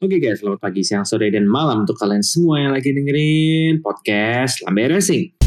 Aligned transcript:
Oke 0.00 0.16
guys, 0.16 0.40
selamat 0.40 0.64
pagi, 0.64 0.80
siang, 0.80 1.04
sore, 1.04 1.28
dan 1.28 1.44
malam 1.44 1.84
untuk 1.84 1.92
kalian 2.00 2.24
semua 2.24 2.56
yang 2.56 2.72
lagi 2.72 2.88
dengerin 2.88 3.84
podcast 3.84 4.64
Lambe 4.64 4.88
Racing. 4.96 5.39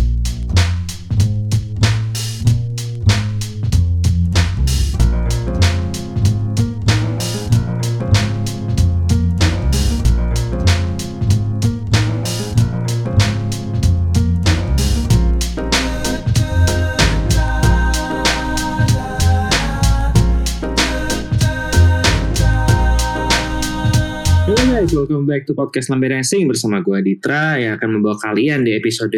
Welcome 25.03 25.27
back 25.27 25.43
to 25.43 25.51
podcast 25.51 25.91
Lambe 25.91 26.07
Racing 26.07 26.47
bersama 26.47 26.79
gue 26.79 26.95
Ditra 27.03 27.59
yang 27.59 27.75
akan 27.75 27.99
membawa 27.99 28.15
kalian 28.23 28.63
di 28.63 28.71
episode 28.71 29.11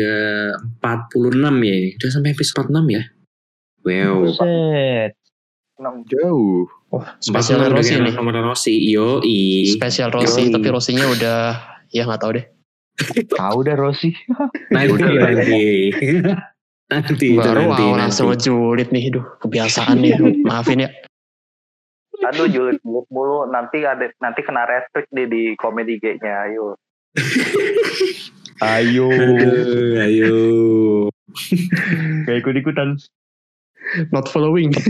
46 0.81 1.37
ya. 1.61 1.77
Udah 1.93 2.09
sampai 2.09 2.33
episode 2.33 2.73
46 2.73 2.89
ya? 2.89 3.03
Wow. 3.85 4.17
Buset. 4.25 5.11
Jauh. 6.09 6.65
Wah, 6.89 7.13
spesial 7.21 7.69
46 7.69 7.77
Rossi 7.77 7.93
nih. 8.01 8.13
Nomor 8.17 8.33
Rossi, 8.41 8.73
yo 8.89 9.21
i. 9.21 9.69
Spesial 9.77 10.09
Rossi, 10.09 10.49
Yoi. 10.49 10.53
tapi 10.57 10.67
Rossinya 10.73 11.05
udah 11.05 11.39
ya 11.93 12.09
nggak 12.09 12.17
tahu 12.17 12.31
deh. 12.41 12.45
Tahu 13.37 13.57
dah 13.61 13.75
Rossi. 13.77 14.09
Nanti, 14.73 15.05
ya. 15.05 15.21
nanti. 15.21 15.63
Nanti, 16.89 17.27
itu 17.29 17.37
Baru 17.37 17.61
nanti, 17.61 17.85
awal 17.85 17.93
nanti. 17.93 18.01
langsung 18.09 18.33
ngejulit 18.33 18.89
nih, 18.89 19.13
duh 19.13 19.25
kebiasaan 19.37 20.01
nih. 20.01 20.17
Maafin 20.49 20.81
ya. 20.81 20.89
Aduh 22.25 22.49
julid 22.49 22.81
julid 22.81 23.07
mulu 23.13 23.45
nanti 23.49 23.85
ada 23.85 24.09
nanti 24.17 24.41
kena 24.41 24.65
restrict 24.65 25.09
deh 25.13 25.29
di 25.29 25.53
komedi 25.57 26.01
G-nya 26.01 26.49
ayo. 26.49 26.73
Ayo. 28.63 29.11
Ayo. 30.07 30.35
Gak 32.23 32.37
ikut-ikutan. 32.39 32.95
Not 34.11 34.31
following. 34.31 34.71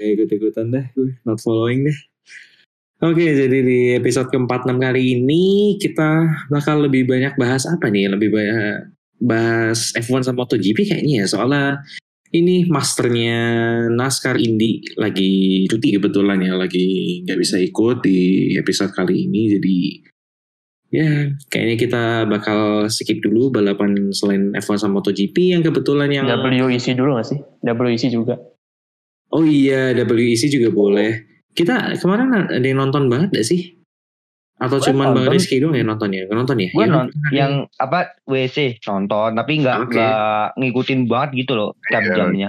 Ya 0.00 0.16
ikut-ikutan 0.16 0.72
dah 0.72 0.80
gue, 0.96 1.12
not 1.28 1.44
following 1.44 1.84
deh. 1.84 1.98
Oke, 3.04 3.20
jadi 3.36 3.60
di 3.60 3.92
episode 4.00 4.32
ke-46 4.32 4.80
kali 4.80 5.02
ini 5.12 5.76
kita 5.76 6.24
bakal 6.48 6.80
lebih 6.88 7.04
banyak 7.04 7.36
bahas 7.36 7.68
apa 7.68 7.92
nih? 7.92 8.08
Lebih 8.08 8.32
banyak 8.32 8.96
bahas 9.20 9.92
F1 9.92 10.24
sama 10.24 10.48
MotoGP 10.48 10.88
kayaknya 10.88 11.20
ya. 11.20 11.26
Soalnya 11.28 11.84
ini 12.30 12.66
masternya 12.70 13.38
NASCAR 13.90 14.38
Indy 14.38 14.94
lagi 14.94 15.66
cuti 15.66 15.98
kebetulan 15.98 16.38
ya. 16.42 16.54
Lagi 16.54 17.20
nggak 17.26 17.38
bisa 17.38 17.58
ikut 17.58 18.06
di 18.06 18.52
episode 18.54 18.94
kali 18.94 19.26
ini. 19.26 19.42
Jadi 19.58 19.76
ya 20.90 21.30
kayaknya 21.50 21.76
kita 21.78 22.04
bakal 22.26 22.90
skip 22.90 23.22
dulu 23.22 23.54
balapan 23.54 24.10
selain 24.14 24.54
F1 24.54 24.86
sama 24.86 24.98
MotoGP 24.98 25.54
yang 25.54 25.62
kebetulan 25.62 26.10
yang... 26.10 26.26
WEC 26.26 26.98
dulu 26.98 27.18
gak 27.18 27.30
sih? 27.30 27.38
WEC 27.62 28.10
juga. 28.10 28.38
Oh 29.30 29.46
iya, 29.46 29.94
WEC 29.94 30.50
juga 30.50 30.74
boleh. 30.74 31.42
Kita 31.54 31.94
kemarin 31.98 32.50
ada 32.50 32.62
yang 32.62 32.82
nonton 32.82 33.06
banget 33.06 33.42
gak 33.42 33.46
sih? 33.46 33.79
Atau 34.60 34.76
Gua 34.76 34.86
cuman 34.92 35.06
Bang 35.10 35.24
nonton. 35.24 35.32
Rizky 35.32 35.56
doang 35.56 35.72
yang 35.72 35.88
nonton 35.88 36.08
ya? 36.12 36.22
Nonton 36.28 36.56
ya? 36.60 36.68
Gue 36.68 36.84
Iya, 36.84 36.92
non 36.92 37.06
yang 37.32 37.52
apa 37.80 37.98
WC 38.28 38.76
nonton 38.84 39.32
tapi 39.32 39.52
nggak 39.64 39.76
nggak 39.88 40.46
ngikutin 40.60 41.00
banget 41.08 41.30
gitu 41.44 41.52
loh 41.56 41.70
tiap 41.88 42.04
Iya. 42.04 42.14
jamnya. 42.20 42.48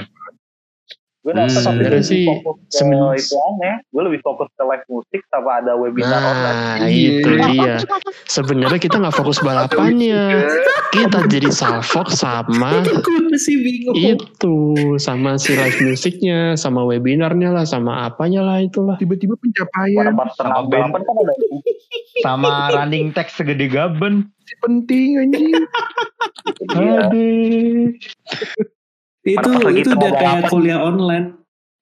Gue 1.22 1.38
Hmm. 1.38 1.54
Sebenarnya 1.54 2.02
sih, 2.02 2.26
fokus 2.26 2.58
ke 2.66 2.82
semen- 2.82 3.14
itu 3.14 3.38
aneh. 3.38 3.76
Gue 3.88 4.02
lebih 4.10 4.26
fokus 4.26 4.50
ke 4.52 4.64
live 4.66 4.86
musik 4.90 5.22
sama 5.30 5.62
ada 5.62 5.78
webinar 5.78 6.18
online. 6.18 6.82
Nah, 6.82 6.90
itu 6.90 7.30
dia. 7.46 7.74
Sebenarnya 8.26 8.80
kita 8.82 8.98
nggak 8.98 9.14
fokus 9.14 9.38
balapannya. 9.38 10.50
Kita 10.90 11.30
jadi 11.30 11.46
salfok 11.48 12.10
sama 12.10 12.82
Gue 13.06 13.22
masih 13.30 13.56
bingung. 13.56 13.96
itu, 13.96 14.58
sama 14.98 15.38
si 15.38 15.54
live 15.54 15.78
musiknya, 15.84 16.58
sama 16.58 16.82
webinarnya 16.84 17.54
lah, 17.54 17.64
sama 17.64 18.02
apanya 18.04 18.42
lah 18.42 18.58
itulah. 18.58 18.98
tiba-tiba 18.98 19.38
pencapaian 19.38 20.18
Sama 20.34 20.58
kan 20.90 21.06
ada 21.06 21.34
Sama 22.20 22.50
running 22.72 23.14
text 23.14 23.38
segede 23.38 23.70
gaben. 23.70 24.26
penting 24.60 25.16
anjing 25.18 25.54
Iya. 26.72 27.08
Aduh. 27.08 27.88
Itu 29.22 29.50
itu 29.78 29.90
udah 29.94 30.12
kayak 30.18 30.44
kuliah 30.50 30.80
online. 30.82 31.38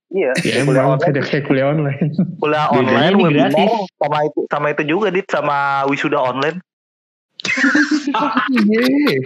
Iya. 0.09 0.33
Ya 0.41 0.65
kuliah 0.65 0.83
emang 0.83 0.97
online, 0.97 1.11
udah 1.15 1.25
kayak 1.29 1.43
kuliah 1.45 1.67
online. 1.71 1.99
kuliah 2.41 2.65
online 2.73 3.13
ini 3.13 3.23
webinar 3.23 3.51
gratis. 3.53 3.71
sama 4.01 4.17
itu 4.25 4.39
sama 4.49 4.65
itu 4.73 4.83
juga 4.89 5.07
dit 5.13 5.27
sama 5.29 5.57
wisuda 5.87 6.19
online. 6.19 6.57
Yeay. 8.71 9.23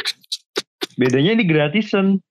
Bedanya 0.99 1.31
ini 1.39 1.43
gratisan. 1.49 2.21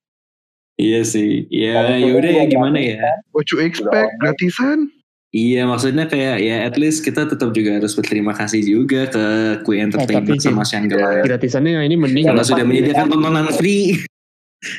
Iya 0.79 1.03
sih. 1.05 1.47
Ya, 1.51 1.85
Kalau 1.85 1.97
ya 1.99 2.13
udah 2.17 2.31
ya 2.33 2.45
gimana 2.49 2.79
ya? 2.81 2.99
what 3.37 3.45
you 3.53 3.61
expect 3.61 4.09
gratisan 4.23 4.89
Iya, 5.33 5.65
maksudnya 5.65 6.05
kayak 6.13 6.45
ya 6.45 6.69
at 6.69 6.77
least 6.77 7.01
kita 7.09 7.25
tetap 7.25 7.57
juga 7.57 7.81
harus 7.81 7.97
berterima 7.97 8.37
kasih 8.37 8.61
juga 8.69 9.09
ke 9.09 9.25
Kui 9.65 9.81
Entertainment 9.81 10.37
tapi 10.37 10.45
sama 10.45 10.61
Shangri-La. 10.61 11.25
Gratisannya 11.25 11.89
ini 11.89 11.97
mending 11.97 12.29
Karena 12.29 12.45
loh. 12.45 12.49
sudah 12.53 12.65
menyediakan 12.69 13.09
tontonan 13.09 13.49
free. 13.57 13.97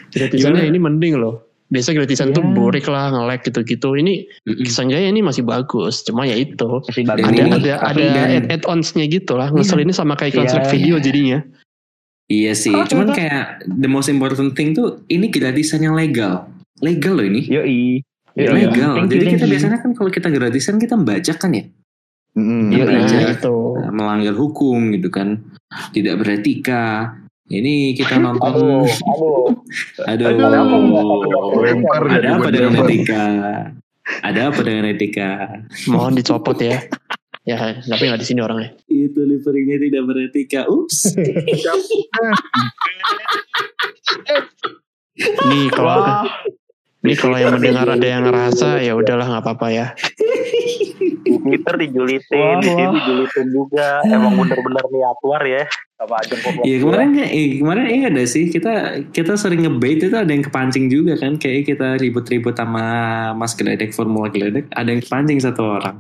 Gratisannya 0.09 0.63
ini 0.65 0.79
mending 0.79 1.15
loh. 1.17 1.43
Biasa 1.67 1.89
gratisan 1.91 2.37
tuh 2.37 2.45
Ya. 2.45 2.53
burik 2.53 2.85
lah, 2.85 3.09
nge-lag 3.09 3.41
gitu-gitu. 3.41 3.97
Ini 3.97 4.29
Mm-mm. 4.45 4.69
Sanjaya 4.69 5.09
ini 5.09 5.25
masih 5.25 5.41
bagus. 5.41 6.05
Cuma 6.05 6.21
ya 6.21 6.37
itu. 6.37 6.69
Masih 6.85 7.01
bagus. 7.01 7.25
Ada 7.25 7.41
ini- 7.41 7.51
ada 7.51 7.73
ada 7.81 8.03
dan- 8.05 8.31
add- 8.37 8.49
add-onsnya 8.53 9.09
gitu 9.09 9.33
lah. 9.33 9.49
Ngeselinnya 9.49 9.91
sama 9.91 10.13
kayak 10.13 10.37
iklan 10.37 10.45
Iya. 10.45 10.51
select 10.53 10.69
video 10.69 10.95
jadinya. 11.01 11.39
Iya 12.23 12.53
sih, 12.55 12.71
cuman 12.71 13.11
kayak 13.11 13.67
the 13.67 13.85
most 13.85 14.07
important 14.07 14.55
thing 14.55 14.71
tuh 14.71 15.03
ini 15.07 15.27
gratisan 15.27 15.81
yang 15.81 15.93
legal. 15.93 16.47
Legal 16.79 17.19
loh 17.19 17.25
ini. 17.25 17.43
Yoi. 17.43 17.99
Iya, 18.33 18.49
legal. 18.49 18.97
Thank 18.97 19.09
you, 19.09 19.19
Jadi 19.19 19.25
kita 19.35 19.45
biasanya 19.45 19.77
kan 19.77 19.91
kalau 19.93 20.09
kita 20.09 20.27
gratisan 20.29 20.81
kita 20.81 20.95
baca 20.95 21.33
kan 21.35 21.51
ya, 21.53 21.63
Mm-mm. 22.33 22.73
Iya, 22.73 22.85
iya. 22.89 23.37
itu. 23.37 23.57
Melanggar 23.89 24.33
hukum 24.33 24.89
gitu 24.89 25.09
kan, 25.09 25.45
tidak 25.91 26.21
beretika. 26.21 27.13
Ini 27.51 27.91
kita 27.99 28.23
nonton, 28.23 28.55
Aduh, 28.55 28.87
aduh. 28.87 29.51
aduh, 30.15 30.27
Ada 30.31 30.57
apa 30.63 30.75
enggak? 30.79 31.03
Lempar 31.59 32.03
ada 32.07 32.29
apa 32.39 32.47
dengan 32.47 32.73
etika? 32.87 33.23
Ada 34.23 34.41
apa 34.47 34.59
dengan 34.63 34.83
etika? 34.87 35.29
Mohon 35.91 36.23
dicopot 36.23 36.55
ya. 36.63 36.79
Ya, 37.43 37.83
tapi 37.83 38.07
nggak 38.07 38.23
di 38.23 38.27
sini 38.27 38.39
orangnya. 38.39 38.71
Itu 38.87 39.27
liverynya 39.27 39.75
tidak 39.75 40.03
beretika. 40.07 40.63
Ups. 40.71 41.11
Nih 45.43 45.69
kalau 45.69 46.25
nih 47.03 47.15
kalau 47.19 47.37
yang 47.37 47.53
mendengar 47.53 47.85
ada 47.85 48.07
yang 48.07 48.25
ngerasa 48.25 48.81
ya 48.81 48.95
udahlah 48.95 49.27
nggak 49.27 49.43
apa-apa 49.43 49.67
ya. 49.69 49.87
Twitter 51.43 51.75
dijulitin, 51.75 52.63
di 52.63 52.69
sini 52.71 52.87
dijulitin 52.97 53.47
juga. 53.51 53.99
Emang 54.07 54.39
bener-bener 54.39 54.87
niat 54.89 55.19
war 55.21 55.43
ya 55.43 55.67
sama. 56.05 56.61
Iya 56.67 56.77
kemarin 56.83 57.09
eh, 57.19 57.59
kemarin 57.59 57.85
iya 57.89 58.07
ada 58.11 58.23
sih 58.27 58.49
kita 58.51 58.73
kita 59.15 59.33
sering 59.39 59.65
ngebait 59.65 59.99
itu 60.03 60.13
ada 60.13 60.29
yang 60.29 60.43
kepancing 60.45 60.91
juga 60.91 61.17
kan 61.17 61.39
kayak 61.39 61.69
kita 61.69 61.97
ribut-ribut 61.99 62.55
sama 62.55 62.85
Mas 63.37 63.53
Geledek 63.55 63.91
Formula 63.95 64.27
Geledek 64.29 64.67
ada 64.73 64.89
yang 64.89 65.01
kepancing 65.01 65.39
satu 65.39 65.79
orang. 65.81 65.97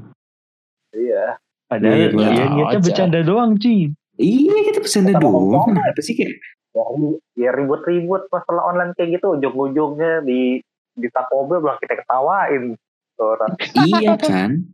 Iya. 0.93 1.37
Padahal 1.67 1.95
Iya, 1.97 2.07
ya, 2.13 2.29
iya. 2.33 2.45
niatnya 2.53 2.79
bercanda 2.85 3.19
doang, 3.25 3.51
Ci. 3.57 3.89
Iya 4.21 4.57
kita 4.69 4.79
bercanda 4.83 5.11
doang 5.17 5.73
kenapa 5.73 6.01
sih 6.05 6.13
kayak 6.13 6.37
Ya, 6.73 6.81
ya 7.37 7.49
ribut-ribut 7.53 8.25
masalah 8.33 8.73
online 8.73 8.97
kayak 8.97 9.21
gitu 9.21 9.37
ujung-ujungnya 9.37 10.25
di 10.25 10.57
di 10.97 11.07
Taco 11.13 11.45
Bell 11.45 11.61
malah 11.61 11.77
kita 11.77 12.01
ketawain 12.01 12.73
orang. 13.21 13.51
iya 13.85 14.17
kan 14.17 14.65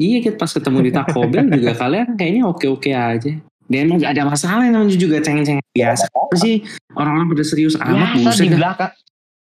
iya 0.00 0.24
kita 0.24 0.40
pas 0.40 0.48
ketemu 0.48 0.88
di 0.88 0.92
Taco 0.96 1.20
Bell 1.28 1.44
juga 1.52 1.76
kalian 1.76 2.16
kayaknya 2.16 2.42
oke-oke 2.48 2.88
aja 2.96 3.36
dan 3.70 3.86
emang 3.86 4.02
gak 4.02 4.18
ada 4.18 4.26
masalah 4.26 4.66
namanya 4.66 4.98
juga 4.98 5.22
cengeng-cengeng 5.22 5.62
biasa 5.70 6.10
apa 6.10 6.34
sih 6.36 6.66
orang-orang 6.98 7.30
pada 7.30 7.44
serius 7.46 7.74
amat 7.78 8.18
Biasa 8.18 8.26
buset 8.26 8.44
di 8.44 8.50
belakang 8.58 8.92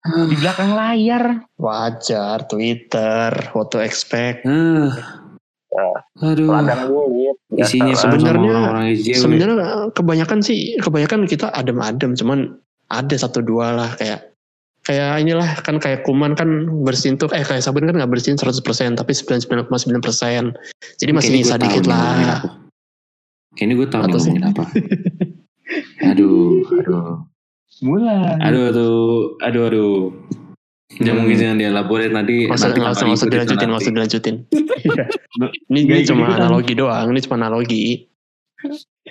di 0.04 0.36
belakang 0.36 0.76
layar. 0.76 1.48
Wajar 1.56 2.44
Twitter, 2.44 3.32
what 3.56 3.72
to 3.72 3.80
expect. 3.80 4.44
Eh, 4.44 5.96
aduh 6.20 6.52
Ladang 6.52 6.92
gulit. 6.92 7.36
isinya 7.56 7.96
Sebenarnya-. 7.96 8.94
Sebenarnya 9.00 9.88
kebanyakan 9.96 10.44
sih, 10.44 10.76
kebanyakan 10.78 11.24
kita 11.24 11.48
adem-adem, 11.56 12.12
cuman 12.14 12.52
ada 12.92 13.16
satu 13.16 13.40
dua 13.40 13.72
lah 13.72 13.90
kayak 13.96 14.28
kayak 14.84 15.24
inilah 15.24 15.48
kan 15.64 15.80
kayak 15.80 16.04
kuman 16.04 16.36
kan 16.36 16.68
bersin 16.84 17.16
tuh 17.16 17.32
eh 17.32 17.40
kayak 17.40 17.64
sabun 17.64 17.88
kan 17.88 17.96
nggak 17.96 18.12
bersin 18.12 18.36
100% 18.36 18.60
tapi 19.00 19.16
99,9% 19.16 19.72
jadi 21.00 21.10
masih 21.16 21.30
bisa 21.40 21.56
dikit 21.56 21.88
lah. 21.88 22.44
Kayaknya 23.54 23.74
gue 23.74 23.88
tahu 23.88 24.02
nih 24.02 24.12
sih? 24.12 24.18
ngomongin 24.30 24.44
apa. 24.50 24.64
aduh, 26.10 26.60
aduh, 26.74 27.10
Mulai. 27.80 28.38
aduh, 28.38 28.62
aduh, 28.70 28.94
aduh, 29.40 29.62
aduh. 29.70 29.94
Ya 30.94 31.10
Hmm. 31.10 31.26
mungkin 31.26 31.36
jangan 31.40 31.58
dielaborate 31.58 32.12
nanti. 32.14 32.46
Nggak 32.46 32.54
usah, 32.54 32.66
nanti 32.70 32.78
nggak 32.78 32.94
usah, 32.94 33.00
tambah 33.02 33.10
nggak 33.10 33.18
usah 33.18 33.26
ribut 33.26 33.26
itu 33.26 33.34
dilanjutin, 33.34 33.68
usah 33.74 33.92
dilanjutin. 33.94 34.36
Ini, 35.74 35.78
Nggak 35.82 35.98
ini 35.98 36.06
cuma 36.06 36.26
analogi 36.30 36.72
doang, 36.78 37.06
ini 37.10 37.20
cuma 37.26 37.36
analogi. 37.42 37.82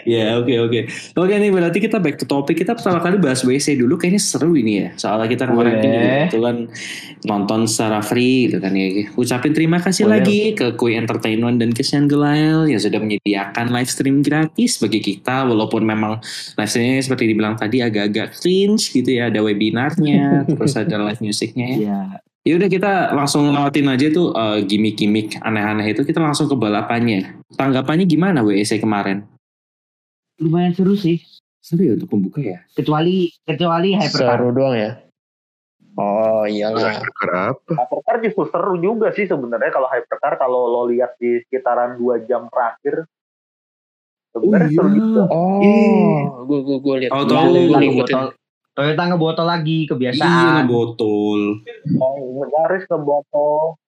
Ya 0.01 0.41
oke 0.41 0.49
oke. 0.57 0.79
Oke 1.13 1.33
nih 1.37 1.53
berarti 1.53 1.77
kita 1.77 2.01
back 2.01 2.17
to 2.17 2.25
topic. 2.25 2.65
Kita 2.65 2.73
pertama 2.73 2.97
kali 2.97 3.21
bahas 3.21 3.45
WC 3.45 3.77
dulu. 3.77 4.01
Kayaknya 4.01 4.21
seru 4.25 4.57
ini 4.57 4.81
ya 4.81 4.87
soalnya 4.97 5.29
kita 5.29 5.45
kemarin 5.45 5.77
kan 5.77 5.85
Boleh. 5.85 6.25
itu 6.33 6.39
kan 6.41 6.57
nonton 7.29 7.59
secara 7.69 8.01
free 8.01 8.49
gitu 8.49 8.57
kan 8.57 8.73
ya. 8.73 9.05
Ucapin 9.13 9.53
terima 9.53 9.77
kasih 9.77 10.09
Boleh. 10.09 10.25
lagi 10.25 10.39
ke 10.57 10.73
Kui 10.73 10.97
Entertainment 10.97 11.61
dan 11.61 11.77
Christian 11.77 12.09
Gelael 12.09 12.65
yang 12.73 12.81
sudah 12.81 12.97
menyediakan 12.97 13.69
live 13.69 13.91
stream 13.93 14.25
gratis 14.25 14.81
bagi 14.81 14.97
kita. 14.97 15.45
Walaupun 15.45 15.85
memang 15.85 16.17
live 16.57 16.69
streamnya 16.73 17.05
seperti 17.05 17.29
dibilang 17.29 17.53
tadi 17.53 17.85
agak-agak 17.85 18.41
cringe 18.41 18.89
gitu 18.89 19.13
ya. 19.13 19.29
Ada 19.29 19.45
webinarnya 19.45 20.41
terus 20.57 20.73
ada 20.73 20.97
live 21.05 21.21
musiknya 21.21 21.67
ya. 21.69 21.77
Iya. 21.77 21.99
Ya 22.43 22.53
udah 22.59 22.67
kita 22.67 23.15
langsung 23.15 23.45
lewatin 23.53 23.87
aja 23.93 24.09
tuh 24.09 24.33
eh, 24.33 24.65
gimmick-gimmick 24.65 25.37
aneh-aneh 25.37 25.93
itu. 25.93 26.01
Kita 26.01 26.17
langsung 26.17 26.49
ke 26.49 26.57
balapannya. 26.57 27.45
Tanggapannya 27.53 28.09
gimana 28.09 28.41
WEC 28.41 28.81
kemarin 28.81 29.32
Lumayan 30.41 30.73
seru 30.73 30.97
sih. 30.97 31.21
seru 31.63 31.79
ya 31.87 31.95
untuk 31.95 32.11
pembuka 32.11 32.43
ya 32.43 32.59
Kecuali 32.75 33.31
kecuali 33.47 33.95
hypercar. 33.95 34.35
Seru 34.35 34.51
doang 34.51 34.75
ya. 34.75 34.91
Oh 35.95 36.43
iyalah. 36.43 36.99
Perkara 36.99 37.55
apa? 37.55 37.71
Hypercar 37.79 38.15
justru 38.19 38.43
seru 38.51 38.75
juga 38.83 39.15
sih 39.15 39.23
sebenarnya 39.23 39.71
kalau 39.71 39.87
hypercar 39.87 40.35
kalau 40.35 40.67
lo 40.67 40.81
lihat 40.91 41.15
di 41.15 41.39
sekitaran 41.39 41.95
dua 41.95 42.19
jam 42.27 42.51
terakhir 42.51 43.07
sebenarnya 44.35 44.69
seru 44.75 44.89
juga. 44.91 45.23
Oh, 45.31 46.43
gue 46.43 46.59
gue 46.67 46.77
gue 46.83 46.95
lihat. 47.07 47.11
Oh, 47.15 47.23
Gua- 47.23 47.31
tahu. 47.31 47.47
gua 47.47 47.63
Toyota 47.63 47.79
ngikutin. 47.79 48.15
ngebotol, 48.19 48.25
Toyota 48.73 49.03
ngebotol 49.07 49.47
lagi 49.47 49.77
iya 49.79 49.89
kebiasaan. 49.93 50.65
botol 50.67 51.39
Oh, 52.03 52.43
garis 52.43 52.83
ke 52.83 52.97
botol. 52.99 53.79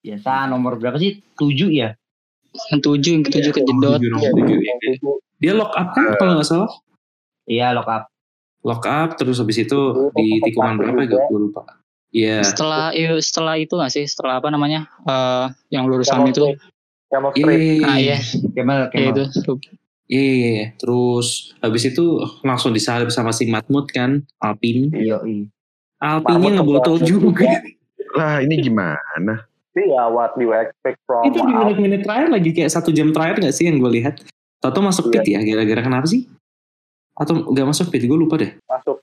Biasa 0.00 0.48
nomor 0.48 0.80
berapa 0.80 0.96
sih? 0.96 1.20
Tujuh 1.36 1.68
ya? 1.68 1.92
Yang 2.72 2.80
tujuh, 2.80 3.10
yang 3.12 3.24
ketujuh 3.28 3.52
kejedot. 3.52 4.00
Tujuh, 4.00 4.08
nomor 4.08 4.30
tujuh, 4.32 4.56
iya. 4.56 4.74
Dia 5.40 5.52
lock 5.52 5.72
up 5.72 5.88
kan 5.90 6.14
kalau 6.14 6.36
nggak 6.36 6.46
salah 6.46 6.70
Iya 7.44 7.72
lock 7.72 7.88
up. 7.88 8.04
lock 8.60 8.84
up 8.84 9.16
terus 9.16 9.40
habis 9.40 9.56
itu 9.58 9.78
di 10.12 10.38
tikungan 10.44 10.76
berapa 10.76 11.00
ya 11.02 11.18
gue 11.26 11.40
lupa 11.40 11.64
Iya 12.10 12.42
Setelah 12.42 12.90
iya, 12.90 13.14
setelah 13.16 13.54
itu 13.54 13.70
nggak 13.70 13.86
sih? 13.88 14.02
Setelah 14.02 14.42
apa 14.42 14.50
namanya? 14.50 14.82
Eh 15.06 15.46
yang 15.70 15.86
lurusan 15.86 16.18
Camel 16.20 16.28
itu. 16.28 16.42
Camel 17.06 17.30
Iya, 17.30 17.38
Street. 17.38 17.62
iya, 17.62 17.86
Ah 17.86 17.96
iya. 17.96 18.16
iya, 18.18 18.18
Kemal, 18.50 18.78
iya 18.78 18.88
Kemal. 18.90 19.10
itu. 19.14 19.22
Iya, 20.10 20.22
iya, 20.26 20.48
iya. 20.50 20.66
Terus 20.74 21.26
habis 21.62 21.82
itu 21.86 22.04
langsung 22.42 22.74
disalib 22.74 23.14
sama 23.14 23.30
si 23.30 23.46
Matmut 23.46 23.86
kan, 23.88 24.26
Alpin. 24.36 24.90
Iya, 24.90 25.22
iya. 25.22 25.46
Alpinnya 26.02 26.58
ngebotol 26.58 26.98
juga. 27.00 27.46
Lah 28.10 28.42
ini 28.42 28.58
gimana? 28.58 29.46
Iya, 29.70 30.10
what 30.10 30.34
you 30.34 30.50
expect 30.50 30.98
from 31.06 31.22
itu 31.24 31.38
di 31.38 31.52
menit-menit 31.54 32.02
terakhir 32.02 32.28
lagi 32.28 32.50
kayak 32.50 32.74
satu 32.74 32.90
jam 32.90 33.14
terakhir 33.14 33.38
gak 33.40 33.54
sih 33.54 33.70
yang 33.70 33.78
gue 33.78 34.02
lihat? 34.02 34.18
Tato 34.60 34.78
masuk 34.78 35.08
pit 35.08 35.24
ya, 35.24 35.40
gara-gara 35.40 35.80
kenapa 35.80 36.04
sih? 36.04 36.28
Atau 37.16 37.48
gak 37.48 37.66
masuk 37.66 37.88
pit? 37.88 38.04
Gue 38.04 38.16
lupa 38.16 38.36
deh. 38.36 38.52
masuk 38.62 39.00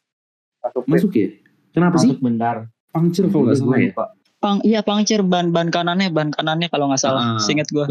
masuk 0.61 0.81
pit. 0.85 0.91
Masuk 0.93 1.11
ya? 1.11 1.27
Kenapa 1.73 1.95
sih? 1.97 2.09
Masuk 2.13 2.21
bentar. 2.21 2.55
Puncture 2.89 3.25
kalau 3.27 3.43
gak 3.45 3.57
salah 3.57 3.77
ya. 3.77 3.89
Lupa. 3.89 4.05
Pang, 4.37 4.61
iya 4.61 4.85
pangcir 4.85 5.25
ban 5.25 5.49
ban 5.49 5.73
kanannya 5.73 6.13
ban 6.13 6.29
kanannya 6.29 6.69
kalau 6.69 6.93
nggak 6.93 7.01
Ah. 7.01 7.05
salah. 7.09 7.23
Seinget 7.41 7.65
gue. 7.67 7.85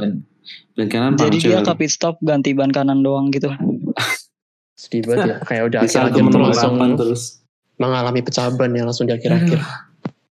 Dan 0.78 0.86
kanan 0.86 1.18
Jadi 1.18 1.42
dia 1.42 1.58
ke 1.58 1.74
pit 1.74 1.90
stop 1.90 2.22
ganti 2.22 2.54
ban 2.54 2.70
kanan 2.70 3.02
doang 3.02 3.34
gitu. 3.34 3.50
Sedih 4.78 5.02
banget 5.02 5.26
ya. 5.26 5.36
Kayak 5.42 5.62
udah 5.66 5.78
akhir-akhir 5.82 6.22
langsung 6.22 6.74
terus. 6.94 7.42
mengalami 7.76 8.22
pecah 8.22 8.48
ban 8.54 8.70
ya 8.70 8.86
langsung 8.86 9.04
di 9.04 9.12
akhir-akhir. 9.12 9.58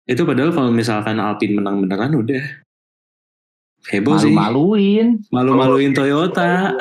Itu 0.08 0.24
padahal 0.24 0.50
kalau 0.50 0.72
misalkan 0.72 1.20
Alpin 1.20 1.60
menang 1.60 1.84
beneran 1.84 2.16
udah 2.16 2.42
heboh 3.92 4.18
sih. 4.18 4.34
Malu-maluin. 4.34 5.08
Malu-maluin 5.30 5.92
Toyota. 5.94 6.74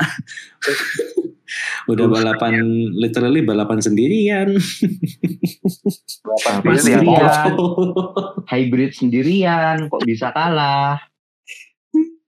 udah 1.93 2.07
balapan 2.09 2.57
literally 2.97 3.45
balapan 3.45 3.79
sendirian. 3.79 4.57
Ya? 6.65 6.77
sendirian. 6.81 7.53
Hybrid 8.49 8.93
sendirian. 8.97 9.93
Kok 9.93 10.03
bisa 10.09 10.33
kalah? 10.33 10.99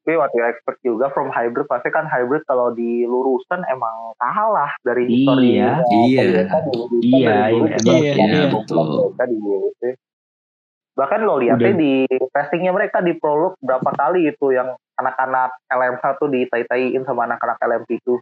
Tapi 0.07 0.15
what 0.23 0.31
you 0.39 0.47
expect 0.47 0.79
juga 0.87 1.11
from 1.11 1.35
hybrid 1.35 1.67
pasti 1.67 1.91
kan 1.91 2.07
hybrid 2.07 2.47
kalau 2.47 2.71
di 2.71 3.03
lurusan 3.03 3.67
emang 3.67 4.15
kalah 4.23 4.71
dari 4.87 5.03
histori 5.11 5.59
Iya. 5.59 5.83
Iya. 5.83 6.23
Iya, 7.03 7.35
iya, 7.51 7.75
emang. 7.75 8.15
Iya, 8.15 8.43
betul. 8.55 8.87
Mereka 8.87 9.25
di 9.27 9.37
WWC. 9.43 9.83
Bahkan 10.97 11.21
lo 11.29 11.37
lihatnya 11.37 11.77
di 11.77 12.09
testingnya 12.33 12.73
mereka 12.73 13.05
di 13.05 13.13
prolog 13.21 13.53
berapa 13.61 13.93
kali 13.93 14.33
itu 14.33 14.57
yang 14.57 14.73
anak-anak 14.97 15.53
LMH 15.69 16.05
tuh 16.17 16.29
ditai-taiin 16.33 17.05
sama 17.05 17.29
anak-anak 17.29 17.61
LMP 17.61 18.01
itu. 18.01 18.17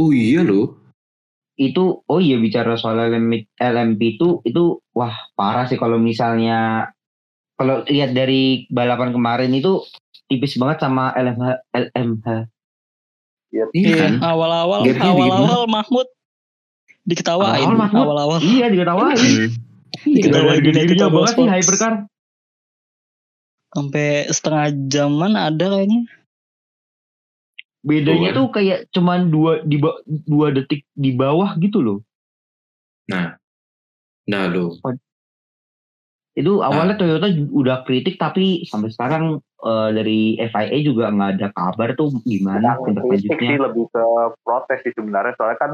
Oh 0.00 0.08
iya 0.10 0.40
loh. 0.40 0.80
Itu, 1.54 2.02
oh 2.08 2.18
iya 2.18 2.40
bicara 2.40 2.74
soal 2.74 2.98
LMP, 2.98 3.46
LMP 3.60 4.18
itu, 4.18 4.42
itu 4.42 4.82
wah 4.96 5.14
parah 5.38 5.68
sih 5.68 5.78
kalau 5.78 6.00
misalnya, 6.00 6.90
kalau 7.54 7.84
lihat 7.86 8.10
dari 8.16 8.66
balapan 8.72 9.14
kemarin 9.14 9.52
itu 9.54 9.84
tipis 10.26 10.56
banget 10.58 10.82
sama 10.82 11.12
LMH. 11.14 11.46
LMH. 11.70 12.26
Iya 13.54 13.64
Iya, 13.70 13.96
kan? 14.02 14.12
awal-awal 14.18 14.82
Gapnya 14.82 15.10
awal-awal 15.14 15.62
Mahmud 15.70 16.08
diketawain 17.06 17.62
Awal-awal 17.62 17.76
Mahmud. 17.78 18.02
awal-awal. 18.02 18.38
Iya 18.42 18.66
diketawain. 18.72 19.18
Diketawain 20.16 20.62
United 20.64 20.96
banget 20.98 21.34
sih. 21.38 21.46
Hypercar. 21.46 21.92
Sampai 23.74 24.30
setengah 24.30 24.70
jaman 24.86 25.34
ada 25.34 25.66
kayaknya. 25.74 26.06
Bedanya 27.84 28.32
Tuh, 28.32 28.48
tuh 28.48 28.48
kayak 28.56 28.78
cuman 28.94 29.28
dua 29.28 29.60
di 29.66 29.76
ba- 29.76 30.00
dua 30.06 30.54
detik 30.54 30.88
di 30.96 31.12
bawah 31.12 31.52
gitu 31.60 31.84
loh. 31.84 31.98
Nah. 33.10 33.36
Nah 34.24 34.42
lo. 34.48 34.80
Itu 36.34 36.64
awalnya 36.64 36.98
Toyota 36.98 37.28
ju- 37.30 37.52
udah 37.52 37.84
kritik 37.86 38.16
tapi 38.16 38.64
sampai 38.66 38.90
sekarang 38.90 39.38
eh, 39.42 39.88
dari 39.94 40.20
FIA 40.40 40.78
juga 40.82 41.12
nggak 41.12 41.30
ada 41.38 41.48
kabar 41.52 41.94
tuh 41.94 42.10
gimana 42.24 42.80
tindak 42.82 43.04
kritik 43.06 43.36
sih 43.36 43.46
lanjutnya. 43.46 43.64
lebih 43.70 43.84
ke 43.92 44.04
protes 44.42 44.78
sih 44.82 44.92
sebenarnya 44.96 45.34
soalnya 45.38 45.58
kan 45.60 45.72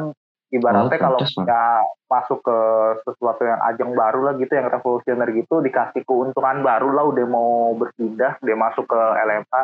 ibaratnya 0.50 0.98
Oh, 0.98 1.02
kalau 1.02 1.18
kita 1.22 1.62
masuk 2.10 2.38
ke 2.42 2.58
sesuatu 3.06 3.42
yang 3.46 3.60
ajang 3.70 3.94
baru 3.94 4.20
lah 4.30 4.34
gitu 4.34 4.50
yang 4.50 4.66
revolusioner 4.66 5.30
gitu 5.30 5.62
dikasih 5.62 6.02
keuntungan 6.02 6.66
baru 6.66 6.90
lah 6.90 7.04
udah 7.06 7.26
mau 7.30 7.70
berpindah 7.78 8.38
dia 8.42 8.56
masuk 8.58 8.90
ke 8.90 8.98
LMH 8.98 9.54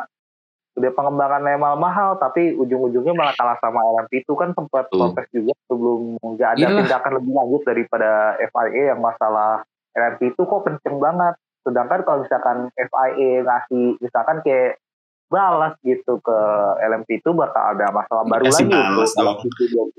udah 0.76 0.90
pengembangan 0.92 1.40
lemal 1.40 1.74
mahal 1.80 2.20
tapi 2.20 2.52
ujung-ujungnya 2.52 3.16
malah 3.16 3.32
kalah 3.34 3.56
sama 3.64 3.80
LMP 3.96 4.22
itu 4.22 4.32
kan 4.36 4.52
sempat 4.52 4.92
Tuh. 4.92 5.08
protes 5.08 5.26
juga 5.32 5.56
sebelum 5.66 6.20
nggak 6.20 6.50
ada 6.52 6.60
Iyalah. 6.60 6.78
tindakan 6.84 7.12
lebih 7.16 7.32
lanjut 7.32 7.62
daripada 7.64 8.10
FIA 8.38 8.82
yang 8.93 9.00
masalah 9.00 9.64
LMP 9.96 10.36
itu 10.36 10.43
kok 10.44 10.62
kenceng 10.69 10.96
banget 11.00 11.34
sedangkan 11.64 12.00
kalau 12.05 12.19
misalkan 12.22 12.58
FIA 12.76 13.31
ngasih 13.43 13.84
misalkan 13.98 14.38
kayak 14.44 14.78
balas 15.26 15.74
gitu 15.82 16.22
ke 16.22 16.38
LMP 16.78 17.19
itu 17.19 17.34
bakal 17.34 17.74
ada 17.74 17.90
masalah 17.90 18.22
baru 18.28 18.46
Kasih 18.46 18.70
lagi 18.70 18.78
balas 18.78 19.10
untuk 19.19 19.90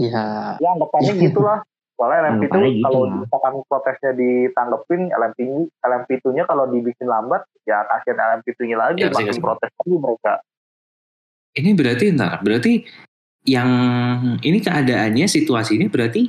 itu 0.00 0.08
Ya, 0.08 0.56
ya 0.56 0.68
anggapannya 0.72 1.12
gitulah 1.28 1.58
soalnya 1.94 2.32
LMP 2.32 2.42
itu 2.42 2.56
gitu 2.56 2.80
kalau 2.82 3.00
lah. 3.04 3.16
misalkan 3.20 3.52
protesnya 3.68 4.12
ditanggepin 4.16 5.00
LMP 5.12 5.38
LMP 5.78 6.08
nya 6.32 6.48
kalau 6.48 6.64
dibikin 6.66 7.04
lambat 7.04 7.44
ya 7.62 7.84
kasihan 7.84 8.40
LMP 8.40 8.56
nya 8.64 8.76
lagi 8.80 8.98
Ya, 8.98 9.12
makin 9.12 9.36
protes 9.36 9.68
lagi 9.70 9.94
mereka 9.94 10.34
Ini 11.52 11.70
berarti 11.74 12.04
ntar 12.10 12.40
berarti 12.40 12.72
yang 13.42 13.68
ini 14.38 14.58
keadaannya 14.58 15.26
situasi 15.26 15.76
ini 15.76 15.88
berarti 15.88 16.28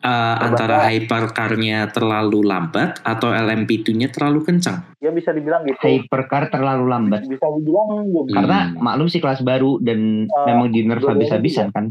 uh, 0.00 0.36
antara 0.38 0.86
hypercar-nya 0.86 1.88
terlalu 1.88 2.40
lambat 2.42 3.00
atau 3.02 3.32
LMP2-nya 3.32 4.08
terlalu 4.08 4.44
kencang. 4.44 4.84
ya 4.98 5.10
bisa 5.10 5.32
dibilang 5.32 5.64
gitu 5.64 5.76
Hypercar 5.78 6.48
terlalu 6.48 6.84
lambat. 6.86 7.24
bisa 7.26 7.48
dibilang 7.48 8.06
gitu. 8.06 8.32
Karena 8.32 8.70
Hmm. 8.70 8.80
maklum 8.80 9.08
sih 9.08 9.18
kelas 9.18 9.40
baru 9.42 9.76
dan 9.78 10.24
Eh, 10.24 10.44
memang 10.46 10.68
di 10.68 10.80
nerf 10.82 11.00
dua-duanya 11.00 11.20
habis-habisan 11.36 11.68
kan. 11.68 11.88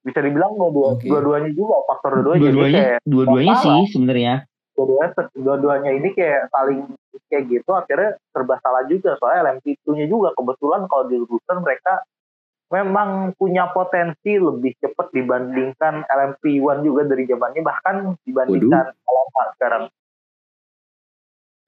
Bisa 0.00 0.18
dibilang 0.24 0.56
dua 0.56 0.96
Oke. 0.96 1.06
dua-duanya 1.08 1.50
juga 1.52 1.76
faktor 1.84 2.10
dua-duanya 2.24 2.40
jadi 2.40 2.50
Dua-duanya, 2.50 2.80
kayak 2.80 3.00
dua-duanya 3.04 3.54
sih 3.60 3.80
sebenarnya. 3.92 4.34
dua-duanya 4.76 5.08
dua-duanya 5.36 5.90
ini 5.92 6.08
kayak 6.16 6.40
saling 6.48 6.80
kayak 7.28 7.44
gitu 7.52 7.70
akhirnya 7.76 8.10
serba 8.32 8.56
salah 8.64 8.82
juga 8.88 9.14
soalnya 9.20 9.52
LMP 9.52 9.76
nya 9.92 10.06
juga 10.08 10.32
kebetulan 10.34 10.88
kalau 10.88 11.04
di 11.06 11.16
urusan 11.20 11.58
mereka 11.60 11.92
memang 12.70 13.34
punya 13.36 13.68
potensi 13.74 14.38
lebih 14.38 14.78
cepat 14.78 15.10
dibandingkan 15.10 16.06
LMP1 16.06 16.76
juga 16.86 17.02
dari 17.04 17.26
zamannya 17.26 17.62
bahkan 17.66 18.14
dibandingkan 18.24 18.94
LMH 18.94 19.38
sekarang 19.58 19.84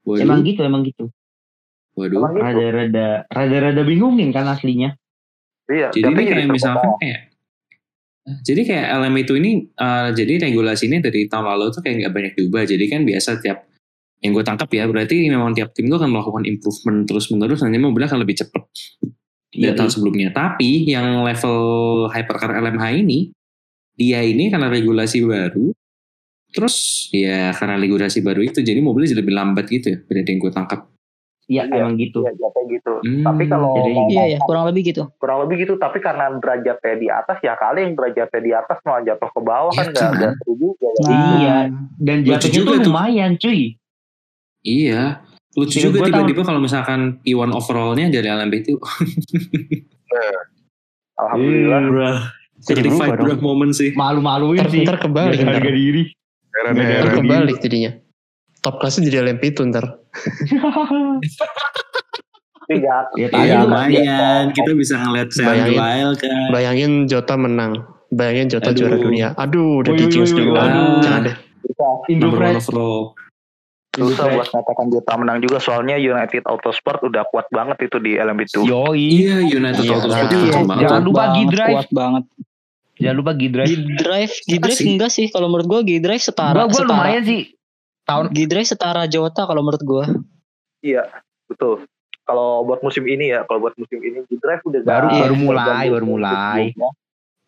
Waduh, 0.02 0.22
Emang 0.26 0.42
gitu, 0.42 0.60
emang 0.66 0.82
gitu. 0.82 1.04
waduh. 1.94 2.18
Emang 2.18 2.32
gitu. 2.34 2.42
Rada-rada, 2.42 3.06
rada-rada 3.30 3.82
bingungin 3.86 4.34
kan 4.34 4.50
aslinya. 4.50 4.98
iya 5.70 5.94
Jadi 5.94 6.02
tapi 6.02 6.20
ini 6.26 6.30
kayak 6.34 6.50
misalkan 6.50 6.90
kayak 6.98 7.31
jadi 8.22 8.62
kayak 8.62 8.86
LM 9.02 9.14
itu 9.18 9.32
ini 9.34 9.50
uh, 9.82 10.14
jadi 10.14 10.38
regulasinya 10.46 11.02
dari 11.02 11.26
tahun 11.26 11.42
lalu 11.42 11.74
tuh 11.74 11.82
kayak 11.82 12.06
nggak 12.06 12.14
banyak 12.14 12.32
diubah. 12.38 12.62
Jadi 12.62 12.84
kan 12.86 13.00
biasa 13.02 13.42
tiap 13.42 13.66
yang 14.22 14.30
gue 14.38 14.44
tangkap 14.46 14.70
ya 14.70 14.86
berarti 14.86 15.26
memang 15.26 15.50
tiap 15.50 15.74
tim 15.74 15.90
itu 15.90 15.98
akan 15.98 16.14
melakukan 16.14 16.46
improvement 16.46 17.02
terus 17.10 17.26
menerus 17.34 17.58
nanti 17.66 17.82
mobilnya 17.82 18.06
akan 18.06 18.22
lebih 18.22 18.38
cepat 18.38 18.62
dari 19.50 19.66
Iya, 19.66 19.74
tahun 19.74 19.90
sebelumnya. 19.90 20.28
Tapi 20.30 20.86
yang 20.86 21.26
level 21.26 21.58
hypercar 22.14 22.54
LMH 22.62 22.84
ini 23.02 23.34
dia 23.98 24.22
ini 24.22 24.48
karena 24.48 24.70
regulasi 24.70 25.20
baru 25.26 25.74
terus 26.52 27.08
ya 27.12 27.52
karena 27.56 27.80
regulasi 27.80 28.20
baru 28.20 28.44
itu 28.44 28.60
jadi 28.60 28.76
mobilnya 28.84 29.16
jadi 29.16 29.20
lebih 29.24 29.34
lambat 29.34 29.64
gitu 29.72 29.86
ya 29.88 29.98
berarti 30.04 30.28
yang 30.36 30.40
gue 30.40 30.52
tangkap 30.52 30.80
Iya, 31.52 31.62
Iya, 31.62 31.74
emang 31.78 31.94
gitu. 31.96 32.20
Iya, 32.22 32.32
ya, 32.34 32.48
kayak 32.48 32.66
gitu. 32.72 32.92
Hmm, 32.98 33.22
Tapi 33.22 33.42
kalau 33.46 33.70
jadi- 33.74 33.92
mau- 33.92 34.08
Iya 34.08 34.24
ya, 34.26 34.38
kurang 34.40 34.64
lebih 34.64 34.82
gitu. 34.86 35.02
kurang 35.14 35.38
lebih 35.42 35.56
gitu. 35.60 35.74
Tapi 35.76 35.98
karena 35.98 36.24
derajatnya 36.34 36.94
di 36.96 37.08
atas 37.08 37.36
ya 37.38 37.54
kali 37.54 37.78
yang 37.82 37.92
derajatnya 37.92 38.40
di 38.40 38.52
atas 38.52 38.78
malah 38.82 39.02
jatuh 39.02 39.28
ke 39.28 39.40
bawah 39.42 39.70
kan 39.70 39.84
Iya, 39.84 39.92
nggak 39.92 40.00
kan? 40.02 40.16
nggak 40.16 40.32
seru 40.38 40.54
juga. 40.56 40.88
ya. 40.88 41.04
Iya. 41.04 41.56
Dan 41.98 42.16
Lucu 42.18 42.30
jatuhnya 42.32 42.56
juga 42.56 42.72
tuh 42.72 42.88
lumayan 42.88 43.32
cuy. 43.36 43.60
iya 44.62 45.02
lucu 45.52 45.76
Iya, 45.76 45.84
juga 45.84 45.98
tiba-tiba 46.06 46.42
kalau 46.42 46.56
misalkan 46.58 47.00
Iwan 47.22 47.50
overallnya 47.50 48.08
dari 48.08 48.24
LMB 48.24 48.54
itu 48.58 48.74
Alhamdulillah. 51.14 51.80
bro 51.84 52.10
Jadi 52.62 52.88
certified 52.88 53.10
bro 53.16 53.34
moment 53.38 53.72
sih 53.72 53.90
Malu-maluin 53.92 54.64
sih. 54.66 54.82
ntar 54.82 54.96
kebalik 54.98 55.38
harga 55.40 55.66
diri. 55.68 56.14
Kebalik 57.12 57.58
jadinya. 57.58 57.90
Top 58.62 58.78
kelasnya 58.78 59.10
jadi 59.10 59.26
LMP 59.26 59.50
itu 59.50 59.66
ntar. 59.66 59.98
Nggak 62.64 63.02
Ya, 63.18 63.26
Iya 63.28 63.28
Iya, 63.28 63.56
lumayan 63.60 64.44
kita 64.54 64.72
bisa 64.72 64.94
ngeliat 64.96 65.28
Bayangin. 65.34 65.78
Kan 66.16 66.40
Bayangin 66.48 66.92
Jota 67.04 67.34
menang. 67.34 67.72
Bayangin 68.08 68.46
Jota 68.48 68.70
Aduh. 68.70 68.78
juara 68.78 68.96
dunia. 68.96 69.28
Aduh, 69.34 69.82
udah 69.82 69.92
Woi, 69.92 69.98
di 69.98 70.04
woi, 70.04 70.12
jinx 70.14 70.28
woi, 70.30 70.38
duluan. 70.38 70.62
aduh. 70.64 70.96
Jangan 71.02 71.20
deh. 71.26 71.36
Indo 72.06 72.28
Fresh. 72.30 72.68
susah 73.92 74.24
buat 74.24 74.48
mengatakan 74.48 74.88
Jota 74.88 75.12
menang 75.20 75.44
juga 75.44 75.60
soalnya 75.60 76.00
United 76.00 76.48
Autosport 76.48 77.04
udah 77.04 77.28
kuat 77.28 77.44
banget 77.52 77.76
itu 77.82 78.00
di 78.00 78.16
LMP2. 78.16 78.64
Yoi. 78.64 78.96
iya 78.96 79.36
United 79.44 79.84
Iya, 79.84 79.92
Autosport 79.92 80.16
iya. 80.16 80.24
itu 80.24 80.36
kenceng 80.40 80.64
banget 80.64 80.80
Jangan 80.80 80.92
Kuat 80.94 81.04
lupa 81.04 81.20
banget, 81.20 81.34
G-Drive. 81.36 81.74
Kuat 81.76 81.90
banget. 81.92 82.24
Jangan 82.94 83.16
lupa 83.18 83.32
G-Drive. 83.34 83.68
G-Drive, 83.68 84.32
G-Drive 84.48 84.78
sih? 84.78 84.88
enggak 84.88 85.10
sih. 85.10 85.26
Kalau 85.28 85.46
menurut 85.46 85.66
gua 85.66 85.80
G-Drive 85.82 86.22
setara. 86.22 86.64
Setara. 86.64 86.88
lumayan 86.88 87.22
sih. 87.22 87.42
Tahun 88.02 88.26
G-Drive 88.30 88.68
setara 88.68 89.06
Jota 89.06 89.44
kalau 89.44 89.62
menurut 89.62 89.82
gua. 89.82 90.04
Iya, 90.80 91.06
betul. 91.46 91.86
Kalau 92.22 92.62
buat 92.62 92.82
musim 92.82 93.02
ini 93.04 93.30
ya, 93.30 93.42
kalau 93.44 93.62
buat 93.62 93.74
musim 93.74 93.98
ini 93.98 94.22
di 94.24 94.36
drive 94.36 94.62
udah 94.62 94.80
Baru- 94.82 95.08
nggak- 95.08 95.22
baru 95.22 95.34
mulai, 95.36 95.84
baru 95.88 96.06
mulai. 96.06 96.62
sebelumnya. 96.70 96.90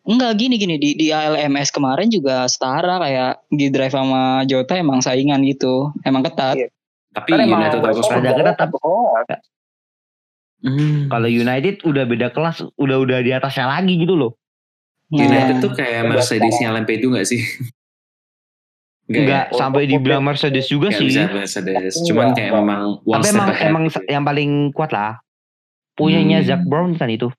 Enggak 0.05 0.31
gini 0.37 0.55
gini 0.55 0.75
di 0.77 0.89
di 0.93 1.07
ALMS 1.09 1.73
kemarin 1.73 2.07
juga 2.07 2.45
setara 2.45 3.01
kayak 3.01 3.49
G-Drive 3.49 3.89
sama 3.91 4.21
Jota 4.45 4.77
emang 4.77 5.01
saingan 5.01 5.41
gitu. 5.41 5.91
Emang 6.01 6.21
ketat. 6.21 6.55
Iya. 6.55 6.69
tapi 7.09 7.31
emang 7.31 7.63
United 7.63 7.79
Autosport 7.79 8.19
Rada 8.19 8.31
ketat, 8.35 8.55
tapi- 8.59 8.75
oh, 8.83 9.15
Hmm. 10.59 11.07
kalau 11.07 11.31
United 11.31 11.79
udah 11.83 12.03
beda 12.03 12.27
kelas, 12.29 12.59
udah 12.75 12.97
udah 12.99 13.19
di 13.21 13.31
atasnya 13.31 13.71
lagi 13.71 13.95
gitu 13.95 14.19
loh. 14.19 14.35
Nah, 15.15 15.23
United 15.23 15.63
tuh 15.63 15.71
kayak 15.71 16.11
Mercedesnya 16.11 16.75
itu 16.75 17.07
gak 17.07 17.23
sih 17.23 17.39
Enggak 19.05 19.45
ya? 19.45 19.53
sampai 19.53 19.85
dibilang 19.85 20.19
Mercedes 20.19 20.65
juga 20.65 20.89
Nggak 20.89 20.97
sih. 20.97 21.07
bisa 21.07 21.21
Mercedes 21.29 21.93
cuman 22.01 22.27
kayak 22.31 22.51
memang 22.51 22.81
one 23.01 23.15
Tapi 23.15 23.27
emang 23.29 23.47
ahead 23.47 23.67
emang 23.67 23.83
gitu. 23.85 23.99
yang 24.07 24.23
paling 24.23 24.51
kuat 24.71 24.89
lah. 24.89 25.21
Punyanya 25.93 26.37
Hmm. 26.39 26.47
Zac 26.47 26.61
Brown 26.63 26.91
kan 26.93 27.07
itu. 27.07 27.29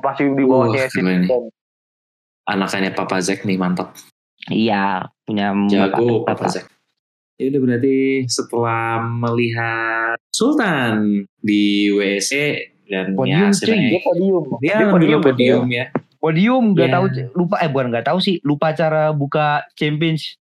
masih 0.00 0.32
di 0.32 0.44
bawahnya. 0.44 0.86
Simpson. 0.86 1.50
anakannya 2.44 2.90
Papa 2.90 3.18
Zack 3.18 3.42
nih 3.42 3.56
mantap 3.56 3.92
Iya, 4.46 5.04
punya 5.20 5.50
jago 5.66 6.24
Bapak- 6.24 6.38
Papa 6.38 6.46
Zack 6.48 6.66
ya 7.34 7.44
udah 7.48 7.60
berarti 7.60 7.98
setelah 8.24 8.82
melihat 9.04 10.16
Sultan 10.28 10.94
di 11.36 11.86
WC 11.88 12.32
dan 12.84 13.12
Podium, 13.12 13.34
ya 13.36 13.38
hasilnya 13.48 13.88
Dia 13.88 14.00
podium. 14.00 14.44
dia 14.48 14.58
Dia 14.58 14.74
alhamdulillah 14.80 15.20
podium, 15.20 15.60
podium 15.60 15.66
ya 15.68 15.84
Podium 16.16 16.64
nggak 16.72 16.82
Iya. 16.84 16.94
tahu 16.94 17.04
lupa 17.36 17.56
eh 17.58 17.68
bukan 17.68 17.86
nggak 17.88 18.06
tahu 18.06 18.18
sih 18.18 18.34
lupa 18.40 18.72
cara 18.72 19.10
buka 19.12 19.46
Champions. 19.74 20.34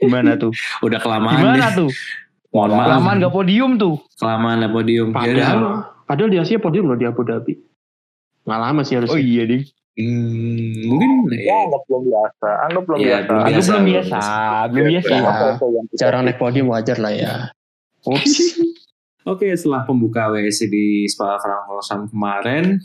Gimana 0.00 0.34
tuh? 0.34 0.52
udah 0.86 0.98
kelamaan 0.98 1.38
Gimana 1.38 1.66
deh. 1.68 1.76
tuh? 1.78 1.90
mohon 2.48 2.70
maaf 2.70 2.86
Kelamaan 2.88 3.16
nggak 3.18 3.34
podium 3.34 3.70
tuh. 3.74 3.94
kelamaan 4.14 4.56
lah 4.58 4.70
podium 4.70 5.08
Ya. 5.08 5.16
Padahal, 5.16 5.58
padahal 6.06 6.30
di 6.30 6.38
Asia 6.38 6.56
podium 6.56 6.86
loh 6.86 6.94
di 6.94 7.02
Abu 7.02 7.20
Dhabi. 7.20 7.58
Nggak 8.42 8.60
lama 8.60 8.80
sih 8.80 8.94
harusnya. 8.94 9.10
Oh 9.10 9.20
iya 9.20 9.42
ding. 9.44 9.64
Hmm, 9.94 10.74
mungkin 10.86 11.10
Ya, 11.34 11.54
anggap 11.62 11.82
belum 11.84 12.02
biasa. 12.04 12.48
Anggap 12.64 12.82
belum 12.84 12.96
Iya, 12.96 13.06
biasa. 13.06 13.26
belum 13.26 13.42
biasa, 13.42 13.50
belum 13.66 13.84
biasa, 13.84 14.14
biasa. 14.14 14.66
belum 14.66 14.84
biasa. 14.86 15.14
Kita- 15.84 15.98
Jarang 15.98 16.22
naik 16.24 16.38
podium 16.38 16.66
wajar 16.68 16.98
lah 16.98 17.10
ya. 17.10 17.32
Ups. 18.02 18.34
Oke, 19.30 19.50
setelah 19.50 19.82
pembuka 19.82 20.28
WC 20.28 20.68
di 20.68 20.86
Spa 21.06 21.34
Francorchamps 21.36 22.10
kemarin, 22.10 22.78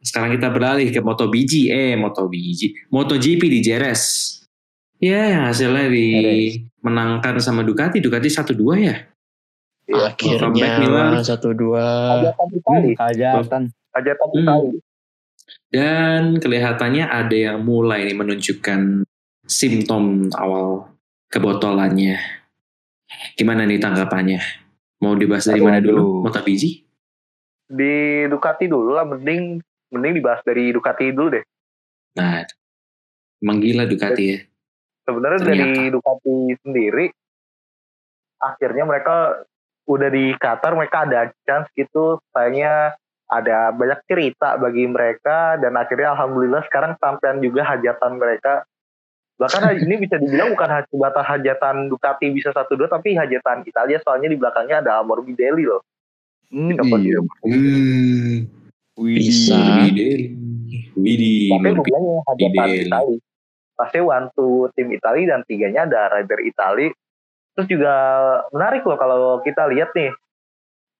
sekarang 0.00 0.34
kita 0.34 0.50
beralih 0.50 0.90
ke 0.90 0.98
MotoBG, 0.98 1.70
eh 1.70 1.94
MotoBG, 1.94 2.90
MotoGP 2.90 3.42
di 3.46 3.60
Jerez. 3.62 4.02
Ya, 5.04 5.36
yang 5.36 5.44
hasilnya 5.52 5.92
dimenangkan 5.92 7.36
sama 7.36 7.60
Ducati, 7.60 8.00
Ducati 8.00 8.32
1-2 8.32 8.80
ya. 8.80 8.96
Iya. 9.84 10.16
Akhirnya 10.16 11.20
satu 11.20 11.52
dua. 11.52 11.84
Hajatan 12.24 12.48
Itali. 12.56 12.92
Hajatan. 12.96 13.62
Hajatan 13.92 14.28
Hmm. 14.32 14.80
Dan 15.68 16.40
kelihatannya 16.40 17.04
ada 17.04 17.36
yang 17.36 17.60
mulai 17.60 18.08
nih 18.08 18.16
menunjukkan 18.16 19.04
simptom 19.44 20.32
awal 20.32 20.88
kebotolannya. 21.28 22.16
Gimana 23.36 23.68
nih 23.68 23.76
tanggapannya? 23.82 24.40
Mau 25.04 25.12
dibahas 25.18 25.44
dari 25.44 25.60
mana 25.60 25.84
dulu? 25.84 26.24
aduh. 26.24 26.32
MotoBG? 26.32 26.62
Di 27.68 28.24
Ducati 28.30 28.64
dulu 28.70 28.96
lah, 28.96 29.04
mending 29.04 29.60
mending 29.92 30.12
dibahas 30.16 30.40
dari 30.46 30.72
Ducati 30.72 31.12
dulu 31.12 31.36
deh. 31.36 31.44
Nah, 32.16 32.46
emang 33.44 33.60
gila 33.60 33.84
Ducati 33.84 34.24
ya. 34.24 34.38
Sebenarnya 35.04 35.40
Ternyata. 35.44 35.60
dari 35.68 35.92
Ducati 35.92 36.36
sendiri, 36.64 37.06
akhirnya 38.40 38.84
mereka 38.88 39.44
udah 39.84 40.08
di 40.08 40.32
Qatar, 40.36 40.72
mereka 40.72 41.04
ada 41.04 41.28
chance 41.44 41.68
gitu. 41.76 42.20
Sayangnya 42.32 42.96
ada 43.28 43.72
banyak 43.72 44.00
cerita 44.04 44.56
bagi 44.60 44.84
mereka 44.84 45.56
dan 45.60 45.76
akhirnya 45.76 46.12
alhamdulillah 46.16 46.64
sekarang 46.68 46.96
sampean 47.00 47.40
juga 47.40 47.64
hajatan 47.64 48.20
mereka. 48.20 48.64
Bahkan 49.40 49.60
ini 49.84 49.94
bisa 50.00 50.16
dibilang 50.20 50.56
bukan 50.56 50.88
sebatas 50.88 51.24
hajatan 51.26 51.92
Ducati 51.92 52.32
bisa 52.32 52.52
satu 52.52 52.76
dua 52.76 52.88
tapi 52.88 53.16
hajatan 53.16 53.64
Italia 53.64 54.00
soalnya 54.04 54.28
di 54.32 54.38
belakangnya 54.40 54.84
ada 54.84 55.04
Morbidelli 55.04 55.64
loh. 55.68 55.82
Hmm, 56.52 56.76
Iya. 56.76 57.18
Hmm, 57.42 58.46
Bisa. 58.94 59.58
Widih. 59.84 60.30
Widih. 60.94 61.50
Tapi 61.50 61.68
hajatan 61.74 62.00
Morbidelli. 62.00 63.33
Pasti 63.74 63.98
one 63.98 64.30
to 64.38 64.70
tim 64.78 64.90
Itali 64.94 65.26
dan 65.26 65.42
tiganya 65.46 65.86
ada 65.86 66.10
rider 66.14 66.38
Itali. 66.42 66.88
Terus 67.54 67.66
juga 67.70 67.94
menarik 68.50 68.82
loh 68.86 68.98
kalau 68.98 69.38
kita 69.42 69.66
lihat 69.70 69.94
nih. 69.94 70.14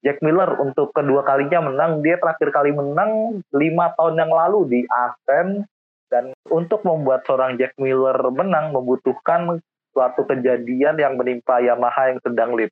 Jack 0.05 0.21
Miller 0.21 0.61
untuk 0.61 0.93
kedua 0.93 1.25
kalinya 1.25 1.65
menang. 1.65 2.05
Dia 2.05 2.21
terakhir 2.21 2.53
kali 2.53 2.77
menang 2.77 3.41
lima 3.57 3.97
tahun 3.97 4.21
yang 4.21 4.29
lalu 4.29 4.61
di 4.69 4.81
Asen. 4.85 5.65
Dan 6.13 6.37
untuk 6.53 6.85
membuat 6.85 7.25
seorang 7.25 7.57
Jack 7.57 7.75
Miller 7.81 8.15
menang 8.29 8.77
membutuhkan 8.77 9.59
suatu 9.97 10.29
kejadian 10.29 11.01
yang 11.01 11.17
menimpa 11.17 11.63
Yamaha 11.63 12.13
yang 12.13 12.21
sedang 12.21 12.53
lead. 12.53 12.71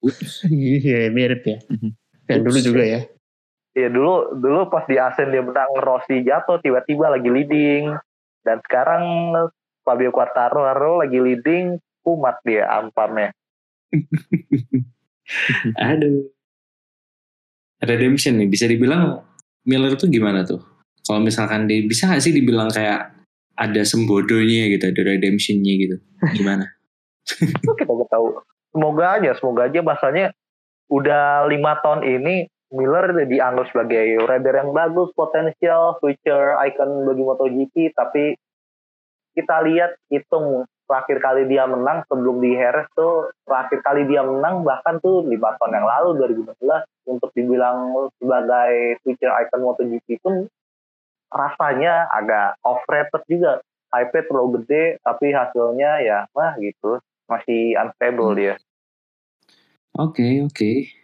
Iya 0.48 1.12
mirip 1.12 1.42
ya. 1.44 1.58
Dan 2.24 2.46
dulu 2.46 2.58
juga 2.62 2.84
ya. 2.86 3.00
Ya 3.74 3.88
dulu 3.90 4.38
dulu 4.38 4.70
pas 4.70 4.86
di 4.86 4.96
Asen 4.96 5.34
dia 5.34 5.42
menang 5.42 5.72
Rossi 5.82 6.22
jatuh 6.22 6.62
tiba-tiba 6.62 7.10
lagi 7.10 7.28
leading 7.28 7.94
dan 8.44 8.58
sekarang 8.64 9.34
Fabio 9.84 10.12
Quartararo 10.12 11.04
lagi 11.04 11.18
leading 11.20 11.80
kumat 12.04 12.40
dia 12.44 12.68
amparnya. 12.68 13.32
Aduh. 15.90 16.28
Redemption 17.80 18.36
nih, 18.36 18.48
bisa 18.48 18.68
dibilang 18.68 19.24
Miller 19.64 19.96
tuh 19.96 20.12
gimana 20.12 20.44
tuh? 20.44 20.60
Kalau 21.00 21.20
misalkan 21.24 21.64
dia 21.64 21.80
bisa 21.84 22.12
gak 22.12 22.20
sih 22.20 22.32
dibilang 22.32 22.68
kayak 22.68 23.08
ada 23.56 23.82
sembodonya 23.84 24.68
gitu, 24.72 24.88
ada 24.92 25.00
redemptionnya 25.00 25.74
gitu. 25.80 25.96
Gimana? 26.36 26.64
Kita 27.80 27.88
nggak 27.88 28.10
tahu. 28.12 28.40
Semoga 28.70 29.04
aja, 29.18 29.30
semoga 29.36 29.62
aja 29.68 29.80
bahasanya 29.80 30.26
udah 30.90 31.48
lima 31.48 31.78
tahun 31.80 32.02
ini 32.04 32.50
Miller 32.70 33.10
dianggap 33.26 33.66
sebagai 33.74 34.22
rider 34.30 34.54
yang 34.62 34.70
bagus, 34.70 35.10
potensial, 35.18 35.98
future 35.98 36.54
icon 36.62 37.02
bagi 37.02 37.22
MotoGP, 37.26 37.74
tapi 37.98 38.38
kita 39.34 39.62
lihat 39.66 39.98
hitung 40.06 40.66
terakhir 40.90 41.22
kali 41.22 41.46
dia 41.46 41.70
menang 41.70 42.02
sebelum 42.10 42.42
di 42.42 42.58
Jerez 42.58 42.90
tuh 42.98 43.30
terakhir 43.46 43.78
kali 43.86 44.10
dia 44.10 44.26
menang 44.26 44.66
bahkan 44.66 44.98
tuh 44.98 45.22
lima 45.22 45.54
tahun 45.62 45.78
yang 45.78 45.86
lalu 45.86 46.34
2016 46.42 47.10
untuk 47.14 47.30
dibilang 47.38 47.94
sebagai 48.18 48.98
future 49.06 49.30
icon 49.38 49.62
MotoGP 49.62 50.18
pun 50.18 50.50
rasanya 51.30 52.10
agak 52.10 52.58
overrated 52.66 53.22
juga. 53.30 53.52
Hype 53.90 54.22
terlalu 54.30 54.62
gede 54.62 55.02
tapi 55.02 55.34
hasilnya 55.34 56.02
ya 56.02 56.18
mah 56.34 56.54
gitu 56.62 57.02
masih 57.26 57.74
unstable 57.74 58.34
dia. 58.38 58.54
Oke, 59.98 60.42
oke. 60.46 60.99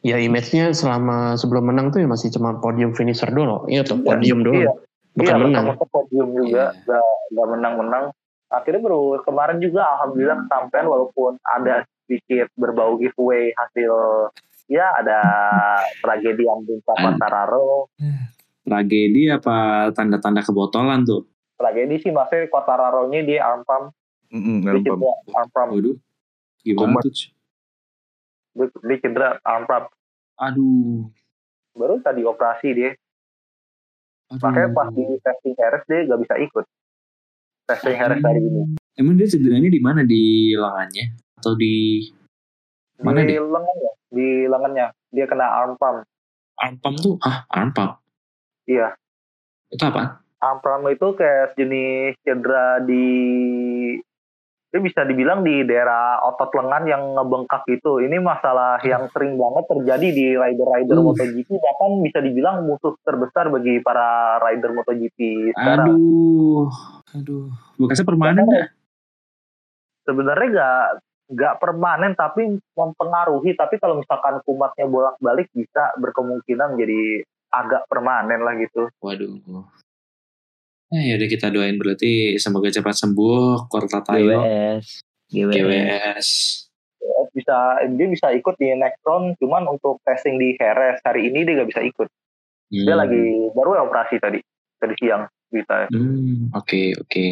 Ya 0.00 0.16
image-nya 0.16 0.72
selama 0.72 1.36
sebelum 1.36 1.68
menang 1.68 1.92
tuh 1.92 2.00
ya 2.00 2.08
masih 2.08 2.32
cuma 2.32 2.56
podium 2.56 2.96
finisher 2.96 3.28
dulu. 3.28 3.68
Iya 3.68 3.84
tuh, 3.84 4.00
Iya, 4.00 4.06
podium 4.06 4.38
doang. 4.40 4.56
iya. 4.56 4.70
Bukan 5.10 5.28
iya, 5.30 5.42
menang. 5.44 5.64
podium 5.86 6.28
juga, 6.32 6.64
Iya. 6.72 6.80
nggak 6.80 7.04
nggak 7.30 7.46
menang-menang. 7.50 8.04
Akhirnya 8.48 8.80
baru 8.80 9.02
kemarin 9.22 9.58
juga 9.58 9.84
alhamdulillah 9.86 10.38
kesampaian 10.42 10.86
walaupun 10.86 11.32
ada 11.44 11.74
sedikit 12.02 12.48
berbau 12.56 12.96
giveaway 12.96 13.52
hasil 13.52 13.92
ya 14.66 14.90
ada 14.96 15.18
tragedi 16.00 16.42
yang 16.42 16.64
An- 16.64 16.82
Quartararo. 16.82 17.86
Tragedi 18.60 19.28
apa 19.28 19.56
tanda-tanda 19.90 20.40
kebotolan 20.40 21.02
tuh? 21.02 21.28
Tragedi 21.54 22.00
sih 22.00 22.10
maksudnya 22.10 22.48
Quartararo-nya 22.48 23.20
dia 23.20 23.44
arm 23.44 23.62
pump, 23.62 23.92
Mm-mm, 24.30 24.62
dia 24.62 24.72
arm 24.72 24.82
pump. 24.82 25.02
arm 25.30 25.48
pump, 25.50 25.68
Waduh. 25.70 25.96
Gimana 26.60 26.80
Komat. 26.96 27.02
tuh? 27.04 27.12
Dia, 28.54 28.96
cedera 28.98 29.38
arm. 29.44 29.66
Aduh. 30.40 31.06
Baru 31.76 32.02
tadi 32.02 32.26
operasi 32.26 32.68
dia, 32.74 32.90
Aduh. 34.30 34.42
makanya 34.42 34.70
pas 34.74 34.88
di 34.90 35.04
testing 35.22 35.54
Harris 35.58 35.84
dia 35.86 35.98
nggak 36.06 36.20
bisa 36.26 36.34
ikut. 36.42 36.64
Testing 37.70 37.96
Harris 37.96 38.22
hari 38.22 38.40
ini. 38.42 38.62
Emang 38.98 39.14
dia 39.16 39.30
cederanya 39.30 39.70
di 39.70 39.80
mana 39.80 40.00
di 40.02 40.52
lengannya 40.58 41.14
atau 41.40 41.54
di 41.56 42.04
mana 43.00 43.24
di 43.24 43.32
dia? 43.32 43.40
lengannya, 43.40 43.90
di 44.12 44.28
lengannya 44.44 44.86
dia 45.14 45.24
kena 45.30 45.46
arm 45.46 45.78
pump. 45.78 46.04
Arm 46.60 46.74
pump 46.82 46.96
tuh? 47.00 47.16
Ah, 47.24 47.46
arm 47.48 47.70
pump. 47.72 47.96
Iya, 48.68 48.92
Itu 49.72 49.82
apa? 49.86 50.20
arm 50.42 50.58
pump 50.60 50.84
itu 50.90 51.06
kayak 51.16 51.54
jenis 51.56 52.18
cedera 52.26 52.82
di 52.84 53.06
dia 54.70 54.78
bisa 54.78 55.02
dibilang 55.02 55.42
di 55.42 55.66
daerah 55.66 56.22
otot 56.30 56.54
lengan 56.54 56.86
yang 56.86 57.02
ngebengkak 57.18 57.66
gitu. 57.66 57.98
Ini 57.98 58.22
masalah 58.22 58.78
yang 58.86 59.10
sering 59.10 59.34
banget 59.34 59.64
terjadi 59.66 60.08
di 60.14 60.26
rider-rider 60.38 60.94
Uh. 60.94 61.10
MotoGP 61.10 61.48
bahkan 61.58 61.90
bisa 62.06 62.18
dibilang 62.22 62.62
musuh 62.62 62.94
terbesar 63.02 63.50
bagi 63.50 63.82
para 63.82 64.38
rider 64.38 64.70
MotoGP 64.70 65.18
sekarang. 65.58 65.90
Aduh. 65.90 66.70
Aduh. 67.18 67.50
Bekasnya 67.82 68.06
permanen 68.06 68.46
dah. 68.46 68.66
Sebenarnya 70.06 70.48
nggak 70.54 70.86
nggak 71.34 71.54
permanen 71.58 72.12
tapi 72.14 72.42
mempengaruhi. 72.78 73.58
Tapi 73.58 73.74
kalau 73.82 73.98
misalkan 73.98 74.38
kumatnya 74.46 74.86
bolak-balik 74.86 75.50
bisa 75.50 75.98
berkemungkinan 75.98 76.78
menjadi 76.78 77.26
agak 77.50 77.90
permanen 77.90 78.46
lah 78.46 78.54
gitu. 78.54 78.86
Waduh. 79.02 79.66
Nah, 80.90 81.00
ya 81.00 81.14
udah 81.14 81.28
kita 81.30 81.54
doain 81.54 81.78
berarti 81.78 82.34
semoga 82.36 82.66
cepat 82.66 82.98
sembuh. 82.98 83.70
Korta 83.70 84.02
Tayo. 84.02 84.42
GWS. 84.42 84.84
GWS. 85.30 85.54
GWS. 85.54 86.28
Bisa 87.30 87.56
dia 87.86 88.06
bisa 88.10 88.26
ikut 88.34 88.58
di 88.58 88.74
next 88.74 88.98
round 89.06 89.38
cuman 89.38 89.70
untuk 89.70 90.02
testing 90.02 90.34
di 90.34 90.58
Heres 90.58 90.98
hari 91.06 91.30
ini 91.30 91.46
dia 91.46 91.62
nggak 91.62 91.70
bisa 91.70 91.82
ikut 91.82 92.08
dia 92.68 92.94
Hmm. 92.94 93.02
lagi 93.02 93.22
baru 93.50 93.78
ya 93.78 93.82
operasi 93.82 94.18
tadi 94.18 94.38
tadi 94.78 94.94
siang 94.98 95.26
bisa 95.46 95.86
Hmm, 95.90 96.50
oke 96.54 96.98
oke. 96.98 97.26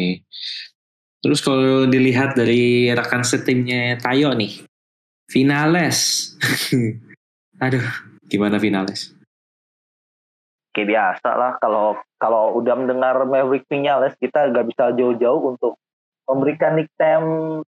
Terus 1.19 1.39
kalau 1.39 1.83
dilihat 1.83 2.35
dari 2.35 2.87
rekan 2.91 3.23
setimnya 3.23 3.99
Tayo 3.99 4.31
nih, 4.35 4.63
Finales. 5.27 6.31
Aduh, 7.63 7.83
gimana 8.27 8.55
Finales? 8.55 9.11
Kayak 10.79 10.89
biasa 10.95 11.29
lah. 11.35 11.51
Kalau 11.59 11.99
kalau 12.15 12.55
udah 12.55 12.75
mendengar 12.79 13.19
Maverick 13.27 13.67
Vinales 13.67 14.15
kita 14.15 14.47
nggak 14.47 14.71
bisa 14.71 14.95
jauh-jauh 14.95 15.51
untuk 15.51 15.75
memberikan 16.23 16.79
nickname 16.79 17.61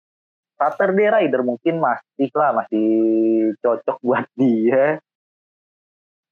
Saturday 0.61 1.09
Rider. 1.09 1.41
Mungkin 1.41 1.81
masih 1.81 2.29
lah 2.37 2.53
masih 2.53 2.88
cocok 3.65 3.97
buat 4.05 4.29
dia. 4.37 5.00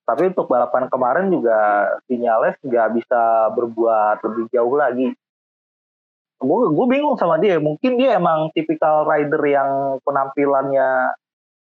Tapi 0.06 0.23
untuk 0.30 0.47
balapan 0.47 0.87
kemarin 0.92 1.26
juga 1.33 1.56
Vinales 2.04 2.61
nggak 2.61 2.88
bisa 3.00 3.50
berbuat 3.56 4.21
lebih 4.21 4.45
jauh 4.52 4.76
lagi. 4.76 5.09
Gue 6.36 6.69
gue 6.69 6.86
bingung 6.93 7.17
sama 7.17 7.41
dia. 7.41 7.56
Mungkin 7.56 7.97
dia 7.97 8.21
emang 8.21 8.52
tipikal 8.52 9.08
rider 9.08 9.41
yang 9.49 9.97
penampilannya 10.04 11.17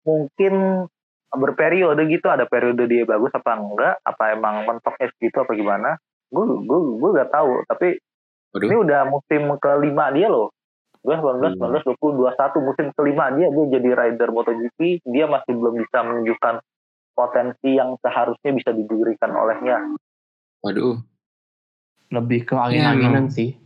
mungkin 0.04 0.86
berperiode 1.34 2.08
gitu 2.08 2.28
ada 2.32 2.48
periode 2.48 2.88
dia 2.88 3.04
bagus 3.04 3.32
apa 3.36 3.52
enggak 3.60 3.96
apa 4.04 4.24
emang 4.32 4.64
mentoknya 4.64 5.12
segitu 5.16 5.44
apa 5.44 5.52
gimana 5.54 5.90
gue 6.32 6.44
gue 6.44 6.80
gue 7.00 7.10
gak 7.20 7.32
tahu 7.32 7.64
tapi 7.68 8.00
Waduh. 8.56 8.68
ini 8.68 8.76
udah 8.80 9.02
musim 9.12 9.42
kelima 9.60 10.12
dia 10.16 10.28
loh 10.32 10.52
gue 11.04 11.16
19 11.16 11.60
19 11.60 11.88
20 12.00 12.00
21 12.00 12.68
musim 12.68 12.86
kelima 12.96 13.32
dia 13.36 13.48
dia 13.52 13.66
jadi 13.80 13.90
rider 13.96 14.30
MotoGP 14.32 15.08
dia 15.08 15.26
masih 15.28 15.54
belum 15.56 15.76
bisa 15.84 15.98
menunjukkan 16.04 16.56
potensi 17.16 17.70
yang 17.76 17.96
seharusnya 18.00 18.52
bisa 18.56 18.72
diberikan 18.72 19.32
olehnya 19.36 19.84
Waduh. 20.64 21.00
lebih 22.08 22.48
ke 22.48 22.56
Ya, 22.56 22.64
angin-anginan 22.72 23.28
sih. 23.28 23.60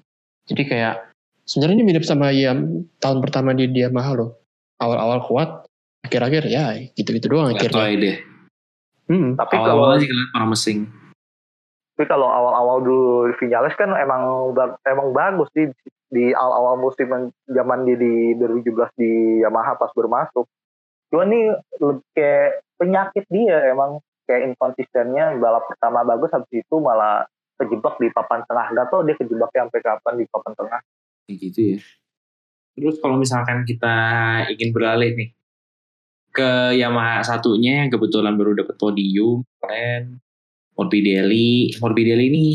Jadi 0.49 0.65
kayak 0.65 1.13
sebenarnya 1.45 1.85
mirip 1.85 2.03
sama 2.03 2.33
ya 2.33 2.57
tahun 2.97 3.19
pertama 3.21 3.53
di 3.53 3.69
Yamaha 3.69 4.17
loh. 4.17 4.31
Awal-awal 4.81 5.21
kuat, 5.29 5.49
akhir-akhir 6.01 6.43
ya 6.47 6.65
gitu-gitu 6.91 7.27
doang 7.29 7.53
Gak 7.53 7.69
akhirnya. 7.69 7.97
deh. 7.97 8.17
Hmm. 9.11 9.35
tapi 9.35 9.55
kalau 9.55 9.75
Awal-awal 9.75 9.99
sih 9.99 10.07
kalian 10.07 10.29
promising. 10.31 10.79
tapi 11.91 12.05
kalau 12.07 12.27
awal-awal 12.31 12.77
dulu 12.79 13.07
Vinales 13.37 13.75
kan 13.75 13.91
emang 13.93 14.55
emang 14.81 15.07
bagus 15.11 15.51
sih 15.51 15.67
di 16.07 16.31
awal-awal 16.31 16.79
musim 16.79 17.07
zaman 17.45 17.79
dia 17.83 17.95
di 17.95 18.33
2017 18.35 18.99
di 18.99 19.11
Yamaha 19.39 19.75
pas 19.75 19.91
bermasuk. 19.91 20.47
Cuma 21.07 21.27
nih 21.27 21.53
lebih 21.77 22.07
kayak 22.11 22.49
penyakit 22.79 23.25
dia 23.27 23.69
emang 23.69 23.99
kayak 24.25 24.47
inkonsistennya 24.49 25.35
balap 25.37 25.67
pertama 25.67 26.01
bagus 26.01 26.31
habis 26.31 26.51
itu 26.51 26.75
malah 26.79 27.27
kejebak 27.59 27.99
di 27.99 28.07
papan 28.09 28.41
tengah. 28.43 28.65
Gak 28.71 28.87
tau 28.89 29.03
dia 29.03 29.15
kejebaknya 29.15 29.67
sampai 29.67 29.81
kapan 29.83 30.13
di 30.17 30.25
papan 30.25 30.53
tengah. 30.55 30.79
Kayak 31.27 31.37
gitu 31.37 31.59
ya. 31.59 31.77
Terus 32.71 32.95
kalau 32.97 33.19
misalkan 33.19 33.67
kita 33.67 33.93
ingin 34.49 34.71
beralih 34.71 35.11
nih 35.13 35.29
ke 36.31 36.75
Yamaha 36.75 37.21
satunya 37.21 37.83
yang 37.83 37.91
kebetulan 37.91 38.39
baru 38.39 38.55
dapat 38.55 38.79
podium 38.79 39.43
kemarin 39.59 40.17
Morbidelli. 40.73 41.75
Morbidelli 41.77 42.25
ini 42.31 42.45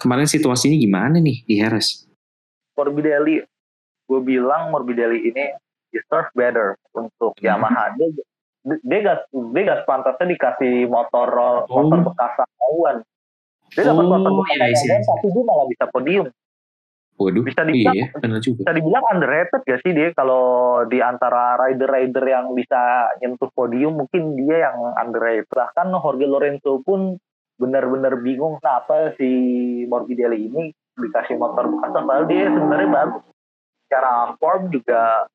kemarin 0.00 0.24
situasinya 0.24 0.74
gimana 0.74 1.20
nih 1.20 1.44
di 1.44 1.54
Heres? 1.60 2.08
Morbidelli, 2.74 3.44
gue 4.08 4.20
bilang 4.24 4.72
Morbidelli 4.72 5.28
ini 5.28 5.44
deserve 5.92 6.32
better 6.32 6.68
untuk 6.96 7.36
Hmm. 7.38 7.44
Yamaha. 7.44 7.94
Dia 7.94 8.08
dia 8.84 8.98
gak 9.00 9.18
dia 9.32 9.62
gak 9.64 9.80
sepantasnya 9.86 10.26
dikasih 10.28 10.74
motor 10.90 11.28
motor 11.68 11.98
bekas 12.04 12.32
awal. 12.60 12.96
Dia 13.72 13.82
dapat 13.84 14.04
Oh, 14.04 14.10
motor 14.16 14.32
bekas 14.42 14.56
iya, 14.56 14.66
iya, 14.72 14.96
iya. 14.96 15.04
tapi 15.04 15.26
dia 15.28 15.42
malah 15.44 15.66
bisa 15.68 15.84
podium. 15.92 16.26
Waduh, 17.18 17.42
Bisa 17.42 17.66
dibilang- 17.66 17.98
iya, 17.98 18.06
benar 18.14 18.38
juga. 18.38 18.62
Bisa 18.62 18.72
dibilang 18.78 19.04
underrated 19.10 19.60
gak 19.66 19.80
sih 19.82 19.90
dia 19.90 20.14
kalau 20.14 20.44
di 20.86 21.02
antara 21.02 21.58
rider-rider 21.58 22.22
yang 22.22 22.54
bisa 22.54 23.10
nyentuh 23.18 23.50
podium 23.50 23.98
mungkin 23.98 24.38
dia 24.38 24.70
yang 24.70 24.94
underrated. 24.94 25.50
Bahkan 25.50 25.90
Jorge 25.98 26.26
Lorenzo 26.30 26.78
pun 26.86 27.18
benar-benar 27.58 28.22
bingung 28.22 28.62
kenapa 28.62 29.18
si 29.18 29.26
Morbidelli 29.90 30.46
ini 30.46 30.70
dikasih 30.94 31.34
motor 31.42 31.66
bekas 31.66 31.90
padahal 31.90 32.24
dia 32.30 32.46
sebenarnya 32.54 32.86
bagus. 32.86 33.24
Secara 33.90 34.12
form 34.38 34.62
juga 34.70 35.26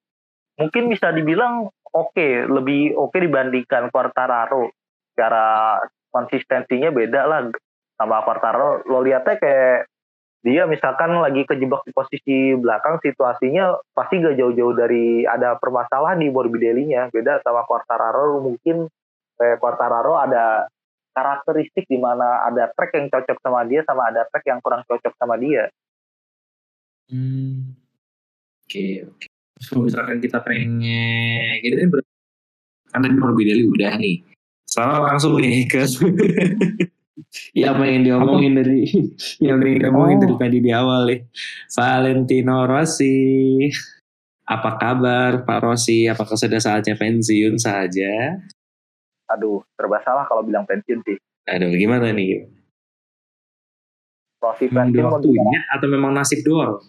mungkin 0.56 0.84
bisa 0.88 1.12
dibilang 1.12 1.68
oke, 1.92 2.48
lebih 2.48 2.96
oke 2.96 3.18
dibandingkan 3.20 3.92
Quartararo. 3.92 4.72
Secara 5.12 5.78
konsistensinya 6.16 6.96
beda 6.96 7.28
lah 7.28 7.52
sama 8.00 8.24
Quartararo. 8.24 8.88
Lo 8.88 9.04
lihatnya 9.04 9.36
kayak 9.36 9.92
dia 10.44 10.68
misalkan 10.68 11.16
lagi 11.24 11.48
kejebak 11.48 11.88
di 11.88 11.92
posisi 11.96 12.52
belakang 12.60 13.00
situasinya 13.00 13.80
pasti 13.96 14.20
gak 14.20 14.36
jauh-jauh 14.36 14.76
dari 14.76 15.24
ada 15.24 15.56
permasalahan 15.56 16.20
di 16.20 16.28
Morbidelli-nya 16.28 17.08
beda 17.16 17.40
sama 17.48 17.64
Quartararo 17.64 18.44
mungkin 18.44 18.92
kayak 19.40 19.64
Quartararo 19.64 20.20
ada 20.20 20.68
karakteristik 21.16 21.88
di 21.88 21.96
mana 21.96 22.44
ada 22.44 22.68
track 22.76 22.92
yang 22.92 23.08
cocok 23.08 23.38
sama 23.40 23.64
dia 23.64 23.88
sama 23.88 24.12
ada 24.12 24.28
track 24.28 24.46
yang 24.52 24.60
kurang 24.60 24.84
cocok 24.84 25.14
sama 25.16 25.40
dia 25.40 25.72
Hmm. 27.12 27.76
Oke, 28.64 29.04
oke. 29.06 29.28
Terus 29.28 29.68
kalau 29.70 29.84
misalkan 29.86 30.18
kita 30.24 30.40
pengen 30.42 30.82
gitu 31.62 31.76
kan 31.78 31.90
ber- 31.92 32.10
kan 32.90 33.00
tadi 33.04 33.16
Morbidelli 33.20 33.68
udah 33.68 33.94
nih. 34.00 34.24
Sekarang 34.66 35.04
langsung 35.14 35.38
nih 35.38 35.68
ke 35.68 35.84
ya 37.54 37.74
apa 37.74 37.84
yang 37.86 38.02
diomongin 38.06 38.54
dari 38.58 38.90
yang 39.46 39.62
diomongin 39.62 40.18
dari 40.22 40.36
tadi 40.38 40.58
di 40.62 40.72
awal 40.74 41.10
nih. 41.10 41.22
Valentino 41.74 42.66
Rossi. 42.66 43.70
Apa 44.44 44.76
kabar 44.76 45.48
Pak 45.48 45.60
Rossi? 45.64 46.06
Apakah 46.10 46.36
sudah 46.36 46.60
saatnya 46.60 47.00
pensiun 47.00 47.56
saja? 47.56 48.38
aduh 49.34 49.64
serba 49.74 49.98
salah 50.06 50.30
kalau 50.30 50.46
bilang 50.46 50.68
pensiun 50.68 51.02
sih 51.04 51.18
Aduh, 51.44 51.76
gimana 51.76 52.16
nih? 52.16 52.48
Rossi 54.40 54.72
pensiun 54.72 55.08
waktunya 55.12 55.60
atau 55.76 55.88
memang 55.92 56.16
nasib 56.16 56.40
doang? 56.44 56.80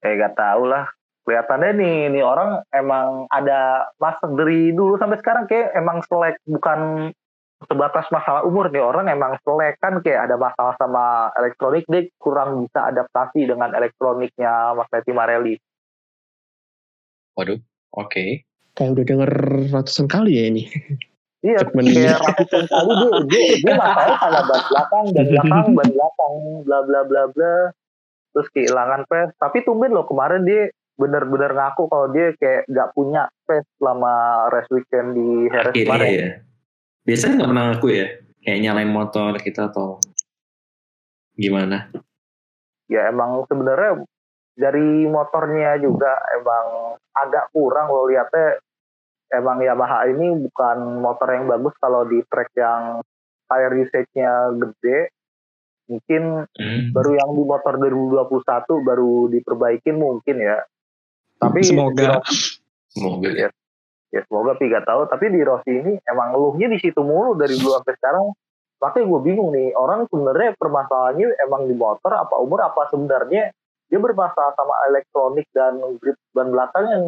eh 0.00 0.16
gak 0.16 0.32
tau 0.32 0.64
lah 0.64 0.88
kelihatannya 1.28 1.76
nih 1.76 1.96
nih 2.16 2.24
orang 2.24 2.64
emang 2.72 3.28
ada 3.28 3.92
masa 4.00 4.24
dari 4.32 4.72
dulu 4.72 4.96
sampai 4.96 5.20
sekarang 5.20 5.44
kayak 5.44 5.76
emang 5.76 6.00
selek 6.08 6.40
bukan 6.48 7.12
sebatas 7.68 8.08
masalah 8.08 8.40
umur 8.48 8.72
nih 8.72 8.80
orang 8.80 9.12
emang 9.12 9.36
selek 9.44 9.76
kan 9.84 10.00
kayak 10.00 10.28
ada 10.28 10.40
masalah 10.40 10.72
sama 10.80 11.28
elektronik 11.36 11.84
dia 11.92 12.08
kurang 12.16 12.64
bisa 12.64 12.88
adaptasi 12.88 13.44
dengan 13.44 13.76
elektroniknya 13.76 14.72
Mas 14.72 14.88
Neti 14.88 15.12
Marelli 15.12 15.60
Waduh, 17.40 17.56
oke. 17.96 18.44
Kayak 18.76 18.90
udah 18.92 19.04
denger 19.06 19.32
ratusan 19.72 20.06
kali 20.10 20.36
ya 20.36 20.44
ini. 20.52 20.62
Iya, 21.40 21.64
kayak 21.72 22.20
ratusan 22.20 22.68
kali 22.68 22.90
dia, 23.00 23.10
dia, 23.32 23.44
dia 23.64 23.74
masalah 23.80 24.16
sama 24.20 24.40
ban 24.44 24.62
belakang, 24.68 25.04
ban 25.16 25.24
belakang, 25.24 25.66
ban 25.72 25.88
belakang, 25.88 26.34
bla 26.68 26.78
bla 26.84 27.00
bla 27.08 27.22
bla. 27.32 27.54
Terus 28.36 28.48
kehilangan 28.52 29.08
pes. 29.08 29.32
Tapi 29.40 29.64
tumben 29.64 29.96
loh 29.96 30.04
kemarin 30.04 30.44
dia 30.44 30.68
bener-bener 31.00 31.56
ngaku 31.56 31.88
kalau 31.88 32.12
dia 32.12 32.36
kayak 32.36 32.68
gak 32.68 32.92
punya 32.92 33.32
pes 33.48 33.64
selama 33.80 34.44
race 34.52 34.68
weekend 34.68 35.16
di 35.16 35.48
Harris 35.48 35.72
Akhirnya 35.72 35.88
kemarin. 35.88 36.12
ya. 36.12 36.30
Biasanya 37.04 37.34
nggak 37.40 37.50
pernah 37.50 37.64
ngaku 37.72 37.88
ya. 37.90 38.06
Kayak 38.40 38.60
nyalain 38.64 38.92
motor 38.92 39.32
kita 39.40 39.68
atau 39.68 40.00
gimana? 41.36 41.92
Ya 42.88 43.08
emang 43.08 43.44
sebenarnya 43.46 44.04
dari 44.56 45.06
motornya 45.08 45.78
juga 45.80 46.20
emang 46.36 46.96
agak 47.16 47.52
kurang 47.54 47.88
lo 47.92 48.08
lihatnya 48.08 48.60
emang 49.32 49.62
Yamaha 49.62 50.10
ini 50.10 50.34
bukan 50.48 51.00
motor 51.00 51.30
yang 51.32 51.46
bagus 51.46 51.72
kalau 51.78 52.02
di 52.04 52.20
track 52.26 52.50
yang 52.58 53.00
tire 53.46 53.74
usage-nya 53.78 54.32
gede. 54.58 55.00
Mungkin 55.90 56.46
Hmm. 56.54 56.94
baru 56.94 57.18
yang 57.18 57.30
di 57.34 57.42
motor 57.42 57.74
2021 57.78 58.78
baru 58.86 59.26
diperbaikin 59.26 59.98
mungkin 59.98 60.38
ya. 60.38 60.62
Tapi 61.40 61.66
Semoga. 61.66 62.22
Semoga. 62.90 63.30
ya, 63.34 63.48
ya 64.10 64.20
semoga 64.26 64.58
Pi 64.58 64.70
gak 64.70 64.86
tahu. 64.86 65.06
Tapi 65.06 65.24
di 65.30 65.40
Rossi 65.42 65.72
ini 65.74 65.96
emang 66.06 66.34
ngeluhnya 66.34 66.66
di 66.70 66.78
situ 66.82 67.00
mulu 67.02 67.38
dari 67.38 67.54
dulu 67.56 67.78
sampai 67.78 67.94
sekarang. 67.98 68.24
Makanya 68.80 69.06
gue 69.06 69.20
bingung 69.20 69.50
nih 69.52 69.76
orang 69.76 70.08
sebenarnya 70.08 70.56
permasalahannya 70.56 71.36
emang 71.44 71.68
di 71.68 71.74
motor 71.76 72.12
apa 72.16 72.34
umur 72.40 72.64
apa 72.64 72.88
sebenarnya 72.88 73.52
dia 73.92 73.98
bermasalah 74.00 74.56
sama 74.56 74.72
elektronik 74.88 75.44
dan 75.52 75.76
grip 76.00 76.16
ban 76.32 76.48
belakang 76.48 76.88
yang 76.88 77.04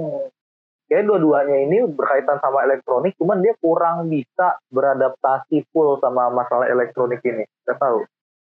kayak 0.91 1.09
dua-duanya 1.09 1.57
ini 1.65 1.89
berkaitan 1.89 2.37
sama 2.45 2.69
elektronik 2.69 3.17
cuman 3.17 3.41
dia 3.41 3.57
kurang 3.57 4.13
bisa 4.13 4.61
beradaptasi 4.69 5.65
full 5.73 5.97
sama 6.05 6.29
masalah 6.29 6.69
elektronik 6.69 7.25
ini. 7.25 7.49
Gak 7.65 7.81
tahu. 7.81 8.05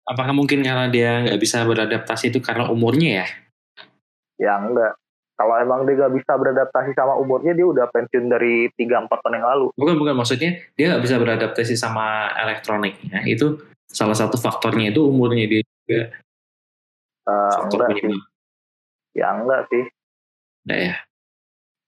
Apakah 0.05 0.35
mungkin 0.37 0.61
karena 0.61 0.91
dia 0.91 1.25
nggak 1.25 1.41
bisa 1.41 1.65
beradaptasi 1.65 2.29
itu 2.29 2.43
karena 2.43 2.69
umurnya 2.69 3.25
ya? 3.25 3.29
Ya 4.37 4.53
enggak. 4.61 4.99
Kalau 5.35 5.55
emang 5.59 5.83
dia 5.83 5.99
gak 5.99 6.15
bisa 6.15 6.33
beradaptasi 6.39 6.95
sama 6.95 7.19
umurnya, 7.19 7.59
dia 7.59 7.67
udah 7.67 7.91
pensiun 7.91 8.31
dari 8.31 8.71
3-4 8.79 9.11
tahun 9.11 9.35
yang 9.43 9.47
lalu. 9.51 9.67
Bukan 9.75 9.95
bukan 9.99 10.15
maksudnya 10.15 10.63
dia 10.79 10.95
nggak 10.95 11.03
bisa 11.03 11.19
beradaptasi 11.19 11.75
sama 11.75 12.31
elektroniknya. 12.39 13.27
Itu 13.27 13.59
salah 13.91 14.15
satu 14.15 14.39
faktornya 14.39 14.95
itu 14.95 15.03
umurnya 15.03 15.51
dia 15.51 15.61
juga 15.67 16.15
Eh, 17.25 17.51
faktor 17.57 17.89
enggak 17.89 17.99
sih. 18.05 18.19
Ya 19.17 19.29
enggak 19.33 19.63
sih. 19.73 19.85
Nah, 20.69 20.77
ya. 20.77 20.95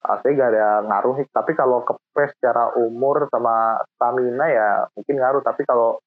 Asli 0.06 0.38
gak 0.38 0.50
ada 0.54 0.86
ngaruh 0.86 1.14
sih. 1.20 1.26
Tapi 1.28 1.52
kalau 1.58 1.82
kepres 1.82 2.32
secara 2.38 2.72
umur 2.78 3.26
sama 3.28 3.82
stamina 3.96 4.46
ya 4.48 4.68
mungkin 4.94 5.16
ngaruh. 5.18 5.42
Tapi 5.42 5.66
kalau 5.66 6.00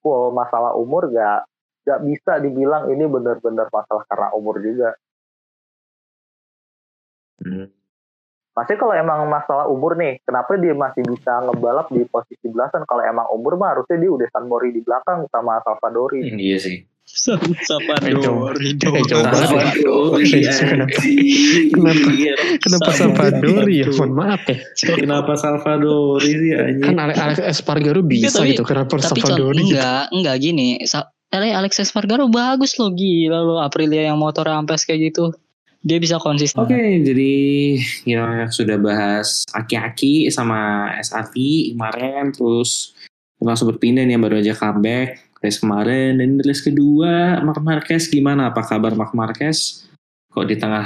full 0.00 0.32
masalah 0.32 0.72
umur 0.78 1.10
gak, 1.12 1.44
gak 1.84 2.00
bisa 2.06 2.40
dibilang 2.40 2.88
ini 2.88 3.04
benar-benar 3.04 3.68
masalah 3.68 4.06
karena 4.08 4.28
umur 4.32 4.62
juga. 4.62 4.96
Hmm. 7.40 7.66
Masih 8.50 8.76
kalau 8.76 8.92
emang 8.92 9.24
masalah 9.24 9.64
umur 9.66 9.94
nih, 9.94 10.20
kenapa 10.20 10.52
dia 10.58 10.74
masih 10.74 11.00
bisa 11.06 11.38
ngebalap 11.46 11.86
di 11.88 12.02
posisi 12.04 12.44
belasan? 12.44 12.82
Kalau 12.84 13.00
emang 13.00 13.24
umur 13.30 13.56
mah 13.56 13.72
harusnya 13.72 13.96
dia 13.96 14.10
udah 14.10 14.28
Sanmori 14.28 14.70
di 14.70 14.82
belakang 14.82 15.24
sama 15.30 15.62
Salvadori. 15.62 16.20
Hmm, 16.26 16.36
Iya 16.36 16.58
sih. 16.58 16.76
Kenapa- 21.70 22.12
Kenapa 22.60 22.90
Salvadori 22.92 23.74
ya? 23.82 23.86
Mohon 23.90 24.12
maaf 24.14 24.42
ya. 24.46 24.56
Kenapa 24.76 25.32
Salvadori 25.34 26.30
sih 26.30 26.50
anjing? 26.52 26.84
Kan 26.84 26.96
Alex, 26.98 27.16
Alex 27.18 27.36
Espargaro 27.40 28.00
bisa 28.02 28.42
gitu. 28.44 28.62
Kenapa 28.62 28.94
Salvadori? 29.00 29.58
gitu? 29.58 29.74
enggak, 29.74 30.02
enggak 30.12 30.36
gini. 30.38 30.68
Alex 31.30 31.72
Espargaro 31.78 32.26
bagus 32.26 32.74
loh 32.78 32.90
gila 32.90 33.38
lo 33.40 33.56
Aprilia 33.58 34.10
yang 34.10 34.18
motor 34.18 34.46
ampes 34.46 34.82
kayak 34.82 35.10
gitu. 35.10 35.30
Dia 35.80 35.96
bisa 35.96 36.20
konsisten. 36.20 36.60
Oke, 36.60 36.76
jadi 36.76 37.32
ya 38.04 38.44
sudah 38.52 38.76
bahas 38.76 39.48
aki-aki 39.56 40.28
sama 40.28 40.92
SRT 41.00 41.72
kemarin, 41.72 42.36
terus 42.36 42.92
langsung 43.40 43.72
berpindah 43.72 44.04
nih 44.04 44.12
yang 44.16 44.24
baru 44.24 44.44
aja 44.44 44.52
comeback 44.52 45.32
race 45.40 45.56
kemarin 45.56 46.20
dan 46.20 46.36
race 46.44 46.60
kedua 46.60 47.40
Mark 47.40 47.64
Marquez 47.64 48.12
gimana? 48.12 48.52
Apa 48.52 48.60
kabar 48.60 48.92
Mark 48.92 49.16
Marquez? 49.16 49.88
Kok 50.30 50.44
di 50.44 50.60
tengah 50.60 50.84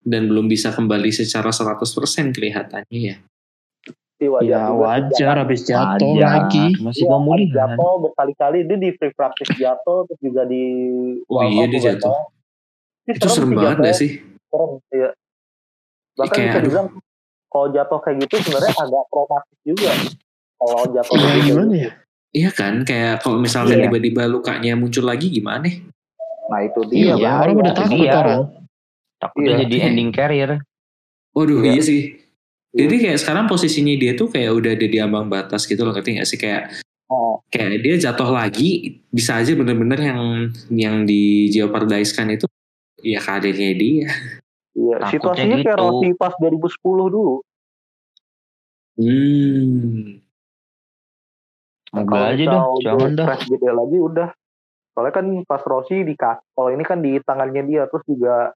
dan 0.00 0.24
belum 0.32 0.48
bisa 0.48 0.72
kembali 0.72 1.12
secara 1.12 1.52
100% 1.52 2.32
kelihatannya 2.32 3.00
ya? 3.12 3.16
Ya 4.24 4.30
juga. 4.40 4.72
wajar 4.72 5.36
habis 5.44 5.68
jatuh 5.68 6.16
Wajar. 6.16 6.48
lagi. 6.48 6.66
Masih 6.80 7.04
Iya, 7.04 7.12
pemulihan. 7.12 7.52
jatuh 7.52 7.92
berkali-kali 8.08 8.58
dia 8.64 8.78
di 8.80 8.90
free 8.96 9.12
practice 9.12 9.52
jatuh 9.52 10.08
terus 10.08 10.20
juga 10.24 10.48
di 10.48 10.64
Oh 11.28 11.44
iya, 11.44 11.68
dia 11.68 11.92
jatuh. 11.92 12.32
Ini 13.04 13.12
Itu 13.14 13.26
serem 13.28 13.52
banget 13.52 13.76
gak 13.80 13.96
sih? 13.96 14.10
serem 14.48 14.70
iya 14.90 15.10
bahkan 16.14 16.36
Kayak, 16.36 16.46
bisa 16.46 16.54
aduh. 16.54 16.64
dibilang 16.64 16.88
kalau 17.48 17.66
jatuh 17.70 17.98
kayak 18.00 18.16
gitu 18.22 18.34
sebenarnya 18.42 18.72
agak 18.76 19.04
traumatis 19.10 19.58
juga 19.62 19.90
kalau 20.56 20.82
jatuh 20.88 21.12
Ya 21.12 21.20
kayak 21.20 21.34
gitu. 21.36 21.48
gimana 21.50 21.74
ya? 21.74 21.90
Iya 22.34 22.50
kan, 22.50 22.74
kayak 22.82 23.14
kalau 23.20 23.38
misalnya 23.38 23.76
Iya. 23.76 23.84
tiba-tiba 23.86 24.22
lukanya 24.26 24.72
muncul 24.74 25.04
lagi 25.04 25.26
gimana? 25.28 25.66
nah 26.44 26.60
itu 26.60 26.80
dia 26.86 26.98
Iya, 27.00 27.14
bahaya. 27.16 27.40
orang 27.40 27.56
udah 27.56 27.72
takut 27.74 27.96
Iya. 27.98 28.12
orang. 28.14 28.40
Takutnya 29.16 29.50
Iya. 29.50 29.60
jadi 29.64 29.76
ending 29.88 30.10
carrier. 30.10 30.50
Waduh, 31.32 31.58
Iya. 31.62 31.72
iya 31.72 31.82
sih. 31.82 32.00
Jadi 32.70 32.94
kayak 33.00 33.18
sekarang 33.18 33.46
posisinya 33.46 33.94
dia 33.94 34.12
tuh 34.12 34.28
kayak 34.28 34.50
udah 34.52 34.70
ada 34.72 34.86
di 34.86 34.98
ambang 34.98 35.26
batas 35.26 35.62
gitu 35.64 35.82
loh, 35.82 35.94
ngerti 35.94 36.18
gak 36.18 36.26
sih? 36.26 36.36
Kayak 36.36 36.74
oh, 37.06 37.38
kayak 37.48 37.80
dia 37.80 37.94
jatuh 37.96 38.28
lagi 38.28 38.98
bisa 39.08 39.38
aja 39.38 39.54
bener-bener 39.54 39.98
yang 40.00 40.20
yang 40.68 40.96
di 41.02 41.46
jeopardize-kan 41.48 42.28
itu 42.28 42.44
ya 43.04 43.20
karirnya 43.20 43.72
dia. 43.76 44.08
iya 44.74 44.96
situasinya 45.12 45.60
kayak 45.60 45.76
gitu. 45.76 45.84
Rossi 45.84 46.08
pas 46.16 46.34
2010 46.40 47.14
dulu 47.14 47.44
Hmm. 48.94 50.22
Semoga 51.90 52.30
aja 52.30 52.38
misal 52.38 52.54
dah, 52.54 52.62
dia 52.62 52.84
jangan 52.86 53.10
dah. 53.18 53.26
crash 53.26 53.46
gede 53.50 53.70
lagi 53.74 53.98
udah 53.98 54.28
soalnya 54.94 55.12
kan 55.18 55.26
pas 55.50 55.62
Rossi 55.66 56.06
di 56.06 56.14
kalau 56.14 56.70
ini 56.70 56.86
kan 56.86 57.02
di 57.02 57.18
tangannya 57.18 57.62
dia 57.66 57.90
terus 57.90 58.06
juga 58.06 58.54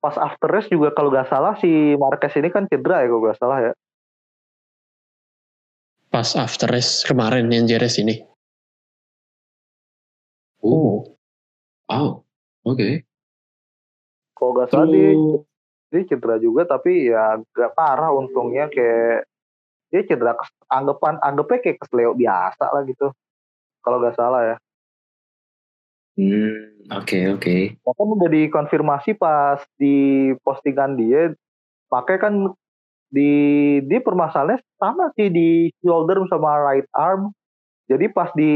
pas 0.00 0.16
after 0.16 0.48
race 0.48 0.72
juga 0.72 0.96
kalau 0.96 1.12
gak 1.12 1.28
salah 1.28 1.60
si 1.60 1.92
Marquez 2.00 2.32
ini 2.40 2.48
kan 2.48 2.64
cedera 2.72 3.04
ya 3.04 3.12
kalau 3.12 3.22
gak 3.28 3.36
salah 3.36 3.58
ya 3.60 3.72
Pas 6.16 6.32
after 6.32 6.72
race 6.72 7.04
kemarin 7.04 7.52
yang 7.52 7.68
Jerez 7.68 8.00
ini. 8.00 8.24
Oh. 10.64 11.04
Oh. 11.92 12.24
Oke. 12.64 13.04
Kalau 14.36 14.52
gak 14.52 14.68
salah 14.68 14.86
dia 14.92 15.16
dia 15.88 16.02
cedera 16.12 16.36
juga 16.36 16.68
tapi 16.68 17.08
ya 17.08 17.40
gak 17.56 17.72
parah 17.72 18.12
untungnya 18.12 18.68
kayak 18.68 19.24
dia 19.88 20.02
cedera 20.04 20.36
anggapan 20.68 21.16
anggapnya 21.24 21.58
kayak 21.64 21.80
kesleo 21.80 22.12
biasa 22.12 22.68
lah 22.68 22.82
gitu. 22.84 23.08
Kalau 23.80 23.96
gak 24.04 24.18
salah 24.18 24.42
ya. 24.44 24.56
Hmm, 26.16 26.88
oke 26.96 27.18
oke. 27.36 27.56
bahkan 27.84 28.08
udah 28.08 28.28
dikonfirmasi 28.32 29.20
pas 29.20 29.60
di 29.76 30.32
postingan 30.40 30.96
dia 30.96 31.36
makanya 31.92 32.20
kan 32.24 32.34
di 33.12 33.32
di 33.84 33.96
permasalahannya 34.00 34.64
sama 34.80 35.12
sih 35.12 35.28
di 35.28 35.68
shoulder 35.84 36.24
sama 36.28 36.56
right 36.60 36.88
arm. 36.96 37.36
Jadi 37.86 38.10
pas 38.10 38.32
di 38.34 38.52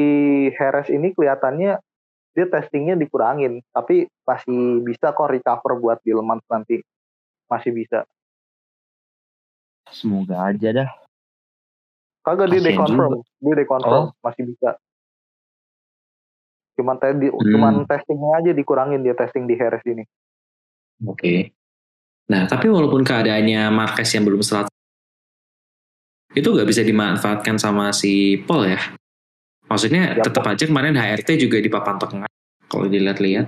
Harris 0.58 0.90
ini 0.90 1.14
kelihatannya 1.14 1.78
dia 2.40 2.48
testingnya 2.48 2.96
dikurangin 2.96 3.60
tapi 3.68 4.08
masih 4.24 4.80
bisa 4.80 5.12
kok 5.12 5.28
recover 5.28 5.76
buat 5.76 6.00
Mans 6.24 6.40
nanti 6.48 6.80
masih 7.44 7.76
bisa 7.76 8.08
Semoga 9.90 10.54
aja 10.54 10.70
dah. 10.70 10.90
Kagak 12.22 12.54
dia 12.54 12.62
deconfirm, 12.62 13.26
dia 13.42 13.54
deconfirm 13.58 14.06
Oh. 14.06 14.14
masih 14.22 14.46
bisa. 14.46 14.78
Cuman 16.78 16.94
te- 16.94 17.18
di- 17.18 17.32
Hmm. 17.34 17.50
cuman 17.50 17.74
testingnya 17.90 18.30
aja 18.38 18.50
dikurangin 18.54 19.02
dia 19.02 19.18
testing 19.18 19.50
di 19.50 19.58
Harris 19.58 19.82
ini. 19.82 20.06
Oke. 21.02 21.50
Nah, 22.30 22.46
tapi 22.46 22.70
walaupun 22.70 23.02
keadaannya 23.02 23.66
Marquez 23.74 24.14
yang 24.14 24.22
belum 24.22 24.46
selat 24.46 24.70
itu 26.30 26.46
nggak 26.46 26.68
bisa 26.70 26.86
dimanfaatkan 26.86 27.58
sama 27.58 27.90
si 27.90 28.38
Paul 28.46 28.70
ya. 28.70 28.78
Maksudnya 29.70 30.18
Ya, 30.18 30.24
tetap 30.26 30.42
aja 30.50 30.64
kemarin 30.66 30.98
HRT 30.98 31.46
juga 31.46 31.62
di 31.62 31.70
papan 31.70 31.96
tengah 31.96 32.30
kalau 32.66 32.86
dilihat-lihat. 32.90 33.46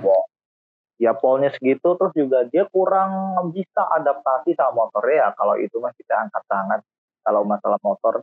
ya 1.03 1.19
polnya 1.19 1.51
segitu 1.51 1.99
terus 1.99 2.15
juga 2.15 2.47
dia 2.47 2.63
kurang 2.71 3.35
bisa 3.51 3.83
adaptasi 3.91 4.55
sama 4.55 4.87
motornya 4.87 5.27
ya. 5.27 5.29
Kalau 5.35 5.59
itu 5.59 5.83
mah 5.83 5.91
kita 5.99 6.15
angkat 6.15 6.47
tangan. 6.47 6.79
Kalau 7.27 7.43
masalah 7.43 7.79
motor 7.83 8.23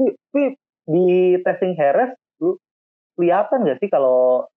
tapi, 0.00 0.16
tapi 0.16 0.42
di 0.88 1.36
testing 1.44 1.76
Harris 1.76 2.16
lu 2.40 2.56
kelihatan 3.14 3.68
gak 3.68 3.78
sih 3.84 3.92
kalau 3.92 4.48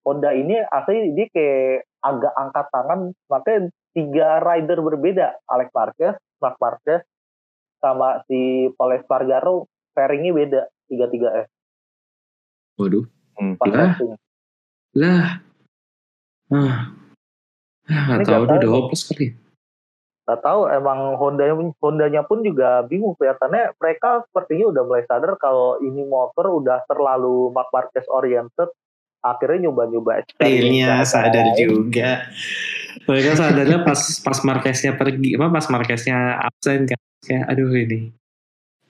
Honda 0.00 0.32
ini 0.32 0.56
asli 0.72 1.12
dia 1.12 1.28
kayak 1.28 1.84
agak 2.00 2.32
angkat 2.32 2.66
tangan 2.72 3.00
makanya 3.28 3.60
tiga 3.92 4.28
rider 4.40 4.78
berbeda. 4.80 5.36
Alex 5.44 5.68
Marquez, 5.76 6.16
Mark 6.40 6.56
Marquez 6.56 7.04
sama 7.84 8.24
si 8.24 8.72
Paul 8.74 8.96
Espargaro 8.96 9.68
pairingnya 9.92 10.32
beda 10.32 10.62
tiga 10.88 11.06
tiga 11.12 11.28
S 11.44 11.48
Waduh. 12.78 13.04
pas 13.58 13.68
Lah. 13.68 13.92
Lah. 14.94 15.26
Ah. 16.48 16.76
Ah, 17.88 18.20
nggak 18.20 18.28
tahu 18.28 18.44
dia 18.48 18.56
udah 18.62 18.70
hopeless 18.72 19.04
kali. 19.08 19.32
Gak 20.28 20.44
tahu 20.44 20.68
emang 20.68 21.16
Hondanya 21.16 21.56
Hondanya 21.80 22.20
pun 22.20 22.44
juga 22.44 22.84
bingung 22.84 23.16
kelihatannya 23.16 23.72
mereka 23.80 24.28
sepertinya 24.28 24.76
udah 24.76 24.82
mulai 24.84 25.04
sadar 25.08 25.32
kalau 25.40 25.80
ini 25.80 26.04
motor 26.04 26.52
udah 26.60 26.84
terlalu 26.84 27.48
Mark 27.48 27.72
Marquez 27.72 28.04
oriented 28.12 28.68
akhirnya 29.24 29.68
nyoba-nyoba 29.68 30.28
Akhirnya 30.36 31.00
sadar 31.08 31.56
lain. 31.56 31.56
juga. 31.56 32.28
Mereka 33.08 33.40
sadarnya 33.40 33.78
pas 33.88 34.00
pas 34.20 34.38
Marqueznya 34.44 34.92
pergi, 35.00 35.32
apa 35.40 35.48
pas 35.48 35.66
Marqueznya 35.72 36.44
absen 36.44 36.84
kan. 36.84 37.00
Kayak 37.24 37.44
aduh 37.50 37.72
ini. 37.72 38.12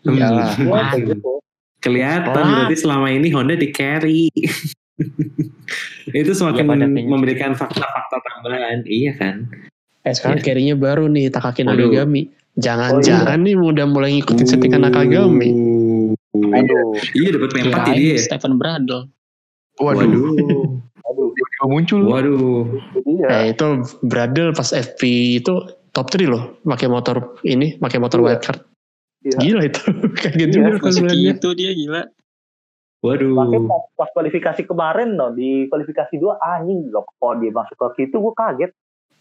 Hmm, 0.04 0.18
Iyalah. 0.18 0.52
Iya, 0.58 0.82
hmm. 0.90 1.06
gitu. 1.06 1.32
Kelihatan 1.78 2.34
berarti 2.34 2.76
selama 2.76 3.06
ini 3.08 3.30
Honda 3.30 3.54
di 3.54 3.68
carry. 3.70 4.26
itu 6.10 6.32
semakin 6.32 6.64
Iya, 6.64 6.74
kayaknya. 6.76 7.06
memberikan 7.06 7.52
fakta-fakta 7.54 8.16
tambahan. 8.18 8.82
Iya 8.82 9.12
kan? 9.14 9.36
Eh 10.02 10.12
sekarang 10.12 10.40
Iya. 10.40 10.44
carry-nya 10.44 10.74
baru 10.74 11.06
nih 11.06 11.30
Takaki 11.30 11.62
Waduh. 11.62 11.86
Nakagami. 11.86 12.22
Jangan-jangan 12.58 13.38
nih 13.38 13.54
udah 13.54 13.86
mulai 13.86 14.18
ngikutin 14.18 14.46
settingan 14.48 14.82
Uh. 14.82 14.86
Nakagami. 14.88 15.50
Aduh, 16.34 16.94
Iya 17.14 17.28
dapat 17.34 17.50
P4 17.52 17.70
ya 17.70 17.94
dia. 17.94 18.16
Stephen 18.18 18.58
Bradl. 18.58 19.06
Waduh. 19.78 20.02
Waduh. 20.02 20.82
aduh, 21.04 21.26
Tiba-tiba 21.30 21.64
muncul. 21.68 22.00
Waduh. 22.04 22.58
Eh 23.30 23.54
itu 23.54 23.66
Bradel 24.02 24.50
pas 24.50 24.68
FP 24.68 25.00
itu 25.38 25.54
top 25.90 26.10
3 26.10 26.26
loh. 26.26 26.58
Pakai 26.60 26.90
motor 26.90 27.38
ini, 27.42 27.78
pakai 27.78 27.98
motor 27.98 28.18
Iya. 28.18 28.26
wildcard. 28.34 28.60
Iya. 29.24 29.38
Gila 29.38 29.62
itu. 29.66 29.82
Kaget 30.22 30.48
Iya, 30.48 30.54
juga 30.54 30.70
pas 30.78 30.96
gitu 30.98 31.48
dia 31.58 31.70
gila. 31.74 32.02
Waduh. 32.98 33.30
Makanya 33.30 33.68
pas, 33.70 33.84
pas 33.94 34.08
kualifikasi 34.10 34.62
kemarin 34.66 35.14
no, 35.14 35.30
di 35.30 35.70
kualifikasi 35.70 36.14
dua 36.18 36.38
anjing 36.42 36.90
loh 36.90 37.06
kok 37.06 37.38
dia 37.38 37.50
masuk 37.54 37.76
ke 37.78 37.86
situ 38.04 38.16
gue 38.18 38.34
kaget. 38.34 38.70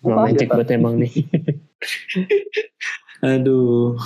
Kaget. 0.02 0.18
magic 0.18 0.48
banget 0.50 0.70
emang 0.78 0.96
nih. 1.02 1.14
Aduh. 3.38 3.98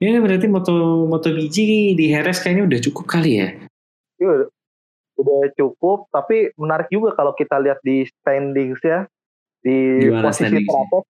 Ya 0.00 0.16
berarti 0.16 0.48
moto 0.48 1.04
moto 1.04 1.28
biji 1.28 1.92
di 1.92 2.06
Heres 2.08 2.40
kayaknya 2.40 2.64
udah 2.66 2.80
cukup 2.80 3.04
kali 3.04 3.36
ya. 3.36 3.48
Iya, 4.16 4.48
udah 5.20 5.40
cukup 5.54 6.08
tapi 6.08 6.50
menarik 6.56 6.88
juga 6.88 7.12
kalau 7.12 7.36
kita 7.36 7.60
lihat 7.60 7.84
di 7.84 8.08
standings 8.08 8.80
ya 8.80 9.04
di 9.60 10.08
Gimana 10.08 10.32
posisi 10.32 10.64
teratas 10.64 11.04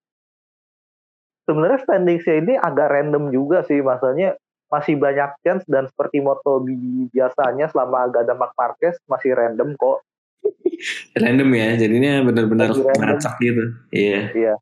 sebenarnya 1.50 1.82
standingsnya 1.82 2.34
ini 2.38 2.54
agak 2.54 2.86
random 2.88 3.28
juga 3.28 3.66
sih 3.66 3.82
maksudnya 3.82 4.38
masih 4.66 4.94
banyak 4.94 5.34
chance 5.42 5.66
dan 5.66 5.84
seperti 5.84 6.22
moto 6.22 6.62
bi- 6.62 7.10
biasanya 7.10 7.66
selama 7.66 8.06
agak 8.06 8.22
ada 8.22 8.38
Mark 8.38 8.54
Marquez 8.54 8.94
masih 9.04 9.34
random 9.34 9.74
kok 9.74 10.06
Random 11.20 11.50
ya, 11.52 11.76
jadinya 11.76 12.24
benar-benar 12.24 12.72
ngacak 12.72 13.34
gitu. 13.38 13.64
Iya. 13.92 14.56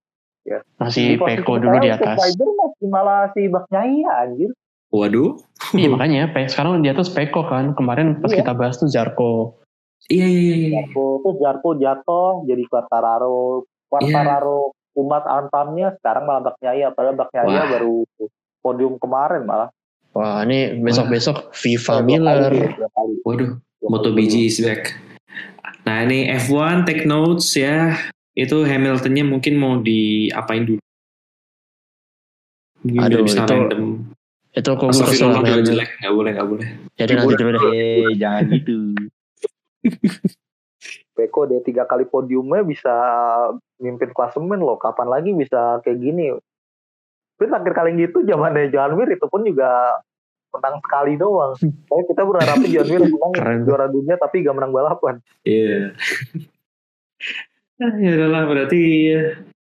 Masih 0.81 1.15
posisi 1.15 1.39
Peko 1.39 1.61
dulu 1.61 1.77
di 1.79 1.87
atas. 1.87 2.19
rider 2.19 2.51
masih 2.51 2.87
malah 2.89 3.31
si 3.31 3.47
Baknyai 3.47 4.03
anjir 4.03 4.51
Waduh. 4.89 5.37
Iya 5.77 5.87
makanya 5.95 6.33
Pe- 6.33 6.49
sekarang 6.49 6.81
di 6.81 6.89
atas 6.89 7.13
Peko 7.13 7.47
kan. 7.47 7.77
Kemarin 7.77 8.19
pas 8.19 8.33
Iya. 8.33 8.43
kita 8.43 8.53
bahas 8.57 8.75
tuh 8.75 8.89
Zarko. 8.89 9.61
Iya 10.09 10.25
iya 10.25 10.41
iya. 10.43 10.57
iya. 10.57 10.69
Jarko 10.83 11.07
tuh 11.21 11.33
Jarko 11.39 11.69
jatuh 11.77 12.31
jadi 12.43 12.63
Quartararo 12.67 13.69
Quartararo 13.87 14.75
umat 14.99 15.25
antamnya 15.25 15.95
sekarang 16.03 16.27
malah 16.27 16.43
Baknyai 16.51 16.83
padahal 16.91 17.15
Baknyai 17.15 17.47
Wah. 17.47 17.69
baru 17.71 17.97
podium 18.59 18.99
kemarin 18.99 19.47
malah 19.47 19.71
Wah 20.17 20.43
ini 20.43 20.75
besok-besok 20.83 21.55
Dua 21.55 22.03
Miller. 22.03 22.51
Waduh. 23.23 23.61
Moto 23.87 24.11
biji 24.11 24.51
is 24.51 24.59
back. 24.59 24.99
Nah 25.87 26.03
ini 26.03 26.27
F1 26.35 26.89
take 26.89 27.07
notes 27.07 27.55
ya. 27.55 27.95
Itu 28.35 28.67
Hamiltonnya 28.67 29.23
mungkin 29.23 29.55
mau 29.55 29.79
diapain 29.79 30.67
dulu. 30.67 30.83
Mungkin 32.83 33.03
Aduh, 33.05 33.23
bisa 33.23 33.47
itu 33.47 33.53
random. 33.55 33.83
Itu 34.55 34.69
aku 34.75 34.85
kesel 34.91 35.07
Astagfirullah 35.07 35.19
sama 35.23 35.47
jangan 35.47 35.47
Hamilton. 35.55 35.71
jelek. 35.71 35.91
Gak 36.03 36.15
boleh, 36.15 36.31
gak 36.35 36.49
boleh. 36.51 36.69
Jadi 36.99 37.13
nanti 37.15 37.35
dulu 37.39 37.51
deh. 37.55 37.63
Eh, 37.69 38.11
jangan 38.19 38.43
gitu. 38.51 38.77
Peko 41.19 41.51
dia 41.51 41.59
tiga 41.67 41.83
kali 41.83 42.07
podiumnya 42.07 42.63
bisa 42.63 42.95
mimpin 43.83 44.15
klasemen 44.15 44.63
loh. 44.63 44.79
Kapan 44.79 45.11
lagi 45.11 45.35
bisa 45.35 45.83
kayak 45.83 45.99
gini? 45.99 46.31
Tapi 47.35 47.51
terakhir 47.51 47.75
kali 47.75 47.91
gitu 47.99 48.23
zamannya 48.23 48.71
John 48.71 48.95
Mir 48.95 49.11
itu 49.11 49.27
pun 49.27 49.43
juga 49.43 49.99
menang 50.55 50.79
sekali 50.79 51.19
doang. 51.19 51.59
Tapi 51.59 52.03
kita 52.07 52.23
berharapnya 52.23 52.69
John 52.71 52.87
Mir 52.87 53.03
menang 53.03 53.33
Keren. 53.35 53.59
juara 53.67 53.87
dunia 53.91 54.15
tapi 54.15 54.47
gak 54.47 54.55
menang 54.55 54.71
balapan. 54.71 55.15
Iya. 55.43 55.99
Nah, 57.83 57.93
ya 58.03 58.11
udahlah 58.15 58.43
berarti 58.47 58.83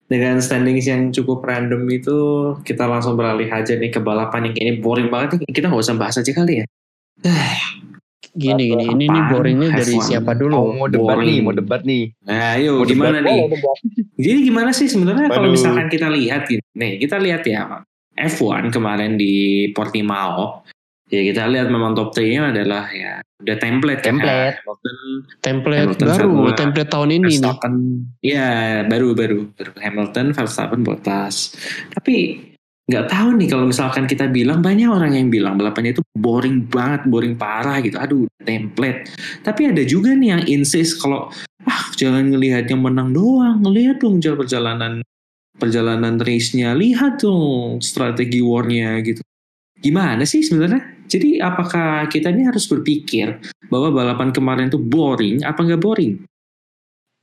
dengan 0.06 0.38
standings 0.44 0.86
yang 0.86 1.10
cukup 1.10 1.42
random 1.42 1.88
itu 1.90 2.18
kita 2.62 2.86
langsung 2.86 3.18
beralih 3.18 3.50
aja 3.50 3.74
nih 3.74 3.90
ke 3.90 4.04
balapan 4.04 4.52
yang 4.52 4.54
kayaknya 4.54 4.76
boring 4.84 5.08
banget 5.08 5.40
nih. 5.40 5.56
Kita 5.56 5.72
nggak 5.72 5.84
usah 5.88 5.96
bahas 5.96 6.20
aja 6.20 6.32
kali 6.36 6.64
ya. 6.64 6.66
Gini 8.32 8.64
gini. 8.72 8.84
Ini 8.90 9.06
nih 9.06 9.24
boringnya 9.30 9.70
dari 9.76 9.96
F1. 9.96 10.04
siapa 10.04 10.32
Oh, 10.32 10.40
dulu? 10.40 10.58
mau 10.74 10.88
debat 10.88 11.16
Boring. 11.16 11.30
nih, 11.30 11.40
mau 11.40 11.54
debat 11.54 11.82
nih. 11.82 12.04
Nah, 12.24 12.58
ayo 12.58 12.72
Mau 12.80 12.88
gimana 12.88 13.18
debat 13.20 13.30
nih? 13.30 13.42
Jadi 14.16 14.40
gimana 14.44 14.70
sih 14.72 14.88
sebenarnya 14.88 15.28
kalau 15.30 15.48
misalkan 15.48 15.88
kita 15.88 16.08
lihat 16.08 16.48
gini, 16.48 16.64
nih 16.74 16.92
kita 16.98 17.16
lihat 17.18 17.44
ya 17.44 17.84
F1 18.16 18.72
kemarin 18.72 19.20
di 19.20 19.68
Portimao, 19.72 20.64
ya 21.06 21.22
kita 21.22 21.46
lihat 21.46 21.68
memang 21.68 21.94
top 21.94 22.16
3-nya 22.16 22.50
adalah 22.50 22.88
ya 22.90 23.20
udah 23.38 23.58
template 23.60 24.02
kan. 24.02 24.16
Template. 24.16 24.56
Hamilton, 24.58 24.98
Template 25.44 25.80
Hamilton 25.84 26.08
baru, 26.08 26.32
sama 26.32 26.52
template 26.56 26.90
tahun 26.90 27.10
ini 27.12 27.20
nih. 27.20 27.38
Verstappen, 27.44 27.74
ya 28.24 28.48
baru 28.88 29.08
baru 29.14 29.40
baru 29.52 29.72
Hamilton, 29.76 30.26
Verstappen, 30.32 30.80
Bottas. 30.82 31.54
Tapi 31.92 32.16
nggak 32.86 33.06
tahu 33.10 33.30
nih 33.42 33.50
kalau 33.50 33.66
misalkan 33.66 34.06
kita 34.06 34.30
bilang 34.30 34.62
banyak 34.62 34.86
orang 34.86 35.18
yang 35.18 35.34
bilang 35.34 35.58
balapannya 35.58 35.98
itu 35.98 36.06
boring 36.14 36.70
banget, 36.70 37.10
boring 37.10 37.34
parah 37.34 37.82
gitu. 37.82 37.98
Aduh, 37.98 38.30
template. 38.46 39.10
Tapi 39.42 39.74
ada 39.74 39.82
juga 39.82 40.14
nih 40.14 40.30
yang 40.38 40.44
insist 40.46 41.02
kalau 41.02 41.34
ah 41.66 41.84
jangan 41.98 42.30
ngelihat 42.30 42.70
yang 42.70 42.86
menang 42.86 43.10
doang, 43.10 43.66
ngelihat 43.66 43.98
dong 43.98 44.22
jalan 44.22 44.38
perjalanan 44.38 44.94
perjalanan 45.58 46.22
race-nya, 46.22 46.78
lihat 46.78 47.26
dong 47.26 47.82
strategi 47.82 48.44
war-nya 48.46 49.02
gitu. 49.02 49.24
Gimana 49.82 50.22
sih 50.28 50.46
sebenarnya? 50.46 50.84
Jadi 51.06 51.42
apakah 51.42 52.06
kita 52.10 52.34
ini 52.34 52.50
harus 52.50 52.66
berpikir 52.66 53.38
bahwa 53.70 53.94
balapan 53.94 54.30
kemarin 54.30 54.68
tuh 54.70 54.82
boring 54.82 55.42
apa 55.42 55.58
nggak 55.62 55.82
boring? 55.82 56.22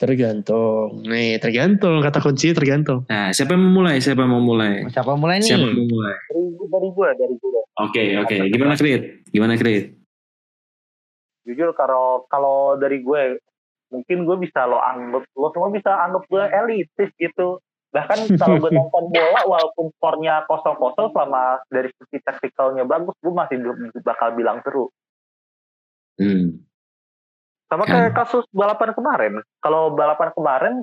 Tergantung. 0.03 1.07
Nih 1.07 1.39
tergantung 1.39 2.03
kata 2.03 2.19
kunci 2.19 2.51
tergantung. 2.51 3.07
Nah, 3.07 3.31
siapa 3.31 3.55
yang 3.55 3.71
mau 3.71 3.87
mulai? 3.87 4.03
Siapa 4.03 4.27
yang 4.27 4.35
mau 4.35 4.43
mulai? 4.43 4.83
Siapa 4.91 5.15
mulai 5.15 5.39
nih? 5.39 5.47
Siapa 5.47 5.63
yang 5.63 5.79
mau 5.79 5.87
mulai? 5.95 6.15
Dari, 6.27 6.43
dari 6.59 6.89
gue, 6.91 7.09
dari 7.23 7.35
gue. 7.39 7.63
Oke, 7.79 8.05
oke. 8.19 8.37
Gimana 8.51 8.75
Krit? 8.75 9.03
Gimana 9.31 9.55
Krit? 9.55 9.95
Jujur 11.47 11.71
kalau 11.79 12.27
kalau 12.27 12.75
dari 12.83 12.99
gue, 12.99 13.39
mungkin 13.95 14.27
gue 14.27 14.37
bisa 14.43 14.67
lo 14.67 14.83
anggap, 14.83 15.23
lo 15.39 15.55
semua 15.55 15.71
bisa 15.71 15.95
anggap 15.95 16.27
gue 16.27 16.45
elitis 16.51 17.11
gitu. 17.15 17.63
Bahkan 17.95 18.35
kalau 18.43 18.59
gue 18.59 18.75
nonton 18.83 19.07
bola, 19.07 19.41
walaupun 19.47 19.87
skornya 20.03 20.43
kosong-kosong, 20.51 21.15
selama 21.15 21.63
dari 21.71 21.95
sisi 21.95 22.19
taktikalnya 22.27 22.83
bagus, 22.91 23.15
gue 23.23 23.31
masih 23.31 23.55
belum 23.55 23.87
bakal 24.03 24.35
bilang 24.35 24.59
seru. 24.67 24.91
Hmm. 26.19 26.59
Sama 27.73 27.89
Kan. 27.89 27.93
kayak 27.97 28.13
kasus 28.13 28.45
balapan 28.53 28.93
kemarin. 28.93 29.33
Kalau 29.65 29.97
balapan 29.97 30.29
kemarin 30.37 30.75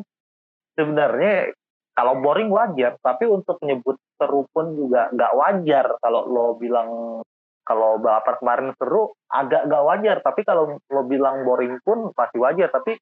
sebenarnya 0.73 1.53
kalau 1.93 2.17
boring 2.17 2.49
wajar, 2.49 2.97
tapi 3.05 3.29
untuk 3.29 3.61
menyebut 3.61 4.01
seru 4.17 4.49
pun 4.49 4.73
juga 4.73 5.13
nggak 5.13 5.33
wajar. 5.37 5.85
Kalau 6.01 6.25
lo 6.25 6.57
bilang 6.57 7.21
kalau 7.61 8.01
balapan 8.01 8.35
kemarin 8.41 8.69
seru 8.73 9.13
agak 9.29 9.69
nggak 9.69 9.85
wajar, 9.85 10.17
tapi 10.25 10.41
kalau 10.41 10.81
lo 10.81 11.01
bilang 11.05 11.45
boring 11.45 11.77
pun 11.85 12.09
pasti 12.17 12.41
wajar. 12.41 12.73
Tapi 12.73 12.97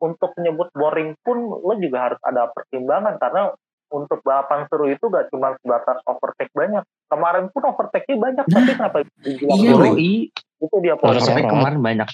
untuk 0.00 0.32
menyebut 0.40 0.72
boring 0.72 1.12
pun 1.20 1.44
lo 1.44 1.76
juga 1.76 2.08
harus 2.08 2.20
ada 2.24 2.48
pertimbangan 2.56 3.20
karena 3.20 3.52
untuk 3.92 4.24
balapan 4.24 4.64
seru 4.66 4.88
itu 4.88 5.06
gak 5.06 5.28
cuma 5.28 5.54
sebatas 5.60 6.00
overtake 6.08 6.50
banyak. 6.56 6.82
Kemarin 7.06 7.46
pun 7.52 7.62
overtake-nya 7.68 8.16
banyak, 8.16 8.44
tapi 8.48 8.70
kenapa 8.74 8.96
dibilang 9.22 9.58
iya, 9.60 9.72
boring? 9.76 9.94
Itu 10.58 10.76
dia. 10.80 10.94
Sampai 11.20 11.46
kemarin 11.46 11.78
banyak. 11.84 12.08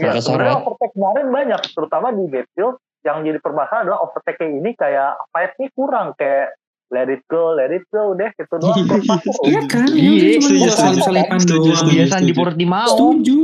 Ya, 0.00 0.16
sebenarnya 0.16 0.56
overtake 0.64 0.94
kemarin 0.96 1.26
banyak, 1.28 1.60
terutama 1.76 2.08
di 2.16 2.24
midfield. 2.26 2.76
yang 3.00 3.24
jadi 3.24 3.40
permasalahan 3.40 3.88
adalah 3.88 4.04
overtake 4.04 4.44
ini 4.44 4.76
kayak 4.76 5.16
fight-nya 5.32 5.72
kurang 5.72 6.12
kayak 6.20 6.52
let 6.92 7.08
it 7.08 7.24
go, 7.32 7.56
let 7.56 7.72
it 7.72 7.80
go 7.88 8.12
deh 8.12 8.28
itu 8.28 8.54
doang. 8.60 8.76
Terus 8.84 9.08
masuk. 9.08 9.34
Iya 9.48 9.60
kan? 9.64 9.88
Iya, 9.88 10.36
cuma 10.36 10.44
setuju, 10.44 10.68
setuju. 10.68 11.00
Setuju, 11.00 11.16
doang. 11.16 11.40
setuju. 11.40 11.70
Kebiasaan 11.88 12.22
di 12.28 12.34
Portimao. 12.36 12.92
Setuju. 12.92 13.40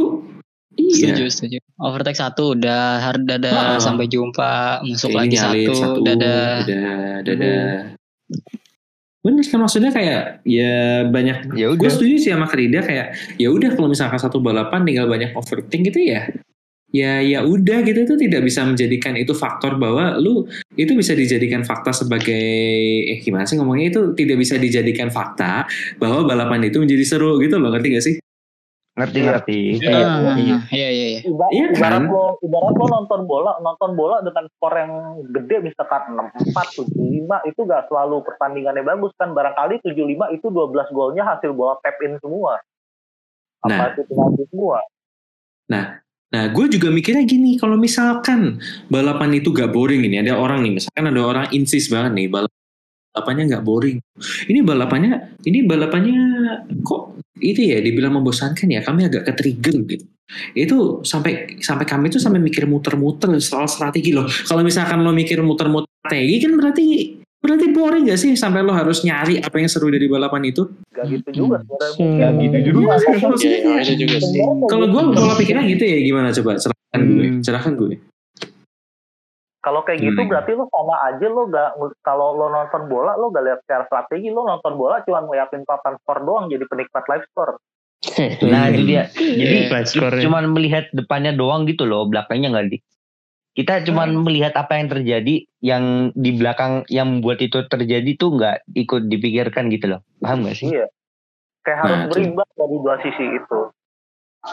Iya. 0.76 0.92
Setuju, 0.92 1.24
setuju. 1.32 1.58
Overtake 1.80 2.18
satu 2.20 2.52
udah, 2.52 3.00
hard 3.00 3.22
dadah, 3.24 3.56
Heeh. 3.56 3.80
sampai 3.80 4.04
jumpa, 4.12 4.84
masuk 4.84 5.08
Ini 5.08 5.16
lagi 5.16 5.36
satu, 5.40 6.04
dadah. 6.04 6.52
Udah, 6.68 7.00
dadah. 7.24 7.64
Bener 9.26 9.42
kan 9.42 9.58
maksudnya 9.58 9.90
kayak 9.90 10.22
ya 10.46 11.02
banyak 11.10 11.58
Ya 11.58 11.66
gue 11.66 11.80
udah. 11.82 11.90
setuju 11.90 12.14
sih 12.22 12.30
sama 12.30 12.46
Krida 12.46 12.78
kayak 12.78 13.18
ya 13.42 13.50
udah 13.50 13.74
kalau 13.74 13.90
misalkan 13.90 14.22
satu 14.22 14.38
balapan 14.38 14.86
tinggal 14.86 15.10
banyak 15.10 15.34
overthink 15.34 15.90
gitu 15.90 16.14
ya 16.14 16.30
ya 16.88 17.18
ya 17.18 17.42
udah 17.42 17.82
gitu 17.82 17.98
itu 18.02 18.14
tidak 18.16 18.42
bisa 18.42 18.62
menjadikan 18.62 19.14
itu 19.14 19.34
faktor 19.34 19.74
bahwa 19.74 20.16
lu 20.16 20.46
itu 20.72 20.94
bisa 20.94 21.12
dijadikan 21.12 21.60
fakta 21.60 21.90
sebagai 21.90 22.46
eh 23.04 23.18
gimana 23.18 23.42
sih 23.42 23.58
ngomongnya 23.58 23.90
itu 23.90 24.00
tidak 24.14 24.38
bisa 24.38 24.54
dijadikan 24.56 25.10
fakta 25.10 25.66
bahwa 25.96 26.22
balapan 26.24 26.62
itu 26.64 26.78
menjadi 26.78 27.04
seru 27.04 27.36
gitu 27.38 27.58
loh 27.58 27.70
ngerti 27.70 27.88
gak 27.90 28.04
sih 28.04 28.16
Ngerti 28.96 29.18
ngerti. 29.20 29.58
Ah, 29.84 30.40
Iya, 30.40 30.56
iya, 30.72 30.88
iya. 30.88 31.20
Iba- 31.20 31.52
Iya 31.52 31.66
ibarat 31.68 32.00
kan? 32.00 32.04
lo 32.08 32.40
ibarat 32.40 32.72
lo 32.72 32.86
nonton 32.88 33.20
bola 33.22 33.52
nonton 33.60 33.92
bola 33.92 34.24
dengan 34.24 34.48
skor 34.48 34.72
yang 34.72 34.92
gede 35.28 35.56
misalkan 35.62 36.16
6-4 36.16 36.80
7-5 36.80 37.44
itu 37.44 37.60
gak 37.62 37.92
selalu 37.92 38.24
pertandingannya 38.24 38.80
bagus 38.80 39.12
kan 39.14 39.36
barangkali 39.36 39.84
7-5 39.84 40.00
itu 40.32 40.48
12 40.48 40.88
golnya 40.88 41.28
hasil 41.28 41.52
bola 41.52 41.76
tap 41.76 42.00
in 42.00 42.16
semua 42.16 42.56
apa 43.58 43.68
Nah. 43.68 43.88
itu 43.92 44.00
penalti 44.06 44.44
semua 44.48 44.78
Nah, 45.66 45.84
gue 46.32 46.66
juga 46.68 46.88
mikirnya 46.92 47.24
gini, 47.24 47.56
kalau 47.56 47.78
misalkan 47.80 48.60
balapan 48.90 49.38
itu 49.38 49.54
gak 49.54 49.72
boring 49.72 50.04
ini, 50.04 50.20
ada 50.20 50.36
orang 50.36 50.60
nih, 50.66 50.82
misalkan 50.82 51.06
ada 51.08 51.22
orang 51.22 51.46
insist 51.54 51.88
banget 51.88 52.12
nih, 52.12 52.26
balapannya 52.28 53.44
gak 53.56 53.64
boring. 53.64 53.98
Ini 54.50 54.60
balapannya, 54.60 55.40
ini 55.46 55.64
balapannya 55.64 56.18
kok 56.84 57.16
itu 57.40 57.72
ya 57.72 57.80
dibilang 57.80 58.20
membosankan 58.20 58.68
ya, 58.68 58.80
kami 58.84 59.08
agak 59.08 59.28
ke-trigger 59.32 59.76
gitu. 59.86 60.04
Itu 60.52 61.06
sampai 61.06 61.62
sampai 61.62 61.86
kami 61.86 62.10
tuh 62.10 62.18
sampai 62.18 62.42
mikir 62.42 62.66
muter-muter 62.66 63.30
soal 63.38 63.70
strategi 63.70 64.10
loh. 64.10 64.26
Kalau 64.26 64.66
misalkan 64.66 65.06
lo 65.06 65.14
mikir 65.14 65.38
muter-muter 65.40 65.86
strategi 66.02 66.36
kan 66.42 66.52
berarti 66.58 66.84
berarti 67.36 67.66
boring 67.70 68.10
gak 68.10 68.18
sih 68.18 68.34
sampai 68.34 68.60
lo 68.60 68.74
harus 68.74 69.00
nyari 69.00 69.38
apa 69.38 69.54
yang 69.56 69.70
seru 69.70 69.86
dari 69.86 70.06
balapan 70.06 70.50
itu? 70.50 70.66
gak 70.90 71.06
gitu 71.06 71.28
juga 71.46 71.62
Hmm. 71.96 72.18
Nggak 72.18 72.30
gitu 72.42 72.58
juga. 72.72 72.98
Maksudnya 72.98 73.46
Iya, 73.46 73.58
iya, 73.62 73.82
itu 73.84 73.94
juga 74.02 74.16
sih. 74.18 74.40
Kalau 74.66 74.86
gue 74.88 75.02
pola 75.12 75.34
pikirnya 75.38 75.64
gitu 75.68 75.84
ya 75.86 75.98
gimana 76.02 76.28
coba 76.32 76.50
cerahkan 76.58 77.00
gue, 77.02 77.26
Hmm. 77.26 77.40
cerahkan 77.42 77.74
gue. 77.76 77.94
kalau 79.58 79.82
kayak 79.82 79.98
gitu 79.98 80.14
Hmm. 80.14 80.30
berarti 80.30 80.54
lo 80.54 80.70
sama 80.70 80.94
aja 81.10 81.26
lo 81.26 81.42
gak 81.50 81.70
kalau 82.00 82.38
lo 82.38 82.46
nonton 82.48 82.86
bola 82.86 83.18
lo 83.18 83.34
gak 83.34 83.42
lihat 83.42 83.58
secara 83.66 83.82
strategi 83.90 84.30
lo 84.30 84.46
nonton 84.46 84.78
bola 84.78 85.02
cuma 85.02 85.26
ngeliatin 85.26 85.66
papan 85.66 85.98
skor 85.98 86.22
doang 86.22 86.46
jadi 86.46 86.62
penikmat 86.70 87.02
live 87.10 87.26
score 87.34 87.58
Nah 88.46 88.70
itu 88.70 88.82
dia. 88.86 89.10
Jadi 89.10 89.66
cuman 90.22 90.54
melihat 90.54 90.86
depannya 90.94 91.34
doang 91.34 91.66
gitu 91.66 91.82
loh, 91.82 92.06
belakangnya 92.06 92.54
nggak 92.54 92.66
di. 92.70 92.78
Kita 93.56 93.80
cuman 93.82 94.12
melihat 94.20 94.52
apa 94.52 94.76
yang 94.76 94.92
terjadi, 94.92 95.34
yang 95.58 96.12
di 96.12 96.36
belakang 96.36 96.84
yang 96.86 97.08
membuat 97.08 97.40
itu 97.40 97.64
terjadi 97.64 98.10
tuh 98.14 98.36
nggak 98.36 98.68
ikut 98.76 99.08
dipikirkan 99.08 99.72
gitu 99.72 99.96
loh. 99.96 100.00
Paham 100.20 100.44
gak 100.44 100.60
sih? 100.60 100.68
iya 100.68 100.86
kayak 101.64 101.78
harus 101.82 101.90
Nah, 101.90 102.02
itu. 102.04 102.10
berimbang 102.14 102.50
dari 102.54 102.76
dua 102.78 102.94
sisi 103.00 103.24
itu 103.26 103.60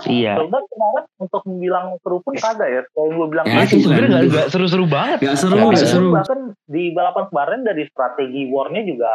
Iya. 0.10 0.42
Sebenarnya 0.42 0.66
kemarin 0.74 1.04
untuk 1.22 1.42
bilang 1.54 1.86
seru 2.02 2.18
pun 2.26 2.34
kagak 2.34 2.66
ya. 2.66 2.82
Kayak 2.90 3.10
gue 3.14 3.28
bilang 3.30 3.46
Ya, 3.46 3.62
itu 3.62 3.78
sebenarnya 3.78 4.10
nggak 4.10 4.24
nggak 4.26 4.48
seru-seru 4.50 4.86
banget. 4.90 5.18
Gak 5.22 5.38
seru, 5.38 5.54
Nggak 5.54 5.68
gak 5.70 5.76
bisa. 5.78 5.86
seru. 5.86 6.10
bahkan 6.10 6.40
di 6.66 6.84
balapan 6.90 7.24
kemarin 7.30 7.60
dari 7.62 7.84
strategi 7.86 8.42
warnya 8.50 8.82
juga 8.82 9.12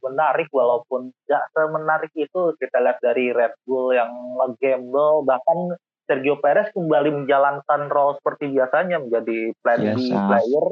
menarik 0.00 0.48
walaupun 0.48 1.12
gak 1.28 1.44
semenarik 1.52 2.12
itu 2.16 2.40
kita 2.56 2.76
lihat 2.80 2.98
dari 3.04 3.28
Red 3.28 3.52
Bull 3.68 3.92
yang 3.92 4.08
nge-gamble 4.40 5.28
bahkan 5.28 5.76
Sergio 6.06 6.36
Perez 6.42 6.68
kembali 6.74 7.24
menjalankan 7.24 7.88
role 7.88 8.18
seperti 8.18 8.50
biasanya 8.50 8.98
menjadi 8.98 9.54
plan 9.62 9.80
B 9.80 9.98
Biasa. 10.02 10.18
player. 10.28 10.66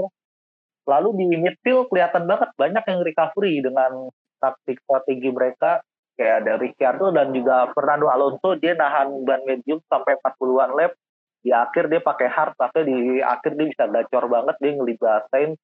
Lalu 0.91 1.09
di 1.17 1.25
midfield 1.39 1.87
kelihatan 1.87 2.27
banget 2.27 2.51
banyak 2.59 2.85
yang 2.85 3.01
recovery 3.07 3.55
dengan 3.63 3.93
taktik 4.43 4.83
strategi 4.83 5.31
mereka. 5.31 5.81
Kayak 6.19 6.37
ada 6.45 6.53
Ricciardo 6.61 7.07
dan 7.17 7.33
juga 7.33 7.71
Fernando 7.73 8.13
Alonso 8.13 8.59
dia 8.59 8.77
nahan 8.77 9.25
ban 9.25 9.41
medium 9.47 9.81
sampai 9.89 10.19
40-an 10.21 10.71
lap. 10.77 10.93
Di 11.41 11.55
akhir 11.55 11.89
dia 11.89 12.05
pakai 12.05 12.29
hard 12.29 12.53
tapi 12.61 12.85
di 12.85 12.99
akhir 13.25 13.57
dia 13.57 13.67
bisa 13.73 13.85
gacor 13.89 14.29
banget 14.29 14.61
dia 14.61 14.77
ngelibatin 14.77 15.57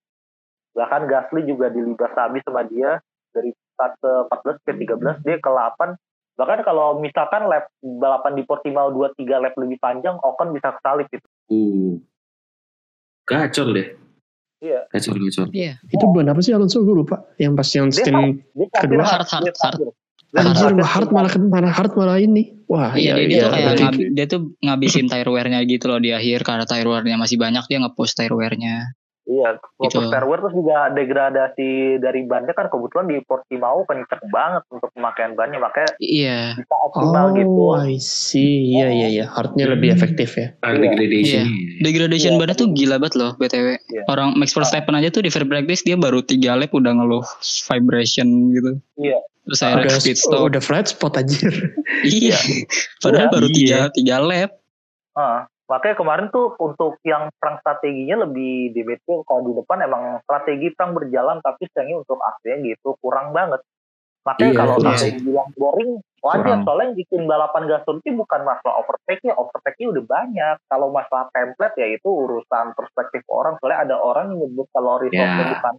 bahkan 0.76 1.08
Gasly 1.08 1.48
juga 1.48 1.72
dilibas 1.72 2.12
habis 2.16 2.44
sama 2.44 2.64
dia. 2.64 3.00
Dari 3.32 3.52
start 3.76 4.00
ke 4.00 4.12
14 4.32 4.64
ke 4.64 4.72
13 4.80 5.24
dia 5.28 5.36
ke 5.36 5.50
8 5.50 5.96
bahkan 6.36 6.60
kalau 6.62 6.96
misalkan 6.96 7.44
lap 7.44 7.66
balapan 7.80 8.32
di 8.32 8.42
Portimao 8.42 8.88
2-3 8.90 9.16
lap 9.38 9.54
lebih 9.54 9.76
panjang 9.76 10.14
Ocon 10.16 10.52
bisa 10.52 10.70
kesalip 10.70 11.08
gitu 11.08 11.26
Uh. 11.46 11.96
Gacor 13.24 13.70
deh. 13.70 13.88
Iya. 14.58 14.86
Gacor, 14.88 15.14
gacor. 15.16 15.46
Iya. 15.50 15.78
Itu 15.86 16.04
bulan 16.06 16.30
apa 16.30 16.40
sih 16.40 16.50
Alonso 16.50 16.80
gue 16.80 16.96
lupa. 16.96 17.22
Yang 17.36 17.52
pas 17.54 17.68
yang 17.70 17.88
stint 17.90 18.18
dia 18.50 18.66
Kedua, 18.72 19.02
hard, 19.02 19.26
hard, 19.26 19.44
dia 19.44 19.54
hard. 19.56 19.78
Dia 20.26 20.42
Anjir, 20.42 20.74
hard 20.76 21.08
malah 21.10 21.32
malah 21.38 21.70
hard 21.70 21.92
malah 21.94 22.18
ini. 22.18 22.54
Wah, 22.66 22.92
Iya, 22.92 23.14
dia, 23.14 23.24
dia 23.24 23.30
iya, 23.30 23.42
tuh 23.42 23.50
kayak 23.50 23.62
berarti- 23.64 23.84
ngab- 23.86 24.10
dia 24.12 24.26
tuh 24.26 24.40
ngabisin 24.58 25.06
tire 25.06 25.30
wear-nya 25.30 25.60
gitu 25.62 25.84
loh 25.86 25.98
di 25.98 26.10
akhir 26.10 26.42
karena 26.42 26.64
tire 26.66 26.84
wear-nya 26.84 27.16
masih 27.16 27.36
banyak 27.36 27.62
dia 27.64 27.78
nge-push 27.78 28.12
tire 28.12 28.34
wear-nya. 28.34 28.90
Iya, 29.26 29.58
Gitu. 29.82 29.98
firmware 30.06 30.38
terus 30.38 30.54
juga 30.54 30.78
degradasi 30.88 31.70
dari 31.98 32.22
bannya 32.22 32.54
kan 32.54 32.70
kebetulan 32.70 33.10
di 33.10 33.18
Portimao 33.20 33.82
kenceng 33.82 34.22
banget 34.30 34.62
untuk 34.70 34.86
pemakaian 34.94 35.34
bannya 35.34 35.58
makanya 35.58 35.90
Iya. 35.98 36.54
bisa 36.54 36.74
optimal 36.80 37.34
gitu. 37.34 37.50
Oh, 37.50 37.74
I 37.74 37.98
see. 37.98 38.70
Iya, 38.72 38.86
iya, 38.88 39.08
iya. 39.10 39.24
Hardnya 39.26 39.66
lebih 39.66 39.90
efektif 39.90 40.38
ya. 40.38 40.54
Ah, 40.62 40.70
Iya. 40.70 40.86
degradation. 40.86 41.44
Degradation 41.82 42.32
Iya. 42.32 42.40
bannya 42.40 42.54
tuh 42.54 42.68
gila 42.70 42.96
banget 42.96 43.14
loh 43.18 43.30
BTW. 43.34 43.66
Iya. 43.90 44.02
Orang 44.06 44.38
Max 44.38 44.54
Verstappen 44.54 44.94
aja 44.94 45.10
tuh 45.10 45.20
di 45.20 45.30
free 45.30 45.42
practice 45.44 45.82
dia 45.82 45.98
baru 45.98 46.22
3 46.22 46.54
lap 46.54 46.70
udah 46.70 46.94
ngeluh 46.94 47.26
vibration 47.66 48.28
gitu. 48.54 48.70
Iya. 48.96 49.18
Terus 49.42 49.60
akhirnya 49.60 49.90
Udah, 49.90 50.02
speed 50.02 50.18
stop. 50.18 50.40
udah 50.44 50.62
flat 50.62 50.86
spot 50.86 51.18
anjir. 51.18 51.50
Iya. 52.02 52.38
Padahal 53.02 53.26
Iya. 53.26 53.34
baru 53.34 53.46
Iya. 53.48 53.58
3 53.58 53.78
3 53.92 54.16
lap. 54.20 54.50
Ah, 55.14 55.50
makanya 55.66 55.96
kemarin 55.98 56.26
tuh 56.30 56.54
untuk 56.58 56.98
yang 57.02 57.30
perang 57.42 57.58
strateginya 57.60 58.22
lebih 58.26 58.70
di 58.70 58.80
midfield 58.86 59.26
kalau 59.26 59.42
di 59.46 59.52
depan 59.58 59.82
emang 59.82 60.02
strategi 60.22 60.70
perang 60.74 60.94
berjalan 60.94 61.38
tapi 61.42 61.66
sayangnya 61.74 62.02
untuk 62.06 62.18
aksinya 62.22 62.56
gitu 62.62 62.94
kurang 63.02 63.34
banget. 63.34 63.60
Makanya 64.26 64.50
Iya, 64.50 64.58
kalau 64.58 64.74
sampai 64.82 65.10
dibilang 65.14 65.50
boring 65.54 65.90
wajar 66.18 66.42
Kurang. 66.42 66.62
soalnya 66.66 66.84
yang 66.90 66.96
bikin 66.98 67.20
balapan 67.30 67.62
gasol 67.70 67.94
itu 68.02 68.10
bukan 68.18 68.40
masalah 68.42 68.74
overtake-nya, 68.82 69.32
overtake-nya 69.38 69.86
udah 69.94 70.04
banyak. 70.10 70.56
Kalau 70.66 70.88
masalah 70.90 71.30
template 71.30 71.76
ya 71.78 71.86
itu 71.94 72.08
urusan 72.10 72.74
perspektif 72.74 73.22
orang. 73.30 73.54
Soalnya 73.62 73.86
ada 73.86 73.96
orang 74.02 74.34
yang 74.34 74.50
nyebut 74.50 74.66
kalau 74.74 74.98
resource 74.98 75.30
Ya. 75.30 75.46
bukan 75.54 75.74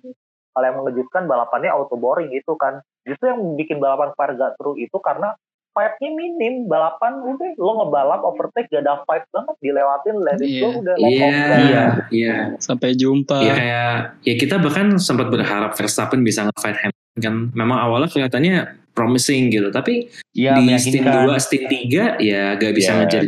hal 0.56 0.64
yang 0.64 0.78
mengejutkan 0.80 1.24
balapannya 1.28 1.70
auto 1.76 2.00
boring 2.00 2.32
itu 2.32 2.56
kan. 2.56 2.80
Justru 3.04 3.28
yang 3.28 3.44
bikin 3.60 3.84
balapan 3.84 4.16
fire 4.16 4.40
gak 4.40 4.56
seru 4.56 4.80
itu 4.80 4.96
karena 5.04 5.36
fight-nya 5.78 6.10
minim. 6.10 6.66
Balapan 6.66 7.22
udah 7.22 7.54
lo 7.56 7.72
ngebalap 7.78 8.26
overtake 8.26 8.66
gak 8.68 8.82
ada 8.82 9.06
fight 9.06 9.22
banget 9.30 9.54
dilewatin 9.62 10.16
let 10.18 10.42
it 10.42 10.50
go 10.58 10.74
Iya. 10.74 10.80
udah 10.82 10.96
let 10.98 11.06
Iya, 11.06 11.22
off. 11.22 11.38
iya, 11.62 11.84
iya. 12.10 12.36
Sampai 12.58 12.98
jumpa. 12.98 13.38
Ya 13.38 13.54
kayak 13.54 13.94
ya 14.26 14.34
kita 14.34 14.56
bahkan 14.58 14.98
sempat 14.98 15.30
berharap 15.30 15.78
Verstappen 15.78 16.26
bisa 16.26 16.50
nge-fight 16.50 16.82
Hamilton 16.82 17.20
kan. 17.22 17.36
Memang 17.54 17.78
awalnya 17.78 18.10
kelihatannya 18.10 18.56
promising 18.92 19.54
gitu, 19.54 19.70
tapi 19.70 20.10
Iya, 20.34 20.58
di 20.58 20.74
stint 20.76 21.06
meyakinkan. 21.06 21.30
2, 21.30 21.38
stint 21.38 21.66
3 21.70 22.18
ya 22.18 22.58
gak 22.58 22.74
bisa 22.74 22.98
Ya, 22.98 23.06
ngejar 23.06 23.22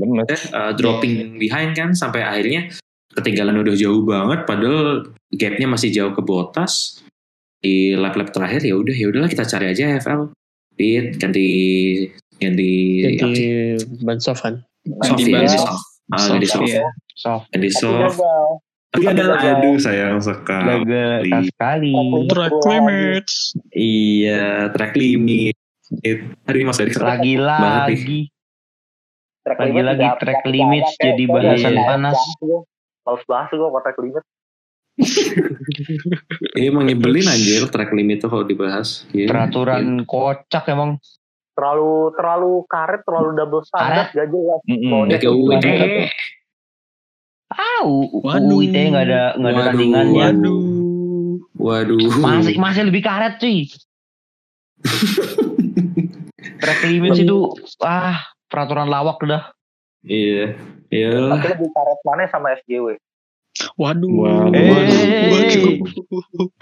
uh, 0.49 0.73
dropping 0.73 1.38
behind 1.38 1.77
kan 1.77 1.93
sampai 1.93 2.25
akhirnya 2.25 2.73
ketinggalan 3.09 3.62
udah 3.62 3.75
jauh 3.77 4.01
banget 4.01 4.45
padahal 4.45 5.05
gapnya 5.33 5.69
masih 5.69 5.89
jauh 5.89 6.13
ke 6.13 6.21
Bottas 6.21 7.01
di 7.59 7.91
lap-lap 7.93 8.31
terakhir 8.31 8.63
ya 8.63 8.77
udah 8.77 8.95
ya 8.95 9.09
udahlah 9.09 9.27
kita 9.27 9.43
cari 9.43 9.73
aja 9.73 9.97
FL 9.99 10.31
pit 10.73 11.17
ganti 11.19 11.45
ganti 12.40 12.71
apa 13.00 13.12
Jadi 13.21 13.33
sih? 13.35 13.50
ban 14.02 14.17
soft 14.17 14.42
kan. 14.42 14.56
soft 14.98 15.19
Ganti 15.19 15.31
ya 15.31 15.46
soft 15.46 15.67
ah, 15.69 15.79
Soft, 16.10 16.31
ganti 16.31 16.48
soft 16.48 16.65
iya. 16.65 16.81
Soft. 17.13 17.46
ganti 17.50 17.69
Tapi 18.90 19.06
ada 19.06 19.23
aduh 19.37 19.77
sayang 19.77 20.17
sekali 20.17 20.65
Gagal 20.81 21.21
Iya. 21.21 21.40
sekali. 21.46 21.94
Track 22.25 22.54
limits. 22.65 23.33
iya 23.71 24.44
track 24.67 24.94
limit 24.96 25.56
hari 26.44 26.62
mas 26.63 26.75
dari 26.75 26.90
Lagi-lagi. 26.96 28.21
Track 29.40 29.58
Lagi-lagi 29.60 29.73
limit 29.96 30.08
udah- 30.08 30.17
track 30.17 30.42
limits 30.44 30.92
jadi 30.98 31.23
bahasan 31.25 31.75
panas. 31.77 32.17
Males 33.02 33.23
bahas 33.25 33.50
gue 33.50 33.69
track 33.79 33.98
limit. 34.00 34.23
ini 36.56 36.65
emang 36.67 36.83
nyebelin 36.83 37.25
anjir 37.25 37.63
track 37.67 37.90
limit 37.90 38.19
tuh 38.19 38.27
kalau 38.27 38.44
dibahas 38.44 39.08
Iya. 39.12 39.29
Peraturan 39.29 40.04
kocak 40.04 40.65
emang. 40.67 40.98
Terlalu 41.60 42.15
terlalu 42.15 42.51
karet, 42.71 43.01
terlalu 43.03 43.29
double 43.35 43.63
standar, 43.67 44.07
gak 44.15 44.27
jelas. 44.31 44.62
Iya. 44.63 45.19
Kayak 45.19 45.33
UUD. 45.35 45.60
gimana. 45.60 46.07
Ah, 47.49 47.79
tahu. 47.83 47.95
Waduh. 48.23 48.55
UU 48.55 48.63
ITE 48.69 48.81
nggak 48.93 49.05
ada 49.12 49.21
nggak 49.35 49.51
ada 49.51 49.63
tandingannya. 49.73 50.27
waduh. 50.31 50.63
Waduh. 51.60 51.99
Masih 52.23 52.55
masih 52.55 52.83
lebih 52.87 53.03
karet 53.03 53.35
cuy. 53.41 53.67
Track 56.63 56.79
limits 56.87 57.19
itu 57.19 57.51
ah 57.83 58.19
peraturan 58.47 58.87
lawak 58.87 59.19
udah. 59.19 59.51
Iya. 60.03 60.55
Iya. 60.87 61.12
Tapi 61.35 61.47
lebih 61.60 61.69
karet 61.75 61.99
mana 62.07 62.23
sama 62.31 62.55
SJW. 62.63 62.95
Waduh. 63.75 64.07
Waduh. 64.07 64.55
Eh, 64.55 65.27
Waduh. 65.27 65.75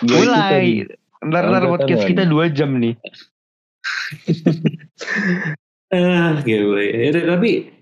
mulai. 0.10 0.90
Ntar 1.18 1.44
ntar 1.50 1.64
podcast 1.66 2.06
kita 2.06 2.26
dua 2.26 2.50
jam 2.50 2.78
nih 2.78 2.98
ah 5.96 6.44
gitu 6.44 6.76
ya. 6.76 7.12
ya 7.12 7.24
tapi 7.38 7.78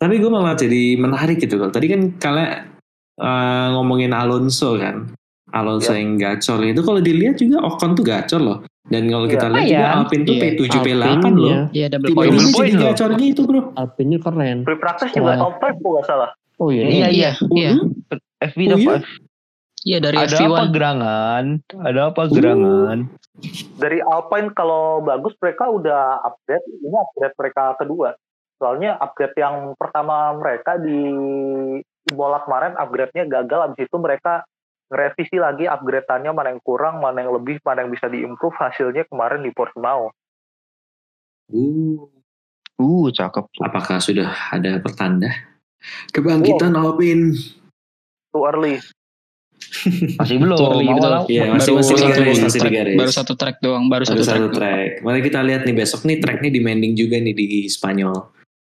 tapi 0.00 0.16
gue 0.16 0.30
malah 0.32 0.56
jadi 0.56 0.96
menarik 0.96 1.44
gitu 1.44 1.60
loh. 1.60 1.68
Tadi 1.68 1.86
kan 1.92 2.00
kalian 2.16 2.72
uh, 3.20 3.28
eh, 3.28 3.66
ngomongin 3.76 4.16
Alonso 4.16 4.80
kan. 4.80 5.12
Alonso 5.52 5.92
ya. 5.92 6.00
yang 6.00 6.16
gacor. 6.16 6.64
Itu 6.64 6.80
kalau 6.80 7.04
dilihat 7.04 7.36
juga 7.36 7.60
Ocon 7.68 7.92
tuh 7.92 8.08
gacor 8.08 8.40
loh. 8.40 8.58
Dan 8.88 9.12
kalau 9.12 9.28
kita 9.28 9.46
ya, 9.46 9.52
lihat 9.52 9.60
ya. 9.60 9.68
juga. 9.68 9.76
Iya. 9.76 9.90
Alpin 10.00 10.20
tuh 10.24 10.34
yeah. 10.34 10.42
P7 10.42 10.56
Alpin, 10.56 10.80
P8 10.80 11.04
Alpin, 11.04 11.34
loh. 11.36 11.56
Iya 11.76 11.86
double 11.92 12.08
iya, 12.08 12.16
point. 12.16 12.32
Ini 12.32 12.48
jadi 12.48 12.72
gacor 12.80 13.10
gitu, 13.20 13.40
bro. 13.44 13.60
Alpinnya 13.76 14.18
keren. 14.24 14.58
Pre 14.64 14.76
practice 14.80 15.12
juga 15.12 15.32
top 15.36 15.54
5 15.60 15.84
kalau 15.84 15.92
gak 16.00 16.06
salah. 16.08 16.30
Oh 16.60 16.68
iya 16.68 16.84
iya 16.88 17.08
iya, 17.08 17.30
iya. 17.52 17.72
iya. 17.72 17.72
FB 18.40 18.60
top 18.72 18.80
5 19.04 19.29
Iya 19.80 19.98
dari 19.98 20.16
Ada 20.20 20.36
apa 20.44 20.60
FV1. 20.68 20.74
gerangan? 20.76 21.44
Ada 21.80 22.00
apa 22.12 22.22
gerangan? 22.28 22.98
Dari 23.80 23.98
Alpine 24.04 24.52
kalau 24.52 25.00
bagus 25.00 25.32
mereka 25.40 25.72
udah 25.72 26.20
upgrade. 26.20 26.66
Ini 26.84 26.96
upgrade 27.00 27.36
mereka 27.40 27.62
kedua. 27.80 28.08
Soalnya 28.60 29.00
upgrade 29.00 29.36
yang 29.40 29.72
pertama 29.80 30.36
mereka 30.36 30.76
di 30.76 31.00
Imola 32.12 32.44
kemarin 32.44 32.76
upgrade-nya 32.76 33.24
gagal. 33.24 33.72
Abis 33.72 33.88
itu 33.88 33.96
mereka 33.96 34.44
ngerevisi 34.92 35.40
lagi 35.40 35.64
upgrade-annya 35.64 36.36
mana 36.36 36.52
yang 36.52 36.60
kurang, 36.60 37.00
mana 37.00 37.24
yang 37.24 37.32
lebih, 37.32 37.56
mana 37.64 37.80
yang 37.80 37.92
bisa 37.92 38.12
diimprove. 38.12 38.56
Hasilnya 38.60 39.08
kemarin 39.08 39.40
di 39.40 39.52
Portimao. 39.52 40.12
Uh, 41.48 42.04
Uh, 42.80 43.12
cakep. 43.12 43.44
apakah 43.60 44.00
sudah 44.00 44.32
ada 44.48 44.80
pertanda 44.80 45.28
kebangkitan 46.16 46.72
Alpine? 46.72 47.36
Too 48.32 48.40
early. 48.40 48.80
Masih 50.16 50.36
belum. 50.36 50.56
Sorry, 50.56 50.82
Mau 50.82 50.94
betul. 50.94 51.10
lah. 51.10 51.22
Iya, 51.24 51.42
baru 51.42 51.54
masih 51.54 51.72
masih 51.72 51.94
satu 51.94 52.10
track, 52.10 52.38
masih 52.40 52.60
di 52.60 52.70
garis. 52.70 52.96
baru 52.96 53.10
satu 53.12 53.32
track 53.34 53.56
doang, 53.58 53.84
baru, 53.86 54.02
Baru 54.02 54.18
satu, 54.18 54.22
satu 54.24 54.46
track. 54.48 54.56
track. 54.56 54.90
Mari 55.00 55.20
kita 55.22 55.38
lihat 55.40 55.62
nih 55.62 55.74
besok 55.74 56.00
nih 56.02 56.16
tracknya 56.18 56.50
demanding 56.50 56.92
juga 56.92 57.16
nih 57.16 57.32
di 57.32 57.46
Spanyol 57.66 58.16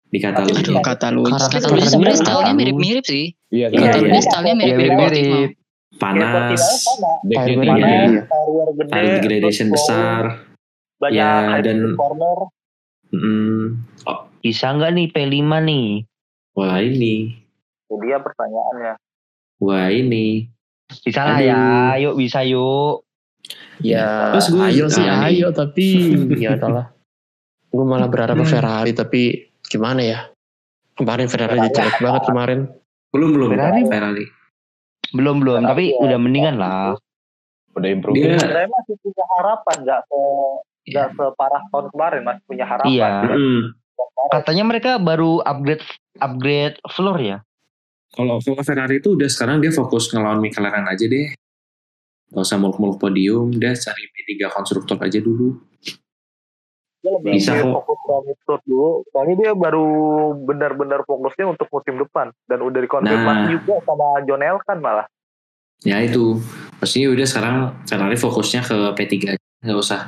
di 0.07 0.19
Catalunya. 0.19 0.61
Aduh, 0.61 0.77
kata 0.81 1.07
lu. 1.09 1.23
Karena- 1.25 1.49
Kata 1.49 1.67
lu 1.67 1.81
sebenarnya 1.81 2.19
stylenya 2.19 2.55
mirip-mirip 2.55 3.05
sih. 3.05 3.25
Iya, 3.49 3.67
Iya, 3.69 3.79
Catalunya 3.81 4.13
iya. 4.13 4.23
stylenya 4.23 4.55
Iya, 4.63 4.77
mirip-mirip. 4.77 4.99
mirip-mirip. 5.01 5.51
Panas, 5.93 6.63
Tire 7.23 7.45
tinggi. 7.51 7.81
Iya. 7.83 8.25
Iya. 8.89 9.13
Degradation 9.15 9.69
besar. 9.69 10.23
Banyak 10.97 11.13
Ya, 11.13 11.61
dan- 11.61 11.95
corner. 11.95 12.39
Mm. 13.11 13.83
Oh, 14.05 14.19
Bisa 14.39 14.71
nggak 14.71 14.93
nih 14.93 15.07
P5 15.09 15.35
nih? 15.61 15.87
wah 16.53 16.79
ini, 16.79 17.35
Itu 17.83 17.95
dia 17.99 18.17
pertanyaannya. 18.17 18.95
wah 19.59 19.89
ini. 19.89 20.47
Bisa 21.01 21.21
lah 21.23 21.39
ya. 21.39 21.61
Yuk 21.99 22.15
bisa 22.19 22.43
yuk. 22.43 23.07
Ya, 23.81 24.37
Terus 24.37 24.53
gue- 24.53 24.67
ayo 24.69 24.87
sih 24.93 25.07
ah, 25.09 25.25
ayo 25.27 25.49
tapi 25.51 25.87
ya 26.43 26.55
udahlah. 26.55 26.93
Gue 27.71 27.85
malah 27.87 28.11
berharap 28.11 28.37
ke 28.37 28.47
Ferrari 28.47 28.93
tapi 28.93 29.23
gimana 29.65 30.03
ya? 30.03 30.19
Kemarin 30.99 31.31
Ferrari 31.31 31.65
jelek 31.71 31.97
banget 31.99 32.23
kemarin. 32.29 32.59
Belum 33.11 33.31
belum 33.33 33.49
Ferrari. 33.57 33.81
Ferrari. 33.89 34.25
Belum 35.17 35.37
belum. 35.41 35.65
Tapi 35.65 35.85
udah 35.97 36.19
mendingan 36.21 36.61
lah. 36.61 36.95
Udah 37.73 37.89
improve. 37.89 38.19
Dia 38.19 38.37
Saya 38.37 38.67
masih 38.67 38.95
punya 39.01 39.25
harapan, 39.39 39.77
nggak 39.87 40.01
se 40.11 40.21
nggak 40.91 41.09
separah 41.15 41.63
tahun 41.71 41.87
kemarin, 41.95 42.21
masih 42.27 42.43
punya 42.45 42.65
harapan. 42.67 42.91
Iya. 42.91 43.11
Mm. 43.31 43.63
Katanya 44.31 44.65
mereka 44.67 44.91
baru 45.01 45.41
upgrade 45.41 45.85
upgrade 46.19 46.77
floor 46.93 47.19
ya. 47.19 47.39
Kalau 48.11 48.43
kalau 48.43 48.63
Ferrari 48.67 48.99
itu 48.99 49.15
udah 49.15 49.31
sekarang 49.31 49.63
dia 49.63 49.71
fokus 49.71 50.11
ngelawan 50.11 50.43
McLaren 50.43 50.87
aja 50.91 51.07
deh. 51.07 51.31
Gak 52.31 52.43
usah 52.47 52.59
muluk-muluk 52.63 52.99
podium, 52.99 53.51
udah 53.51 53.75
cari 53.75 54.05
P3 54.15 54.51
konstruktor 54.55 54.99
aja 55.03 55.19
dulu. 55.19 55.59
Dia 57.03 57.11
lebih 57.17 57.33
Bisa 57.39 57.59
dia 57.59 57.67
fokus 57.67 57.99
ke 57.99 58.15
Midfield 58.29 58.63
dulu. 58.69 58.91
Soalnya 59.11 59.35
dia 59.41 59.53
baru 59.57 59.89
benar-benar 60.39 61.01
fokusnya 61.07 61.47
untuk 61.51 61.67
musim 61.73 61.99
depan 61.99 62.31
dan 62.47 62.59
udah 62.63 62.81
dikonfirmasi 62.87 63.43
Nah. 63.47 63.51
juga 63.51 63.75
sama 63.83 64.07
John 64.27 64.43
Elkan 64.47 64.79
malah. 64.79 65.07
Ya 65.81 65.97
itu, 66.05 66.37
pastinya 66.77 67.09
udah 67.09 67.27
sekarang 67.27 67.57
Ferrari 67.89 68.19
fokusnya 68.21 68.61
ke 68.63 68.77
P3 68.95 69.15
aja. 69.35 69.47
Gak 69.65 69.81
usah 69.81 70.01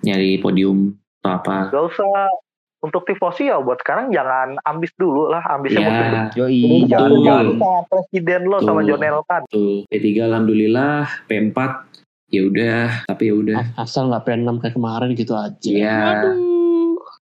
nyari 0.00 0.40
podium 0.40 0.96
atau 1.20 1.30
apa. 1.38 1.56
Gak 1.70 1.84
usah 1.92 2.10
untuk 2.84 3.08
tifosi 3.08 3.48
ya 3.48 3.56
buat 3.64 3.80
sekarang 3.80 4.12
jangan 4.12 4.60
ambis 4.68 4.92
dulu 5.00 5.32
lah, 5.32 5.40
ambisnya 5.48 5.80
musim 5.80 5.96
depan. 6.04 6.12
Ya, 6.12 6.24
Yoi, 6.44 6.84
jangan 6.84 7.10
jangan. 7.24 7.46
sama 7.56 7.80
presiden 7.88 8.40
lo 8.44 8.56
sama. 8.60 8.80
John 8.84 9.00
Elkan. 9.00 9.42
tuh 9.48 9.88
P3 9.88 10.06
alhamdulillah, 10.28 11.08
P4 11.24 11.58
ya 12.28 12.42
udah, 12.44 12.84
tapi 13.08 13.32
ya 13.32 13.34
udah. 13.40 13.60
Asal 13.80 14.12
nggak 14.12 14.28
P6 14.28 14.48
kayak 14.60 14.74
kemarin 14.76 15.08
gitu 15.16 15.32
aja. 15.32 15.70
Ya, 15.72 16.20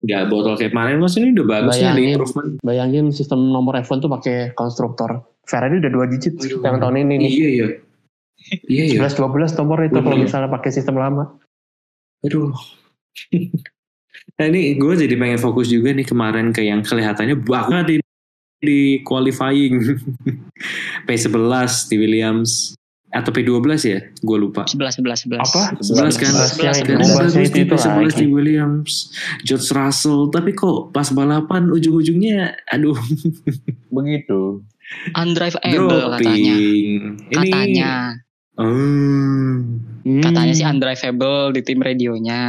nggak 0.03 0.23
botol 0.27 0.59
kayak 0.59 0.75
kemarin 0.75 0.99
mas 0.99 1.15
ini 1.15 1.31
udah 1.31 1.47
bagus 1.47 1.79
ya 1.79 1.95
Bayangin. 1.95 2.19
improvement. 2.19 2.51
Bayangin 2.67 3.07
sistem 3.15 3.41
nomor 3.55 3.79
F1 3.79 4.03
tuh 4.03 4.11
pakai 4.11 4.51
konstruktor. 4.59 5.23
Ferrari 5.47 5.79
udah 5.79 5.91
dua 5.95 6.07
digit 6.11 6.35
Aduh. 6.39 6.59
yang 6.59 6.83
tahun 6.83 7.07
ini 7.07 7.15
nih. 7.23 7.31
Iya 7.31 7.49
iya. 7.55 7.67
Iya 8.67 8.85
iya. 8.91 8.99
11 8.99 9.15
12 9.23 9.59
nomor 9.63 9.79
itu 9.87 9.99
kalau 10.03 10.19
misalnya 10.19 10.51
pakai 10.51 10.71
sistem 10.75 10.99
lama. 10.99 11.39
Aduh. 12.27 12.51
nah 14.37 14.47
ini 14.49 14.77
gue 14.77 14.93
jadi 14.97 15.15
pengen 15.17 15.41
fokus 15.41 15.69
juga 15.69 15.93
nih 15.93 16.07
kemarin 16.09 16.53
ke 16.53 16.65
yang 16.65 16.85
kelihatannya 16.85 17.37
banget 17.43 17.85
di 17.89 17.97
di 18.63 19.03
qualifying. 19.03 19.99
P11 21.11 21.91
di 21.91 21.97
Williams. 21.99 22.79
Atau 23.13 23.29
P12 23.29 23.69
ya? 23.85 24.01
Gue 24.25 24.39
lupa. 24.41 24.65
11 24.65 25.05
11 25.05 25.29
11. 25.37 25.45
Apa? 25.45 25.63
11 25.85 26.17
kan? 26.17 26.33
11 26.33 26.65
yang 26.65 26.77
Dan 26.89 26.97
itu 26.97 27.13
bagus 27.13 27.35
di 27.53 27.61
itu 27.61 27.69
P11 27.69 27.85
lagi. 27.93 28.17
di 28.17 28.27
Williams. 28.31 28.93
George 29.45 29.69
Russell. 29.69 30.33
Tapi 30.33 30.57
kok 30.57 30.97
pas 30.97 31.13
balapan 31.13 31.69
ujung-ujungnya 31.69 32.57
aduh. 32.73 32.97
Begitu. 33.97 34.65
Undriveable 35.13 36.09
katanya. 36.17 36.55
ini 36.57 37.13
Katanya. 37.29 37.93
Hmm, 38.53 39.81
Katanya 40.03 40.53
sih 40.53 40.67
undriveable 40.67 41.55
di 41.55 41.61
tim 41.63 41.79
radionya. 41.79 42.43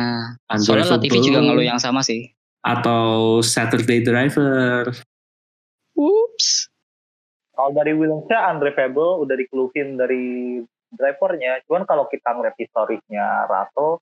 Soalnya 0.58 0.98
Latifi 0.98 1.22
juga 1.22 1.40
ngeluh 1.42 1.66
yang 1.66 1.80
sama 1.80 2.02
sih. 2.02 2.30
atau 2.64 3.44
Saturday 3.44 4.00
Driver 4.00 4.88
Ups. 5.94 6.72
Kalau 7.54 7.70
dari 7.76 7.94
Williamsnya 7.94 8.40
Andre 8.40 8.72
Fable 8.74 9.22
udah 9.22 9.36
dikeluhin 9.36 10.00
dari 10.00 10.58
drivernya. 10.90 11.62
Cuman 11.68 11.86
kalau 11.86 12.10
kita 12.10 12.34
ngeliat 12.34 12.58
historiknya 12.58 13.46
Rato, 13.46 14.02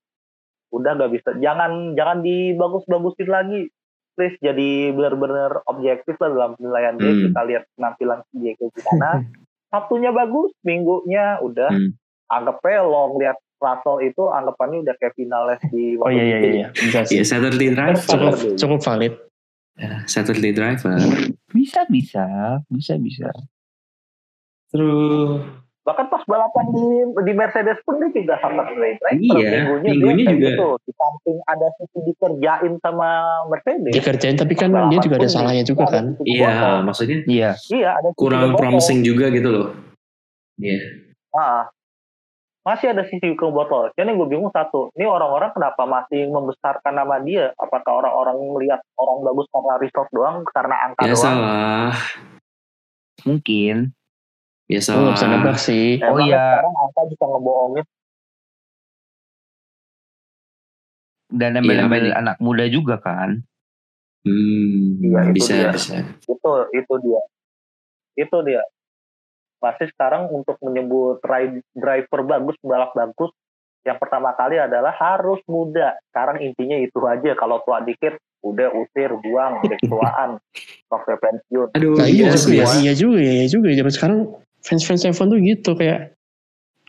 udah 0.71 0.93
gak 0.93 1.11
bisa. 1.11 1.29
Jangan 1.35 1.97
jangan 1.99 2.23
dibagus-bagusin 2.23 3.27
lagi. 3.27 3.67
Please 4.15 4.37
jadi 4.39 4.91
benar-benar 4.93 5.65
objektif 5.67 6.15
lah 6.19 6.29
dalam 6.31 6.51
penilaian 6.55 6.95
dia. 6.95 7.11
Hmm. 7.11 7.23
Kita 7.27 7.41
lihat 7.47 7.63
penampilan 7.75 8.19
Diego 8.31 8.69
gimana. 8.71 9.25
Sabtunya 9.71 10.11
bagus, 10.11 10.51
minggunya 10.61 11.39
udah 11.41 11.71
Hmm. 11.71 11.95
Anggap 12.31 12.57
aja 12.61 12.81
lo 12.81 13.11
ngeliat 13.11 13.35
Russell 13.57 14.01
itu 14.01 14.23
anggapannya 14.25 14.81
udah 14.81 14.95
kayak 14.95 15.13
finalis 15.13 15.61
di 15.67 15.93
Oh 15.95 16.07
iya 16.07 16.23
iya 16.25 16.37
iya, 16.39 16.51
iya. 16.51 16.67
Bisa 16.71 16.99
sih. 17.03 17.19
ya 17.19 17.23
Saturday 17.23 17.69
Driver 17.69 18.01
Cukup 18.01 18.33
cukup 18.55 18.79
valid. 18.81 19.13
Ya, 19.73 19.93
Saturday 20.05 20.51
Driver 20.51 20.97
Bisa 21.47 21.85
bisa, 21.85 22.25
bisa 22.67 22.93
bisa. 22.95 23.29
terus 24.67 25.41
bahkan 25.81 26.05
pas 26.07 26.21
balapan 26.23 26.65
di 26.69 26.85
di 27.21 27.33
Mercedes 27.33 27.81
pun 27.81 27.97
dia 27.97 28.13
juga 28.13 28.37
Saturday 28.37 28.71
driver 28.95 29.09
Iya, 29.11 29.49
minggunya, 29.65 29.89
minggunya 29.89 30.23
dia 30.23 30.31
juga. 30.31 30.47
gitu 30.47 30.67
di 30.79 30.91
samping 30.93 31.37
ada 31.43 31.67
sisi 31.75 31.99
dikerjain 32.05 32.73
sama 32.79 33.09
Mercedes 33.45 33.91
Dikerjain 33.91 34.37
tapi 34.37 34.53
kan 34.53 34.69
dia 34.87 34.99
juga 35.01 35.15
ada 35.17 35.27
salahnya 35.27 35.65
juga 35.65 35.85
kan. 35.87 36.05
iya 36.23 36.79
maksudnya 36.79 37.25
Iya. 37.25 37.51
iya 37.67 37.89
ada 37.95 38.13
kurang 38.13 38.53
promising 38.55 39.01
juga 39.01 39.27
gitu 39.29 39.49
loh 39.49 39.67
iya 40.57 40.79
Ah, 41.31 41.65
masih 42.61 42.93
ada 42.93 43.03
sisi 43.09 43.33
ke 43.33 43.45
botol. 43.49 43.89
Jadi 43.97 44.13
gue 44.13 44.27
bingung 44.29 44.53
satu, 44.53 44.93
ini 44.93 45.09
orang-orang 45.09 45.49
kenapa 45.49 45.81
masih 45.89 46.29
membesarkan 46.29 46.93
nama 46.93 47.17
dia? 47.25 47.49
Apakah 47.57 48.05
orang-orang 48.05 48.37
melihat 48.53 48.79
orang 49.01 49.25
bagus 49.25 49.49
karena 49.49 49.73
result 49.81 50.09
doang, 50.13 50.45
karena 50.53 50.75
angka 50.85 51.01
biasa 51.09 51.27
doang? 51.27 51.39
lah 51.41 51.93
Mungkin. 53.25 53.75
biasa 54.69 54.89
Gue 54.95 55.11
bisa 55.13 55.27
nebak 55.27 55.57
sih. 55.59 55.99
Oh 55.99 56.15
Emang 56.15 56.29
iya. 56.29 56.43
Sekarang 56.61 56.75
angka 56.79 57.01
bisa 57.09 57.23
ngebohongin. 57.27 57.85
Dan 61.31 61.51
Iya, 61.63 61.87
apa 61.87 61.95
nih? 61.95 62.11
anak 62.11 62.37
muda 62.43 62.65
juga 62.67 62.99
kan. 62.99 63.39
hmm, 64.27 65.01
Iya, 65.01 65.19
itu 65.27 65.33
bisa 65.33 65.51
dia. 65.55 65.71
bisa 65.73 65.95
Itu 66.27 66.51
itu 66.75 66.93
dia. 67.01 67.21
Itu 68.19 68.37
dia. 68.45 68.63
Pasti 69.61 69.85
sekarang 69.87 70.33
untuk 70.33 70.57
menyebut 70.59 71.21
ri- 71.21 71.61
driver 71.71 72.25
bagus, 72.25 72.57
balap 72.65 72.97
bagus, 72.97 73.29
yang 73.85 73.97
pertama 73.97 74.33
kali 74.33 74.57
adalah 74.57 74.89
harus 74.91 75.37
muda. 75.45 76.01
Sekarang 76.09 76.41
intinya 76.41 76.75
itu 76.75 76.97
aja. 77.01 77.37
Kalau 77.37 77.61
tua 77.61 77.77
dikit, 77.79 78.17
udah 78.41 78.73
usir, 78.73 79.13
buang, 79.13 79.61
udah 79.61 79.77
ketuaan, 79.77 80.29
sampai 80.89 81.15
pensiun. 81.15 81.77
Aduh, 81.77 81.93
Nah, 81.93 82.09
iya, 82.09 82.33
yes, 82.33 82.41
juga, 82.43 82.57
yes. 82.57 82.73
iya 82.81 82.93
juga, 82.97 83.19
iya 83.21 83.45
juga. 83.45 83.69
Zaman 83.69 83.93
sekarang 83.93 84.19
fans-fans 84.65 85.05
F1 85.07 85.29
tuh 85.29 85.39
gitu 85.39 85.71
kayak 85.73 86.17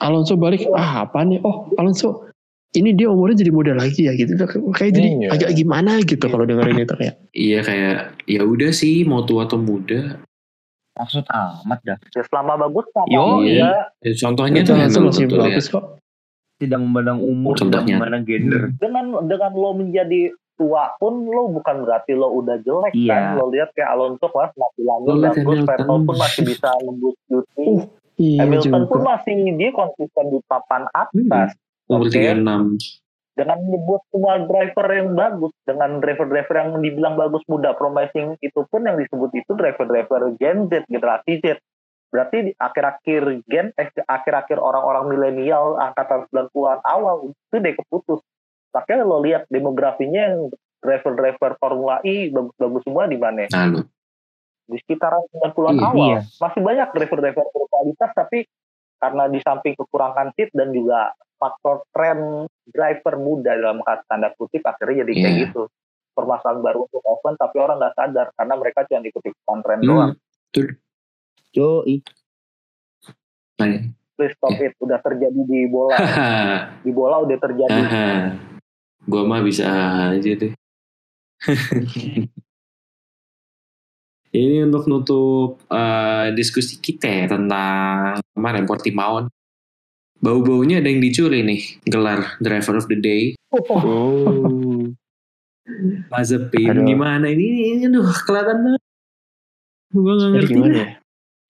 Alonso 0.01 0.35
balik, 0.35 0.65
ah 0.73 1.07
apa 1.07 1.23
nih? 1.23 1.39
Oh 1.45 1.71
Alonso, 1.77 2.27
ini 2.73 2.97
dia 2.97 3.07
umurnya 3.07 3.45
jadi 3.45 3.53
muda 3.53 3.73
lagi 3.77 4.09
ya 4.09 4.17
gitu. 4.17 4.35
Kayak 4.73 4.93
jadi 4.97 5.09
Iya. 5.13 5.29
agak 5.31 5.51
gimana 5.55 6.01
gitu 6.03 6.25
kalau 6.25 6.49
dengerin 6.49 6.83
itu 6.83 6.95
kayak. 6.97 7.15
Iya 7.31 7.61
kayak 7.63 7.97
ya 8.27 8.43
udah 8.43 8.73
sih 8.73 9.05
mau 9.05 9.23
tua 9.23 9.45
atau 9.45 9.61
muda. 9.61 10.19
Maksud 10.93 11.25
amat 11.25 11.79
dah. 11.83 11.99
Ya 12.13 12.23
selama 12.23 12.53
bagus 12.61 12.85
nggak 12.87 13.07
Yo, 13.09 13.25
iya. 13.43 13.57
Ya, 13.59 13.73
Ya, 14.03 14.13
contohnya 14.19 14.61
Itu 14.61 14.73
Hamilton 14.73 15.03
masih 15.09 15.25
ya. 15.27 15.41
bagus 15.41 15.67
kok. 15.67 15.85
Tidak 16.57 16.79
memandang 16.79 17.19
umur, 17.19 17.57
tidak 17.57 17.83
memandang 17.83 18.23
gender. 18.23 18.71
dengan 18.77 19.05
dengan 19.25 19.51
lo 19.51 19.73
menjadi 19.73 20.31
tua 20.55 20.95
pun 20.97 21.25
lo 21.25 21.49
bukan 21.51 21.83
berarti 21.83 22.13
lo 22.13 22.31
udah 22.35 22.61
jelek 22.61 22.93
Iya. 22.93 23.09
kan. 23.11 23.23
Lo 23.35 23.49
lihat 23.49 23.73
kayak 23.73 23.89
Alonso 23.89 24.27
kelas 24.27 24.53
masih 24.53 24.83
lanjut 24.85 25.11
bagus, 25.17 25.35
Hamilton. 25.35 25.67
Vettel 25.67 25.99
pun 25.99 26.17
masih 26.17 26.43
bisa 26.45 26.69
nembus 26.81 27.17
duty. 27.27 27.67
Uh, 27.67 27.81
Iya 28.15 28.39
Hamilton 28.39 28.83
pun 28.87 29.01
masih 29.03 29.35
dia 29.57 29.71
konsisten 29.73 30.25
di 30.29 30.39
papan 30.45 30.85
Hmm. 30.85 31.01
atas. 31.01 31.49
Umur 31.89 32.07
Oke. 32.07 32.21
36. 32.21 33.02
Dengan 33.33 33.59
menyebut 33.65 34.05
semua 34.13 34.45
driver 34.45 34.87
yang 34.93 35.17
bagus 35.17 35.53
dengan 35.65 35.99
driver-driver 36.05 36.55
yang 36.57 36.71
dibilang 36.85 37.15
bagus 37.17 37.41
muda 37.49 37.73
promising 37.73 38.37
itu 38.45 38.61
pun 38.69 38.85
yang 38.85 39.01
disebut 39.01 39.33
itu 39.33 39.53
driver-driver 39.57 40.37
Gen 40.37 40.69
Z 40.69 40.85
generasi 40.93 41.41
Z. 41.41 41.57
Berarti 42.13 42.37
di 42.45 42.53
akhir-akhir 42.53 43.23
gen 43.49 43.73
eh, 43.81 43.89
akhir-akhir 44.05 44.61
orang-orang 44.61 45.17
milenial 45.17 45.81
angkatan 45.81 46.29
90-an 46.29 46.85
awal 46.85 47.33
itu 47.33 47.57
deh 47.57 47.73
keputus. 47.73 48.21
Makanya 48.77 49.09
lo 49.09 49.25
lihat 49.25 49.49
demografinya 49.49 50.29
yang 50.29 50.53
driver-driver 50.85 51.57
Formula 51.57 52.05
E 52.05 52.29
bagus-bagus 52.29 52.85
semua 52.85 53.09
di 53.09 53.17
mana? 53.17 53.49
Nah 53.49 53.81
di 54.69 54.77
sekitaran 54.79 55.25
90-an 55.33 55.75
Iya, 55.77 55.85
awal. 55.89 55.97
Iya. 55.99 56.21
masih 56.39 56.61
banyak 56.63 56.89
driver-driver 56.95 57.45
berkualitas 57.51 58.11
tapi 58.15 58.39
karena 59.03 59.25
di 59.27 59.41
samping 59.43 59.75
kekurangan 59.75 60.31
seat 60.39 60.55
dan 60.55 60.71
juga 60.71 61.11
faktor 61.43 61.83
tren 61.91 62.47
driver 62.65 63.19
muda 63.19 63.59
dalam 63.59 63.83
kata 63.83 64.07
tanda 64.07 64.31
kutip 64.39 64.63
akhirnya 64.63 65.03
jadi 65.03 65.13
kayak 65.13 65.27
Iya. 65.27 65.43
gitu 65.51 65.63
permasalahan 66.13 66.63
baru 66.63 66.87
untuk 66.87 67.03
Oven 67.03 67.35
tapi 67.35 67.57
orang 67.59 67.83
nggak 67.83 67.97
sadar 67.99 68.27
karena 68.33 68.55
mereka 68.55 68.87
cuma 68.87 69.03
ikut-ikutan 69.03 69.59
tren 69.61 69.79
Hmm. 69.83 69.89
doang 69.91 70.13
Yo, 71.53 71.85
Nah, 73.61 73.69
please 74.17 74.33
stop 74.33 74.57
it 74.57 74.73
udah 74.79 74.97
terjadi 74.99 75.41
di 75.45 75.69
bola 75.69 75.93
di 76.87 76.91
bola 76.91 77.21
udah 77.21 77.37
terjadi 77.37 77.69
Haha. 77.69 78.09
Gua 79.03 79.27
mah 79.27 79.43
bisa 79.43 79.67
aja 80.09 80.31
deh. 80.33 80.55
Ini 84.33 84.65
untuk 84.65 84.89
nutup 84.89 85.61
eh, 85.69 86.33
diskusi 86.33 86.81
kita 86.81 87.05
ya 87.05 87.27
tentang 87.29 88.25
kemarin 88.33 88.65
Portimao. 88.65 89.29
Bau-baunya 90.23 90.79
ada 90.79 90.87
yang 90.87 91.03
dicuri 91.03 91.43
nih 91.43 91.83
gelar 91.83 92.39
Driver 92.39 92.79
of 92.79 92.87
the 92.87 92.95
Day. 92.95 93.35
Oh. 93.51 94.87
Mazepin 96.15 96.71
Aduh. 96.71 96.87
gimana 96.87 97.27
ini? 97.27 97.75
Ini 97.75 97.91
aduh 97.91 98.07
kelihatan 98.23 98.57
banget. 98.63 98.83
Gue 99.93 100.15
gak 100.15 100.31
ngerti. 100.31 100.59
ya? 100.73 100.89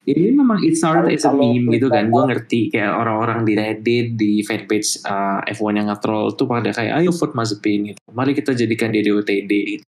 Ini 0.02 0.34
memang 0.34 0.58
it 0.66 0.74
started 0.74 1.14
as 1.14 1.22
a 1.28 1.30
meme 1.30 1.70
gitu 1.70 1.86
kan. 1.92 2.10
Gue 2.10 2.26
ngerti 2.26 2.74
kayak 2.74 2.96
orang-orang 2.96 3.46
di 3.46 3.52
Reddit, 3.54 4.06
di 4.18 4.42
fanpage 4.42 5.04
uh, 5.06 5.44
F1 5.46 5.78
yang 5.78 5.88
nge-troll 5.92 6.34
tuh 6.34 6.48
pada 6.50 6.74
kayak 6.74 7.04
ayo 7.04 7.14
vote 7.14 7.36
Mazepin 7.38 7.94
gitu. 7.94 8.00
Mari 8.10 8.34
kita 8.34 8.56
jadikan 8.56 8.90
dia 8.90 9.04
DOTD 9.04 9.52
gitu. 9.78 9.84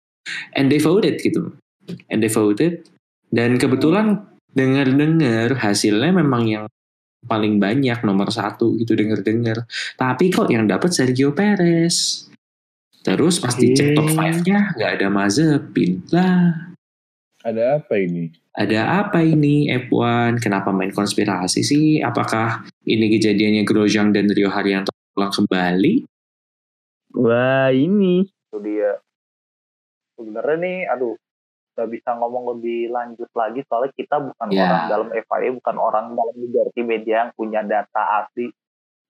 And 0.54 0.70
they 0.70 0.78
voted 0.78 1.18
gitu. 1.18 1.56
And 2.12 2.22
they 2.22 2.30
voted. 2.30 2.86
Dan 3.34 3.58
kebetulan 3.58 4.22
dengar-dengar 4.54 5.58
hasilnya 5.58 6.14
memang 6.14 6.46
yang 6.46 6.64
paling 7.24 7.56
banyak 7.58 8.00
nomor 8.02 8.28
satu 8.28 8.76
gitu 8.76 8.94
dengar-dengar. 8.94 9.64
Tapi 9.94 10.30
kok 10.30 10.48
yang 10.48 10.64
dapat 10.64 10.90
Sergio 10.90 11.32
Perez. 11.32 12.28
Terus 13.00 13.36
pas 13.36 13.52
dicek 13.52 13.92
top 13.92 14.08
Eh. 14.08 14.16
5-nya 14.16 14.58
nggak 14.76 14.90
ada 14.96 15.06
Mazepin. 15.12 16.00
Lah, 16.08 16.72
Ada 17.44 17.76
apa 17.76 18.00
ini? 18.00 18.32
ada 18.54 19.04
apa 19.04 19.20
ini 19.20 19.68
F1? 19.68 20.40
Kenapa 20.40 20.72
main 20.72 20.88
konspirasi 20.88 21.60
sih? 21.60 22.00
Apakah 22.00 22.64
ini 22.86 23.12
kejadiannya 23.12 23.66
Grosjean 23.66 24.14
dan 24.14 24.32
Rio 24.32 24.48
Haryanto 24.48 24.88
pulang 25.12 25.28
kembali? 25.28 26.08
Wah, 27.14 27.68
ini. 27.68 28.24
itu 28.24 28.58
dia 28.62 28.96
sebenarnya 30.14 30.56
nih 30.56 30.78
aduh 30.86 31.14
nggak 31.74 31.88
bisa 31.90 32.10
ngomong 32.14 32.44
lebih 32.52 32.88
lanjut 32.88 33.26
lagi 33.32 33.60
soalnya 33.64 33.90
kita 33.92 34.16
bukan 34.16 34.46
Ya. 34.48 34.62
orang 34.64 34.82
dalam 34.88 35.08
FIA 35.10 35.50
bukan 35.52 35.76
orang 35.76 36.06
dalam 36.12 36.34
liberty 36.36 36.80
media 36.80 37.16
yang 37.20 37.32
punya 37.32 37.60
data 37.60 38.02
asli 38.20 38.46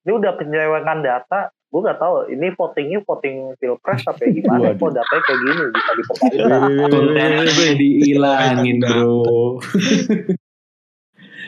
ini 0.00 0.10
udah 0.10 0.32
penyelewengan 0.34 1.00
data 1.00 1.38
gue 1.66 1.80
nggak 1.80 1.98
tahu 1.98 2.14
ini 2.28 2.46
votingnya 2.50 3.02
voting 3.02 3.36
pilpres 3.56 4.00
apa 4.04 4.24
gimana 4.24 4.72
kok 4.72 4.90
datanya 4.90 5.22
kayak 5.22 5.40
gini 5.40 5.62
bisa 5.68 5.90
dipertanyakan 5.92 6.60
Kontennya 6.86 7.26
dihilangin 7.74 8.76
bro. 8.78 9.58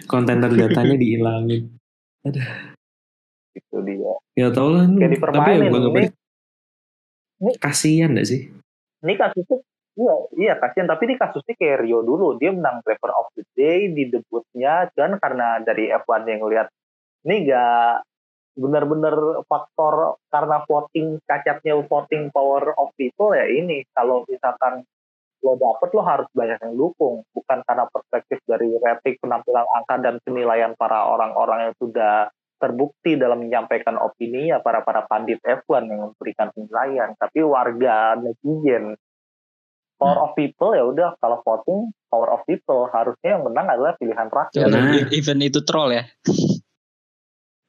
Konten 0.06 0.36
datanya 0.38 0.94
dihilangin. 0.94 1.62
itu 3.52 3.76
dia 3.82 4.12
Ya 4.34 4.50
tau 4.50 4.68
lah. 4.68 4.84
kayak 4.84 5.16
Tapi 5.16 5.50
ya 5.54 5.70
gue 5.70 5.80
ini 5.80 6.08
gak 7.38 7.56
Kasian 7.58 8.14
gak 8.14 8.26
sih? 8.26 8.50
ini 8.98 9.14
kasusnya 9.14 9.62
iya 9.96 10.14
iya 10.36 10.54
kasihan. 10.60 10.88
Tapi 10.88 11.02
ini 11.08 11.14
kasusnya 11.16 11.54
kayak 11.56 11.84
Rio 11.84 12.00
dulu. 12.04 12.36
Dia 12.36 12.52
menang 12.52 12.84
driver 12.84 13.12
of 13.16 13.32
the 13.34 13.44
day 13.56 13.90
di 13.90 14.08
debutnya. 14.12 14.92
Dan 14.92 15.16
karena 15.18 15.60
dari 15.64 15.88
F1 15.90 16.22
yang 16.28 16.44
lihat 16.46 16.68
ini 17.26 17.48
gak 17.50 18.06
benar-benar 18.56 19.44
faktor 19.44 20.16
karena 20.32 20.64
voting 20.64 21.20
cacatnya 21.28 21.76
voting 21.84 22.32
power 22.32 22.72
of 22.76 22.92
people 22.96 23.32
ya 23.32 23.48
ini. 23.48 23.84
Kalau 23.92 24.24
misalkan 24.28 24.84
lo 25.44 25.54
dapet 25.60 25.88
lo 25.92 26.02
harus 26.04 26.28
banyak 26.32 26.58
yang 26.60 26.74
dukung. 26.76 27.24
Bukan 27.32 27.58
karena 27.64 27.84
perspektif 27.88 28.40
dari 28.44 28.72
rating 28.76 29.16
penampilan 29.20 29.66
angka 29.76 29.96
dan 30.00 30.16
penilaian 30.24 30.72
para 30.78 31.08
orang-orang 31.08 31.70
yang 31.70 31.74
sudah 31.80 32.30
terbukti 32.56 33.20
dalam 33.20 33.44
menyampaikan 33.44 34.00
opini 34.00 34.48
ya 34.48 34.64
para 34.64 34.80
para 34.80 35.04
pandit 35.04 35.36
F1 35.44 35.92
yang 35.92 36.10
memberikan 36.10 36.48
penilaian. 36.56 37.12
Tapi 37.16 37.44
warga 37.44 38.16
netizen 38.16 38.96
power 39.96 40.18
of 40.22 40.30
people 40.36 40.76
ya 40.76 40.84
udah 40.84 41.16
kalau 41.18 41.40
voting 41.40 41.88
power 42.08 42.28
of 42.30 42.40
people 42.44 42.84
harusnya 42.92 43.36
yang 43.36 43.44
menang 43.44 43.66
adalah 43.66 43.92
pilihan 43.96 44.28
rakyat 44.28 44.68
Nah. 44.68 45.04
Event 45.10 45.40
itu 45.42 45.60
troll 45.64 45.96
ya. 45.96 46.04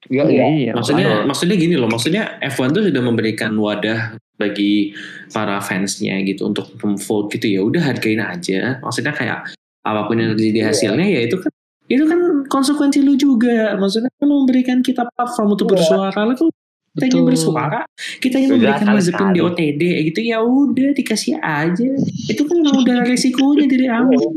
Iya, 0.08 0.24
iya. 0.30 0.72
Maksudnya, 0.72 1.04
makanya. 1.04 1.28
maksudnya 1.28 1.56
gini 1.60 1.76
loh. 1.76 1.90
Maksudnya 1.92 2.40
F1 2.40 2.72
tuh 2.72 2.84
sudah 2.88 3.02
memberikan 3.04 3.52
wadah 3.60 4.16
bagi 4.40 4.96
para 5.34 5.60
fansnya 5.60 6.22
gitu 6.24 6.48
untuk 6.48 6.70
vote 6.80 7.28
gitu 7.36 7.48
ya. 7.50 7.60
Udah 7.66 7.82
hargain 7.84 8.22
aja. 8.24 8.80
Maksudnya 8.80 9.12
kayak 9.12 9.52
apa 9.84 10.02
pun 10.08 10.16
yang 10.20 10.32
terjadi 10.38 10.60
Iya. 10.64 10.68
hasilnya 10.72 11.08
ya 11.08 11.22
itu 11.28 11.36
kan 11.40 11.52
itu 11.88 12.04
kan 12.08 12.20
konsekuensi 12.48 13.04
lu 13.04 13.20
juga. 13.20 13.76
Maksudnya 13.76 14.08
kan 14.16 14.26
lu 14.28 14.46
memberikan 14.46 14.80
kita 14.80 15.04
platform 15.12 15.58
untuk 15.60 15.68
Iya. 15.68 15.74
bersuara. 15.76 16.20
Lah 16.24 16.36
kalau 16.38 16.52
kita 16.98 17.06
ingin 17.14 17.26
bersuara, 17.30 17.82
kita 18.18 18.36
ingin 18.42 18.50
Udah, 18.50 18.58
memberikan 18.58 18.86
sekali-sekali. 18.90 19.34
di 19.34 19.40
OTD 19.40 19.82
gitu 20.10 20.20
ya 20.26 20.38
udah 20.42 20.90
dikasih 20.98 21.34
aja. 21.38 21.90
Itu 22.26 22.42
kan 22.44 22.58
memang 22.58 22.82
udah 22.82 22.98
resikonya 23.14 23.66
dari 23.70 23.86
awal. 23.86 24.34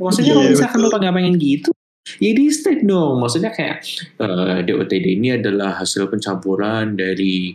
Maksudnya 0.00 0.32
kalau 0.32 0.44
Iya, 0.48 0.52
misalkan 0.56 0.78
lu 0.80 0.88
nggak 0.88 1.12
pengen 1.12 1.34
gitu, 1.36 1.70
ya 2.16 2.30
di 2.32 2.44
state 2.48 2.82
dong. 2.82 3.20
Maksudnya 3.20 3.50
kayak 3.52 3.76
eh, 4.16 4.58
DOTD 4.64 5.04
ini 5.20 5.28
adalah 5.36 5.76
hasil 5.76 6.08
pencampuran 6.08 6.96
dari 6.96 7.52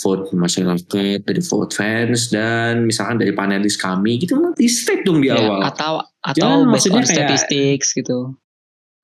vote 0.00 0.34
masyarakat, 0.34 1.22
dari 1.22 1.42
vote 1.46 1.70
fans 1.70 2.32
dan 2.32 2.82
misalkan 2.82 3.22
dari 3.22 3.30
panelis 3.30 3.78
kami 3.78 4.18
gitu 4.18 4.34
di 4.58 4.66
state 4.66 5.06
dong 5.06 5.22
di 5.22 5.30
Ya, 5.30 5.38
awal. 5.38 5.62
atau 5.62 5.94
atau 6.18 6.66
Jangan, 6.66 6.74
based 6.74 6.90
on 6.90 7.04
statistics 7.06 7.94
gitu. 7.94 8.34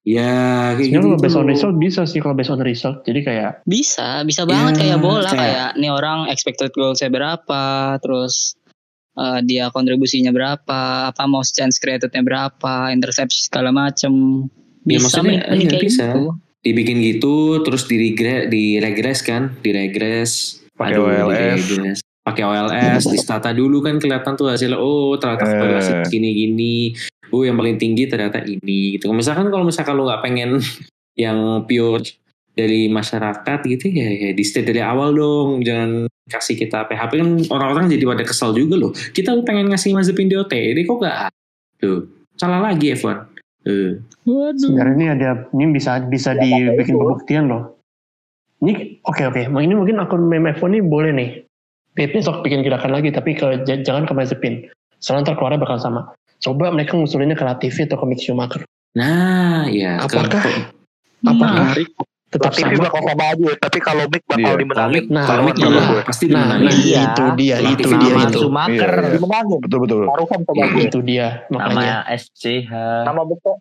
Ya 0.09 0.73
kayak 0.73 0.89
gitu. 0.89 1.05
kalau 1.05 1.21
based 1.21 1.37
on 1.37 1.45
result 1.45 1.77
bisa 1.77 2.03
sih 2.03 2.17
kalau 2.17 2.33
based 2.33 2.49
on 2.49 2.61
result. 2.61 3.05
Jadi 3.05 3.21
kayak 3.21 3.61
Bisa, 3.65 4.25
bisa 4.25 4.49
banget 4.49 4.73
Ya, 4.75 4.81
kayak 4.87 4.99
bola 4.99 5.21
kayak- 5.23 5.37
kayak 5.37 5.69
nih 5.77 5.91
orang 5.91 6.19
expected 6.29 6.73
goalsnya 6.73 7.09
berapa, 7.09 7.63
terus 8.01 8.57
eh, 9.15 9.41
dia 9.43 9.69
kontribusinya 9.69 10.31
berapa, 10.31 10.81
apa 11.11 11.23
mau 11.27 11.43
chance 11.43 11.77
creatednya 11.77 12.23
berapa, 12.23 12.89
interception 12.89 13.43
segala 13.45 13.69
macem. 13.69 14.47
Ya, 14.87 14.97
Bisa 14.97 15.19
maksudnya, 15.19 15.43
manipulasi 15.43 15.59
iya, 15.59 15.69
kayak 15.69 15.85
bisa. 15.85 16.05
gitu. 16.07 16.23
Dibikin 16.59 16.99
gitu 17.01 17.35
terus 17.61 17.83
di 17.85 17.97
di 18.49 18.65
regres 18.77 19.21
kan, 19.21 19.59
di 19.59 19.71
regres 19.71 20.63
Pakai 20.73 20.97
OLS. 20.97 21.35
diregres. 21.61 21.99
pakai 22.23 22.45
OLS, 22.45 23.03
di 23.07 23.17
stata 23.17 23.51
dulu 23.51 23.81
kan 23.81 23.97
kelihatan 23.97 24.37
tuh 24.37 24.47
hasilnya. 24.47 24.77
Oh, 24.77 25.17
ternyata 25.17 25.45
Eh. 25.45 25.53
korelasi 25.57 25.93
gini-gini. 26.07 26.93
Oh, 27.29 27.43
yang 27.43 27.55
paling 27.55 27.77
tinggi 27.77 28.07
ternyata 28.07 28.41
ini 28.41 28.97
gitu. 28.97 29.11
Misalkan 29.11 29.49
kalau 29.49 29.63
misalkan 29.63 29.95
lu 29.95 30.05
nggak 30.05 30.23
pengen 30.23 30.59
yang 31.19 31.65
pure 31.65 32.03
dari 32.53 32.91
masyarakat 32.91 33.59
gitu 33.65 33.87
ya, 33.89 34.09
ya 34.09 34.31
di 34.35 34.43
state 34.43 34.67
dari 34.67 34.83
awal 34.83 35.15
dong 35.15 35.63
jangan 35.63 36.11
kasih 36.27 36.59
kita 36.59 36.85
PHP 36.85 37.13
kan 37.15 37.31
orang-orang 37.49 37.87
jadi 37.87 38.03
pada 38.05 38.27
kesal 38.27 38.51
juga 38.51 38.75
loh 38.75 38.91
kita 39.15 39.31
pengen 39.47 39.71
ngasih 39.71 39.95
Mazepin 39.95 40.27
DOT 40.27 40.51
ini 40.51 40.83
kok 40.83 40.99
gak 40.99 41.31
tuh 41.79 42.11
salah 42.35 42.59
lagi 42.61 42.91
F1 42.93 43.39
Eh, 43.63 44.01
Waduh. 44.25 44.59
Sebenarnya 44.59 44.95
ini 44.97 45.07
ada 45.13 45.31
ini 45.51 45.65
bisa 45.71 46.01
bisa 46.01 46.33
Ya, 46.33 46.41
dibikin 46.73 46.95
itu. 46.95 46.99
pembuktian 46.99 47.45
loh. 47.47 47.79
Ini 48.59 49.03
oke 49.03 49.23
oke, 49.29 49.43
ini 49.45 49.75
mungkin 49.75 49.99
akun 50.01 50.25
meme 50.25 50.51
F1 50.51 50.73
ini 50.73 50.81
boleh 50.81 51.11
nih. 51.13 51.31
Be- 51.93 52.09
Besok 52.09 52.41
bikin 52.41 52.65
gerakan 52.65 52.91
lagi 52.91 53.11
tapi 53.11 53.37
ke, 53.37 53.63
jangan 53.67 54.03
ke 54.03 54.15
Mazepin. 54.15 54.67
Soalnya 54.99 55.31
ntar 55.31 55.35
keluarnya 55.37 55.61
bakal 55.61 55.77
sama. 55.77 56.11
Coba 56.39 56.71
mereka 56.71 56.95
ngusulinnya 56.95 57.35
ke 57.35 57.43
Latifi 57.43 57.85
atau 57.85 57.97
ke 57.97 58.07
Mick 58.07 58.21
Schumacher. 58.21 58.63
nah 58.91 59.69
ya 59.69 60.01
ke- 60.01 60.17
Apakah 60.17 60.43
Nah, 61.19 61.35
apakah 61.35 61.67
tetap 62.29 62.51
Latifi 62.53 62.73
sama? 62.73 62.85
bakal 62.85 63.01
sama 63.05 63.25
aja, 63.29 63.51
tapi 63.59 63.79
kalau 63.81 64.05
Mick 64.07 64.23
bakal 64.25 64.43
Iya. 64.49 64.55
dimenangin. 64.57 65.05
Nah, 65.09 65.25
kalau 65.25 65.43
Mick 65.45 65.57
iya. 65.57 65.69
bakal 65.69 65.95
pasti 66.05 66.25
Nah, 66.25 66.33
dimenangin 66.33 66.65
nah 66.65 66.75
Iya. 66.79 67.03
itu 67.05 67.25
dia, 67.35 67.57
itu 67.57 67.67
Latifi 67.69 67.95
dia 67.97 68.09
sama 68.09 68.23
itu. 68.25 68.39
Schumacher. 68.39 68.93
Iya. 68.95 69.11
Dimenangin. 69.13 69.59
Betul 69.61 69.79
betul. 69.81 70.01
Taruhan 70.05 70.41
sama 70.41 70.59
Iya. 70.59 70.83
Itu 70.85 70.99
dia 71.01 71.27
makanya. 71.49 71.75
Nama 72.01 72.15
SCH. 72.15 72.71
Nama 73.05 73.23
besar, 73.25 73.55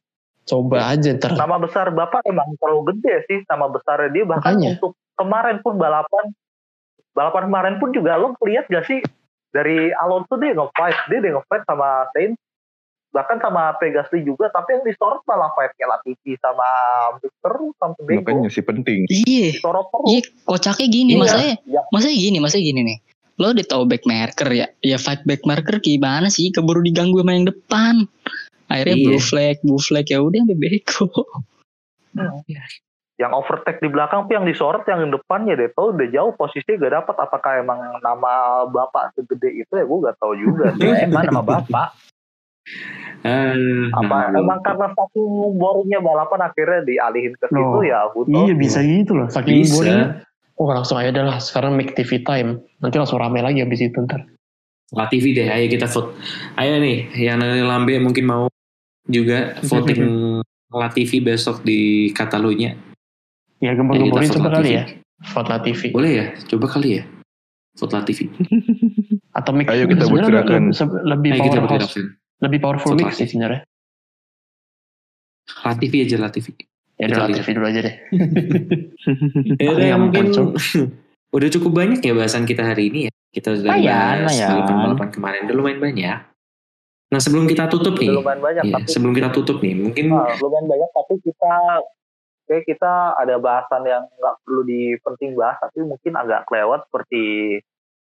Coba 0.47 0.77
aja 0.87 1.09
ntar. 1.11 1.31
nama 1.33 1.55
besar 1.57 1.85
Bapak 1.89 2.21
emang 2.23 2.47
terlalu 2.55 2.81
gede 2.89 3.15
sih 3.25 3.39
sama 3.43 3.67
besarnya 3.67 4.09
dia. 4.09 4.23
Bahkan 4.23 4.39
Makanya. 4.39 4.69
untuk 4.75 4.91
kemarin 5.13 5.57
pun 5.59 5.73
balapan, 5.75 6.25
balapan 7.11 7.43
kemarin 7.43 7.75
pun 7.77 7.89
juga 7.89 8.15
lo 8.15 8.31
lihat 8.39 8.65
gak 8.65 8.85
sih 8.85 9.01
dari 9.49 9.89
Alonso 9.91 10.37
dia 10.37 10.53
nge-fight, 10.53 10.97
dia 11.09 11.19
dia 11.19 11.31
nge-fight 11.33 11.63
sama 11.63 11.87
Sainz, 12.11 12.37
bahkan 13.17 13.41
sama 13.41 13.73
Pegasly 13.81 14.21
juga, 14.21 14.53
tapi 14.53 14.77
yang 14.77 14.85
disorot 14.85 15.25
malah 15.25 15.49
fightnya 15.57 15.89
Latifi 15.89 16.37
sama 16.37 16.69
Mick 17.17 17.33
terus 17.41 17.73
sampai 17.81 18.01
bego. 18.05 18.21
Makanya 18.21 18.49
sih 18.53 18.61
penting. 18.61 19.09
Iya. 19.09 19.57
Disorot 19.57 19.89
terus. 19.89 20.05
Iya, 20.13 20.21
kocaknya 20.45 20.87
gini, 20.93 21.11
Iya. 21.17 21.21
masalahnya, 21.25 21.55
Iya. 21.65 21.81
masalahnya 21.89 22.19
gini, 22.21 22.37
masalahnya 22.37 22.67
gini 22.69 22.81
nih. 22.85 22.97
Lo 23.41 23.45
udah 23.53 23.65
tahu 23.65 23.83
back 23.89 24.03
marker 24.05 24.49
ya, 24.53 24.65
ya 24.85 24.97
fight 25.01 25.25
back 25.25 25.41
marker 25.49 25.81
gimana 25.81 26.29
sih? 26.29 26.53
Keburu 26.53 26.85
diganggu 26.85 27.17
sama 27.25 27.33
yang 27.33 27.49
depan. 27.49 28.05
Akhirnya 28.69 28.97
Iya. 29.01 29.05
blue 29.09 29.23
flag, 29.23 29.57
blue 29.65 29.81
flag 29.81 30.05
ya 30.05 30.21
udah 30.21 30.37
sampai 30.45 30.57
bego. 30.61 31.21
yang 33.17 33.33
overtake 33.33 33.81
di 33.81 33.89
belakang 33.89 34.29
tapi 34.29 34.37
yang 34.37 34.45
disorot 34.45 34.85
yang 34.85 35.09
depannya 35.09 35.57
deh 35.57 35.73
tau 35.73 35.89
udah 35.89 36.05
jauh 36.13 36.37
posisinya 36.37 36.85
gak 36.85 36.93
dapat 37.01 37.15
apakah 37.17 37.51
emang 37.65 37.81
nama 38.05 38.61
bapak 38.69 39.17
segede 39.17 39.65
itu 39.65 39.73
ya 39.73 39.89
gue 39.89 39.97
gak 40.05 40.17
tahu 40.21 40.37
juga 40.37 40.69
sih 40.77 40.85
emang 41.09 41.25
nama 41.25 41.41
bapak. 41.41 41.97
Eh, 43.25 43.89
apa 43.97 44.29
nah, 44.29 44.39
emang 44.39 44.61
karena 44.61 44.93
saking 44.93 45.57
boringnya 45.57 45.99
balapan 45.99 46.47
akhirnya 46.47 46.85
dialihin 46.85 47.33
ke 47.33 47.49
situ 47.49 47.57
Loh, 47.59 47.81
ya 47.81 47.97
aku 48.05 48.29
Iya 48.29 48.53
bisa 48.53 48.79
gitu 48.85 49.17
loh. 49.17 49.27
Saking 49.27 49.65
bisa 49.65 49.73
boring. 49.73 50.01
Oh 50.57 50.69
langsung 50.69 51.01
aja 51.01 51.09
dah 51.09 51.25
lah. 51.25 51.37
Sekarang 51.41 51.73
make 51.73 51.97
TV 51.97 52.21
time. 52.21 52.61
Nanti 52.77 52.95
langsung 53.01 53.17
rame 53.17 53.41
lagi 53.41 53.65
abis 53.65 53.89
itu 53.89 53.97
ntar. 54.05 54.25
Latifi 54.95 55.35
deh 55.35 55.51
ayo 55.51 55.67
kita 55.67 55.83
vote 55.91 56.15
ayo 56.55 56.79
nih 56.79 57.11
yang 57.19 57.43
dari 57.43 57.59
Lambe 57.59 57.99
mungkin 57.99 58.23
mau 58.23 58.47
juga 59.03 59.59
voting 59.67 60.39
Latifi 60.71 61.19
besok 61.19 61.59
di 61.67 62.11
Catalunya 62.15 62.71
Ya 63.59 63.73
gembor-gemborin 63.75 64.29
kita 64.29 64.37
coba 64.37 64.61
kali 64.61 64.77
ya. 64.77 64.85
Vote 65.33 65.49
lah 65.49 65.59
TV. 65.65 65.81
boleh 65.91 66.11
ya 66.13 66.25
coba 66.47 66.65
kali 66.71 67.01
ya 67.01 67.03
vote 67.75 67.93
Latifi 67.99 68.31
Atau 69.37 69.53
mix. 69.53 69.69
Ayo 69.69 69.85
kita 69.85 70.09
buat 70.09 70.25
Sebenarnya 70.25 70.49
gerakan. 70.49 70.63
lebih, 70.73 71.01
lebih 71.05 71.29
ayo 71.29 71.41
kita 71.45 71.59
powerhouse. 71.61 71.97
Lebih 72.43 72.59
powerful 72.61 72.93
mix 72.93 73.17
Latifi. 73.17 73.19
sih 73.23 73.27
sebenarnya. 73.33 73.61
Latifi 75.63 75.97
aja 76.03 76.17
Latifi 76.21 76.53
Ya 76.97 77.05
udah. 77.13 77.29
TV 77.29 77.47
dulu 77.53 77.65
aja 77.69 77.81
deh. 77.85 77.95
Ya 79.61 79.69
udah 79.69 79.85
Yang 79.85 80.01
mungkin 80.01 80.25
udah 81.37 81.49
cukup 81.53 81.71
banyak 81.71 81.99
ya 82.01 82.13
bahasan 82.17 82.49
kita 82.49 82.65
hari 82.65 82.89
ini 82.89 82.99
ya. 83.07 83.11
Kita 83.29 83.53
sudah 83.53 83.77
bahas 83.77 84.33
balapan-balapan 84.33 85.09
kemarin 85.13 85.41
udah 85.45 85.55
lumayan 85.55 85.79
banyak. 85.79 86.19
Nah 87.07 87.19
sebelum 87.23 87.45
kita 87.47 87.71
tutup 87.71 87.95
nih, 88.01 88.11
lumayan 88.11 88.41
banyak 88.43 88.63
iya, 88.67 88.73
tapi 88.81 88.87
sebelum 88.91 89.13
kita 89.15 89.29
tutup 89.31 89.63
nih, 89.63 89.79
mungkin 89.79 90.11
Nah, 90.11 90.35
lumayan 90.43 90.65
banyak 90.67 90.89
tapi 90.91 91.13
kita 91.23 91.53
kayak 92.51 92.63
kita 92.67 92.93
ada 93.15 93.35
bahasan 93.39 93.83
yang 93.87 94.03
nggak 94.11 94.35
perlu 94.43 94.67
dipenting 94.67 95.31
bahas 95.37 95.55
tapi 95.61 95.87
mungkin 95.87 96.13
agak 96.19 96.43
kelewat 96.49 96.83
seperti 96.89 97.23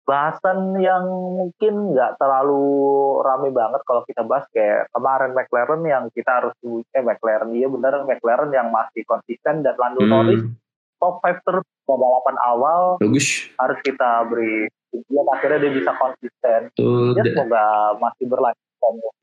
bahasan 0.07 0.79
yang 0.79 1.03
mungkin 1.11 1.93
nggak 1.93 2.15
terlalu 2.17 2.63
rame 3.27 3.51
banget 3.51 3.83
kalau 3.83 4.07
kita 4.07 4.23
bahas 4.23 4.47
kayak 4.55 4.87
kemarin 4.95 5.35
McLaren 5.35 5.83
yang 5.83 6.05
kita 6.15 6.31
harus 6.31 6.55
eh 6.95 7.03
McLaren 7.03 7.51
iya 7.51 7.67
benar 7.67 8.07
McLaren 8.07 8.55
yang 8.55 8.71
masih 8.71 9.03
konsisten 9.03 9.67
dan 9.67 9.75
Lando 9.75 10.07
Norris 10.07 10.47
hmm, 10.47 10.55
top 11.03 11.19
5 11.27 11.43
terus 11.43 11.67
balapan 11.91 12.37
awal 12.39 13.03
bagus. 13.03 13.51
harus 13.59 13.79
kita 13.83 14.31
beri 14.31 14.71
pujian 14.95 15.27
akhirnya 15.29 15.59
dia 15.67 15.73
bisa 15.75 15.93
konsisten. 15.99 16.61
Tuh 16.79 17.13
ya 17.19 17.23
da- 17.23 17.35
semoga 17.35 17.65
masih 17.99 18.25
berlanjut 18.31 18.66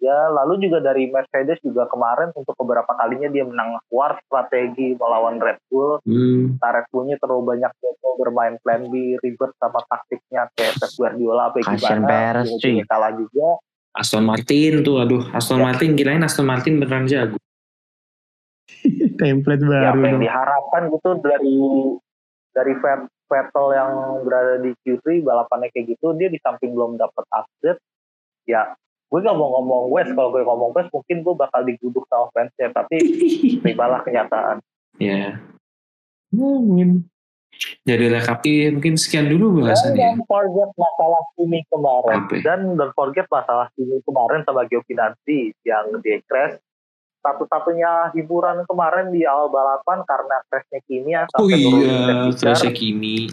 ya 0.03 0.29
lalu 0.31 0.67
juga 0.67 0.83
dari 0.83 1.07
Mercedes 1.07 1.59
juga 1.63 1.87
kemarin 1.87 2.35
untuk 2.35 2.53
beberapa 2.59 2.91
kalinya 2.99 3.31
dia 3.31 3.47
menang 3.47 3.79
war 3.87 4.19
strategi 4.27 4.95
melawan 4.99 5.39
Red 5.39 5.59
Bull 5.71 6.03
hmm, 6.03 6.59
nah, 6.59 6.71
Red 6.75 6.87
Bullnya 6.91 7.15
terlalu 7.19 7.55
banyak 7.55 7.71
Joko 7.79 8.09
bermain 8.19 8.55
plan 8.59 8.87
B 8.91 9.15
ribet 9.23 9.51
sama 9.57 9.79
taktiknya 9.87 10.51
kayak 10.57 10.75
Pep 10.79 10.91
Guardiola 10.99 11.49
apa 11.49 11.63
gimana 11.63 12.07
Perez, 12.07 12.45
ujung-ujungnya 12.51 12.85
cuy. 12.85 12.91
kalah 12.91 13.11
juga 13.15 13.47
Aston 13.93 14.25
Martin 14.25 14.81
tuh, 14.81 14.97
aduh 14.97 15.21
Aston 15.29 15.61
Ya. 15.61 15.69
Martin 15.69 15.93
kirain 15.93 16.25
Aston 16.25 16.49
Martin 16.49 16.81
beneran 16.81 17.05
jago. 17.05 17.37
Template 19.21 19.61
ya 19.61 19.69
baru 19.69 20.01
apa 20.01 20.05
yang 20.09 20.17
dong. 20.17 20.23
diharapkan 20.25 20.81
gitu 20.89 21.09
dari 21.21 21.57
dari 22.57 22.73
Vet- 22.73 23.13
Vettel 23.29 23.67
yang 23.73 23.91
berada 24.25 24.55
di 24.61 24.73
Q3 24.81 25.21
balapannya 25.21 25.69
kayak 25.73 25.93
gitu 25.93 26.13
dia 26.17 26.29
di 26.29 26.41
samping 26.41 26.73
belum 26.73 26.97
dapat 26.97 27.25
update 27.29 27.79
ya 28.49 28.73
gue 29.13 29.21
gak 29.21 29.37
mau 29.37 29.61
ngomong 29.61 29.93
West 29.93 30.09
kalau 30.17 30.33
gue 30.33 30.41
ngomong 30.41 30.73
West 30.73 30.89
mungkin 30.89 31.21
gue 31.21 31.35
bakal 31.37 31.61
diguduk 31.61 32.01
sama 32.09 32.33
fansnya 32.33 32.73
tapi 32.73 32.97
terimalah 33.61 34.01
kenyataan 34.01 34.57
ya, 34.97 35.37
mungkin 36.33 37.05
jadi 37.85 38.09
rekapi 38.09 38.73
mungkin 38.73 38.97
sekian 38.97 39.29
dulu 39.29 39.61
dan 39.61 39.77
bahasannya. 39.77 40.01
don't 40.01 40.25
forget 40.25 40.69
masalah 40.73 41.21
Kimi 41.37 41.61
kemarin 41.69 42.17
Apa? 42.25 42.33
ya? 42.33 42.41
dan 42.41 42.59
don't 42.73 42.95
forget 42.97 43.25
masalah 43.29 43.69
Kimi 43.77 44.01
kemarin 44.01 44.41
sama 44.41 44.65
Giovinazzi 44.65 45.53
yang 45.61 45.93
dia 46.01 46.17
crash 46.25 46.57
satu-satunya 47.23 48.11
hiburan 48.17 48.65
kemarin 48.67 49.13
di 49.13 49.23
awal 49.23 49.47
balapan 49.47 50.01
karena 50.03 50.35
crashnya 50.49 50.79
Kimi 50.89 51.15
yang 51.15 51.29
Oh 51.39 51.47
iya. 51.47 52.27
Terusnya 52.35 52.73
Kimi. 52.75 53.31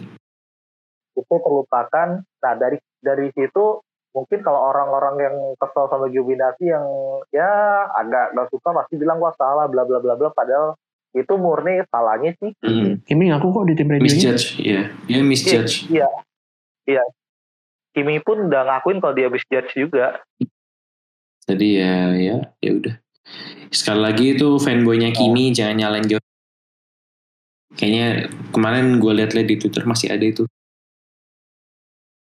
itu 1.10 1.34
terlupakan. 1.42 2.22
Nah 2.22 2.52
dari 2.54 2.78
dari 3.02 3.28
situ 3.34 3.82
mungkin 4.10 4.42
kalau 4.42 4.70
orang-orang 4.74 5.14
yang 5.22 5.36
kesel 5.58 5.86
sama 5.86 6.10
Giovinazzi 6.10 6.66
yang 6.66 6.86
ya 7.30 7.86
agak 7.94 8.34
gak 8.34 8.48
suka 8.50 8.74
pasti 8.74 8.98
bilang 8.98 9.22
wah 9.22 9.34
salah 9.38 9.70
bla 9.70 9.86
bla 9.86 10.02
bla 10.02 10.18
bla 10.18 10.34
padahal 10.34 10.74
itu 11.10 11.34
murni 11.34 11.82
salahnya 11.90 12.34
sih. 12.38 12.54
Hmm, 12.62 13.02
Kimi 13.02 13.34
ngaku 13.34 13.50
kok 13.50 13.64
di 13.66 13.74
tim 13.74 13.90
radio 13.90 14.06
misjudge, 14.06 14.62
iya, 14.62 14.94
dia 15.10 15.22
misjudge. 15.26 15.90
Iya, 15.90 16.06
iya. 16.86 17.02
Kimi 17.90 18.22
pun 18.22 18.46
udah 18.46 18.62
ngakuin 18.62 19.02
kalau 19.02 19.14
dia 19.18 19.26
misjudge 19.26 19.74
juga. 19.74 20.22
Jadi 21.50 21.82
ya, 21.82 22.14
ya, 22.14 22.36
ya 22.62 22.70
udah. 22.78 22.94
Sekali 23.74 24.00
lagi 24.06 24.24
itu 24.38 24.58
fanboynya 24.62 25.10
Kimi 25.10 25.50
jangan 25.50 25.82
nyalain 25.82 26.06
Gio. 26.06 26.22
Kayaknya 27.74 28.30
kemarin 28.54 29.02
gue 29.02 29.12
liat-liat 29.14 29.46
di 29.46 29.56
Twitter 29.58 29.82
masih 29.82 30.14
ada 30.14 30.22
itu. 30.22 30.46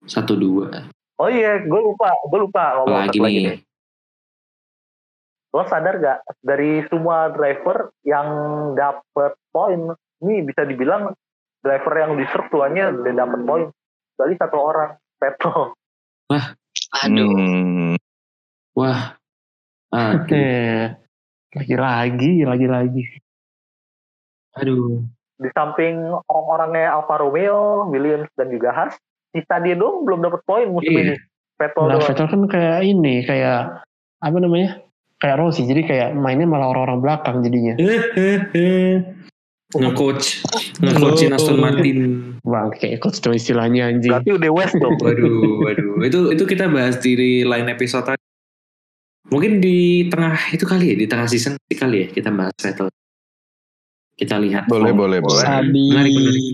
Satu 0.05 0.37
dua. 0.37 0.93
Oh 1.15 1.31
iya, 1.31 1.63
gue 1.63 1.81
lupa, 1.81 2.11
gue 2.27 2.39
lupa 2.43 2.63
ngomong 2.83 3.07
satu 3.07 3.23
lagi 3.23 3.39
nih. 3.39 3.57
Lo 5.55 5.63
sadar 5.71 5.95
gak 6.03 6.19
dari 6.43 6.83
semua 6.91 7.31
driver 7.31 7.95
yang 8.03 8.27
dapet 8.75 9.39
poin, 9.55 9.95
ini 10.19 10.43
bisa 10.43 10.67
dibilang 10.67 11.15
driver 11.63 11.93
yang 11.95 12.19
di 12.19 12.27
tuanya 12.51 12.91
udah 12.91 13.13
dapet 13.15 13.39
poin. 13.47 13.63
Kali 14.19 14.35
satu 14.35 14.57
orang, 14.59 14.99
Vettel. 15.15 15.71
Aduh. 17.03 17.31
Hmm. 17.31 17.95
Wah. 18.75 19.15
Eh, 20.27 20.91
lagi-lagi, 21.55 22.43
lagi-lagi. 22.43 23.03
Aduh. 24.59 25.07
Di 25.39 25.47
samping 25.55 25.99
orang-orangnya 26.27 26.95
Alfa 26.95 27.15
Romeo, 27.23 27.87
Williams 27.91 28.27
dan 28.35 28.51
juga 28.51 28.75
Haas, 28.75 28.99
sisa 29.35 29.59
dia 29.59 29.75
dong 29.75 30.07
belum 30.07 30.23
dapet 30.23 30.39
poin 30.43 30.71
musim 30.71 30.89
Iya. 30.89 31.03
ini. 31.03 31.15
Vettel 31.55 31.83
Nah, 31.83 31.91
doang. 31.93 32.07
Vettel 32.07 32.27
kan 32.27 32.41
kayak 32.47 32.79
ini, 32.81 33.15
kayak 33.23 33.83
apa 34.17 34.37
namanya? 34.39 34.79
Kayak 35.15 35.39
Rossi, 35.39 35.63
jadi 35.63 35.81
kayak 35.81 36.09
mainnya 36.13 36.43
malah 36.43 36.67
orang-orang 36.67 36.99
belakang 36.99 37.37
jadinya. 37.41 37.75
Nge-coach. 39.75 40.45
Nge-coachin 40.79 41.31
Aston 41.31 41.57
Martin. 41.57 41.97
Bang, 42.41 42.71
kayak 42.71 43.01
coach 43.01 43.19
dong 43.19 43.33
istilahnya 43.33 43.89
anjing. 43.89 44.11
Berarti 44.11 44.31
udah 44.31 44.51
West 44.51 44.75
dong. 44.77 44.95
Waduh, 45.03 45.31
waduh. 45.59 45.99
Itu 46.01 46.19
itu 46.31 46.43
kita 46.45 46.69
bahas 46.69 46.95
di 46.97 47.15
lain 47.43 47.67
episode 47.67 48.05
tadi. 48.05 48.21
Mungkin 49.25 49.57
di 49.57 50.05
tengah 50.07 50.37
itu 50.53 50.63
kali 50.63 50.93
ya, 50.93 50.95
di 50.95 51.07
tengah 51.09 51.25
season 51.25 51.57
kali 51.65 52.05
ya 52.05 52.13
kita 52.13 52.29
bahas 52.29 52.53
Vettel. 52.55 52.87
Kita 54.15 54.39
lihat. 54.39 54.69
Boleh, 54.69 54.93
Oh, 54.93 54.97
boleh, 54.97 55.19
boleh. 55.19 55.43
Sabi. 55.43 55.91
Menarik, 55.91 56.13
menarik. 56.13 56.45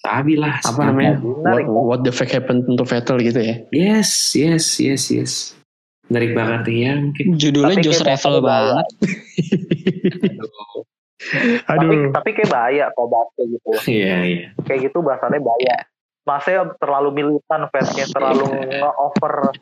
Sabi 0.00 0.34
lah. 0.36 0.60
apa 0.60 0.70
Sabi. 0.70 0.86
namanya 0.92 1.12
Menarik. 1.18 1.66
what, 1.66 1.84
what 1.84 2.00
the 2.04 2.12
fuck 2.12 2.30
happened 2.30 2.62
to 2.68 2.84
Vettel 2.84 3.18
gitu 3.20 3.40
ya 3.40 3.56
Yes, 3.72 4.36
yes, 4.36 4.78
yes, 4.78 5.08
yes. 5.10 5.32
Menarik 6.06 6.38
banget 6.38 6.62
ya 6.70 6.92
mungkin. 7.02 7.24
Judulnya 7.34 7.82
Tapi 7.82 7.84
Just 7.84 8.02
kayak 8.06 8.22
Revel 8.22 8.36
banget. 8.46 8.86
Tapi, 11.66 11.86
tapi 12.14 12.28
kayak 12.38 12.50
bahaya 12.52 12.84
kalau 12.94 13.08
bahas 13.10 13.28
kayak 13.34 13.48
gitu. 13.58 13.70
Iya, 13.98 14.16
iya. 14.22 14.46
Kayak 14.62 14.80
gitu 14.90 14.98
bahasannya 15.02 15.42
bahaya. 15.42 15.76
Masnya 16.26 16.74
terlalu 16.78 17.10
militan 17.22 17.70
fansnya 17.70 18.06
terlalu 18.10 18.46
nge-over 18.82 19.54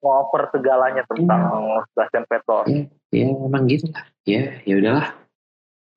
nge-over 0.00 0.42
segalanya 0.54 1.02
tentang 1.06 1.42
Sebastian 1.90 2.24
Vettel. 2.30 2.60
Ya 3.10 3.26
memang 3.34 3.66
gitu 3.66 3.86
lah. 3.90 4.04
Ya, 4.26 4.62
ya 4.62 4.74
udahlah. 4.78 5.19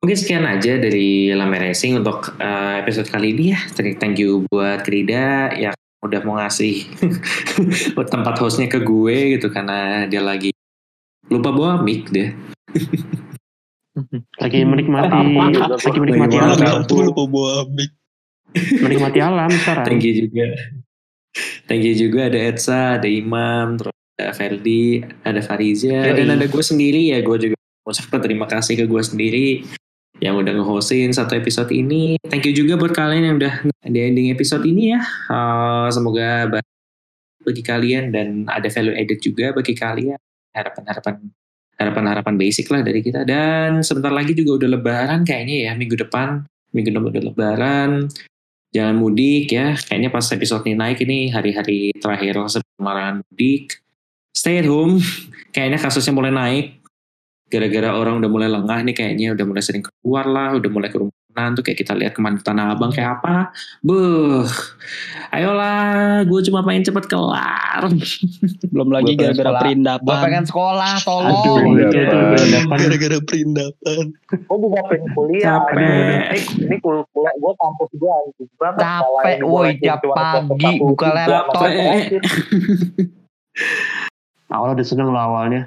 Mungkin 0.04 0.20
sekian 0.20 0.44
aja 0.44 0.76
dari 0.76 1.32
Lame 1.32 1.56
Racing 1.58 1.96
untuk 1.96 2.36
eh, 2.36 2.84
episode 2.84 3.08
kali 3.08 3.32
ini 3.32 3.56
ya. 3.56 3.60
Thank- 3.72 3.98
Thank 3.98 4.20
you 4.20 4.44
buat 4.52 4.84
Krida 4.84 5.56
yang 5.56 5.72
udah 6.04 6.20
mau 6.22 6.36
ngasih 6.36 6.92
buat 7.96 8.12
tempat 8.12 8.36
hostnya 8.36 8.68
ke 8.68 8.84
gue 8.84 9.40
gitu 9.40 9.48
karena 9.48 10.04
dia 10.04 10.20
lagi 10.20 10.52
lupa 11.32 11.56
bawa 11.56 11.80
mic 11.80 12.12
deh. 12.12 12.36
lagi 14.44 14.60
menikmati 14.68 15.08
Apa? 15.08 15.72
lagi 15.72 16.00
menikmati 16.02 16.36
alam 16.36 16.58
makan. 16.60 17.08
menikmati 18.84 19.20
alam 19.22 19.50
sekarang 19.56 19.86
Thank 19.88 20.04
you 20.04 20.14
juga. 20.28 20.46
Thank 21.64 21.88
you 21.88 21.96
juga 21.96 22.28
ada 22.28 22.40
Etsa, 22.44 23.00
ada 23.00 23.08
Imam, 23.08 23.80
terus 23.80 23.96
ada 24.20 24.36
Ferdi, 24.36 25.00
ada 25.24 25.40
Fariza, 25.40 26.12
dan 26.12 26.28
ada 26.30 26.44
gue 26.44 26.60
sendiri 26.62 27.16
ya. 27.16 27.24
Gue 27.24 27.40
juga 27.40 27.56
mengucapkan 27.82 28.20
terima 28.20 28.46
kasih 28.46 28.76
ke 28.76 28.86
gue 28.86 29.02
sendiri 29.02 29.48
yang 30.24 30.40
udah 30.40 30.56
nge-hostin 30.56 31.12
satu 31.12 31.36
episode 31.36 31.68
ini. 31.76 32.16
Thank 32.24 32.48
you 32.48 32.56
juga 32.56 32.80
buat 32.80 32.96
kalian 32.96 33.24
yang 33.28 33.36
udah 33.44 33.68
di 33.84 34.00
ending 34.00 34.32
episode 34.32 34.64
ini 34.64 34.96
ya. 34.96 35.04
Uh, 35.28 35.92
semoga 35.92 36.48
ba- 36.48 36.72
bagi 37.44 37.60
kalian 37.60 38.16
dan 38.16 38.48
ada 38.48 38.72
value 38.72 38.96
added 38.96 39.20
juga 39.20 39.52
bagi 39.52 39.76
kalian. 39.76 40.16
Harapan-harapan 40.56 41.28
harapan-harapan 41.76 42.36
basic 42.40 42.72
lah 42.72 42.80
dari 42.80 43.04
kita. 43.04 43.28
Dan 43.28 43.84
sebentar 43.84 44.16
lagi 44.16 44.32
juga 44.32 44.64
udah 44.64 44.70
lebaran 44.80 45.28
kayaknya 45.28 45.68
ya 45.68 45.72
minggu 45.76 46.00
depan. 46.00 46.48
Minggu 46.72 46.96
depan 46.96 47.12
udah 47.12 47.24
lebaran 47.28 47.92
jangan 48.74 48.96
mudik 48.98 49.54
ya. 49.54 49.78
Kayaknya 49.78 50.10
pas 50.10 50.26
episode 50.34 50.64
ini 50.66 50.76
naik 50.76 51.00
ini 51.06 51.30
hari-hari 51.30 51.94
terakhir 52.00 52.40
sebelum 52.50 52.82
larangan 52.82 53.16
mudik. 53.28 53.80
Stay 54.34 54.64
at 54.64 54.68
home. 54.68 54.98
Kayaknya 55.54 55.80
kasusnya 55.80 56.12
mulai 56.12 56.34
naik. 56.34 56.83
Gara-gara 57.54 57.94
orang 57.94 58.18
udah 58.18 58.30
mulai 58.34 58.50
lengah 58.50 58.82
nih 58.82 58.96
kayaknya 58.98 59.38
udah 59.38 59.46
mulai 59.46 59.62
sering 59.62 59.86
keluar 59.86 60.26
lah, 60.26 60.58
udah 60.58 60.70
mulai 60.74 60.90
kerumunan 60.90 61.50
tuh 61.54 61.62
kayak 61.62 61.86
kita 61.86 61.94
lihat 61.94 62.18
kemarin 62.18 62.42
di 62.42 62.46
Tanah 62.50 62.74
Abang 62.74 62.90
kayak 62.90 63.22
apa. 63.22 63.54
Buh, 63.86 64.42
ayolah, 65.30 66.26
gue 66.26 66.40
cuma 66.50 66.66
pengen 66.66 66.90
cepet 66.90 67.06
kelar. 67.06 67.94
Belum 68.74 68.90
lagi 68.90 69.14
gara-gara 69.14 69.54
sekolah. 69.54 69.62
perindapan. 69.62 70.10
Gue 70.10 70.26
pengen 70.26 70.44
sekolah, 70.50 70.94
tolong. 71.06 71.30
itu 71.30 71.52
itu 71.94 72.18
berhadapan 72.18 72.78
Gara-gara 72.82 73.18
perindapan. 73.22 74.04
Gue 74.34 74.58
juga 74.58 74.82
pengen 74.90 75.08
kuliah. 75.14 75.46
Capek. 75.46 75.78
Ini, 75.78 76.40
ini 76.58 76.76
kul- 76.82 77.06
kuliah 77.14 77.34
gue 77.38 77.54
kampus 77.54 77.90
gue. 77.94 78.14
Capek, 78.82 79.38
woi, 79.46 79.78
tiap 79.78 80.02
pagi 80.10 80.82
buka 80.82 81.08
laptop. 81.14 81.70
Capek. 81.70 82.18
awalnya 84.54 84.82
udah 84.82 84.88
seneng 84.88 85.10
loh 85.10 85.18
awalnya 85.22 85.66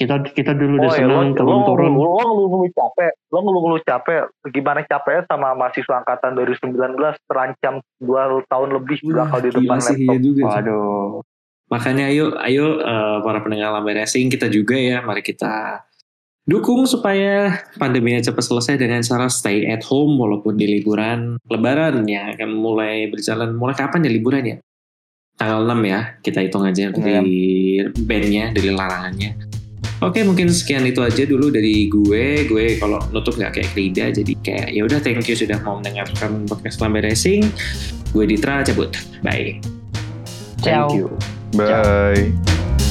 kita 0.00 0.32
kita 0.32 0.56
dulu 0.56 0.80
udah 0.80 0.88
Oh 0.88 0.96
ya, 0.96 1.04
lo, 1.04 1.20
seneng 1.20 1.60
lo, 1.60 1.68
turun 1.68 1.92
lo, 1.92 2.08
lo 2.24 2.44
ngeluh 2.48 2.72
capek, 2.72 3.12
lo 3.28 3.38
ngeluh 3.44 3.82
capek. 3.84 4.22
Gimana 4.48 4.80
capeknya 4.88 5.28
sama 5.28 5.52
mahasiswa 5.52 6.00
angkatan 6.00 6.32
2019 6.40 6.96
terancam 7.28 7.84
dua 8.00 8.40
tahun 8.48 8.80
lebih 8.80 9.04
bakal 9.12 9.44
di 9.44 9.52
Gila 9.52 9.60
depan 9.60 9.78
sih, 9.84 9.96
iya 10.00 10.08
laptop. 10.16 10.24
juga. 10.24 10.42
waduh 10.48 11.20
Makanya 11.70 12.10
ayo, 12.10 12.34
ayo 12.40 12.82
eh, 12.82 13.18
para 13.22 13.38
pendengar 13.44 13.70
Lambe 13.70 13.94
Racing 13.94 14.26
kita 14.26 14.50
juga 14.50 14.74
ya, 14.74 15.04
mari 15.04 15.22
kita 15.22 15.84
dukung 16.48 16.82
supaya 16.82 17.62
pandeminya 17.78 18.18
cepat 18.18 18.42
selesai 18.42 18.74
dengan 18.74 19.06
cara 19.06 19.30
stay 19.30 19.70
at 19.70 19.86
home 19.86 20.18
walaupun 20.18 20.58
di 20.58 20.66
liburan 20.66 21.38
Lebaran 21.46 22.02
ya 22.08 22.34
akan 22.34 22.50
mulai 22.56 23.06
berjalan. 23.06 23.54
Mulai 23.54 23.76
kapan 23.76 24.08
ya 24.08 24.10
liburan 24.10 24.44
ya? 24.48 24.56
Tanggal 25.38 25.62
6 25.72 25.78
ya, 25.88 26.00
kita 26.20 26.38
hitung 26.44 26.68
aja 26.68 26.92
dari 26.92 27.80
bandnya, 27.96 28.52
dari 28.52 28.68
larangannya. 28.76 29.59
Oke, 30.00 30.24
mungkin 30.24 30.48
sekian 30.48 30.88
itu 30.88 31.04
aja 31.04 31.28
dulu 31.28 31.52
dari 31.52 31.84
gue. 31.92 32.48
Gue 32.48 32.80
kalau 32.80 32.96
nutup 33.12 33.36
nggak 33.36 33.60
kayak 33.60 33.68
Krida, 33.76 34.06
jadi 34.08 34.32
kayak 34.40 34.68
ya 34.72 34.82
udah 34.88 34.98
thank 35.04 35.28
you 35.28 35.36
sudah 35.36 35.60
mau 35.60 35.76
mendengarkan 35.76 36.48
podcast 36.48 36.80
Lambe 36.80 37.04
Racing. 37.04 37.44
Gue 38.16 38.24
Ditra 38.24 38.64
cabut. 38.64 38.96
Bye. 39.20 39.60
Ciao. 40.64 40.88
thank 40.88 41.04
you 41.04 41.08
Bye. 41.56 42.86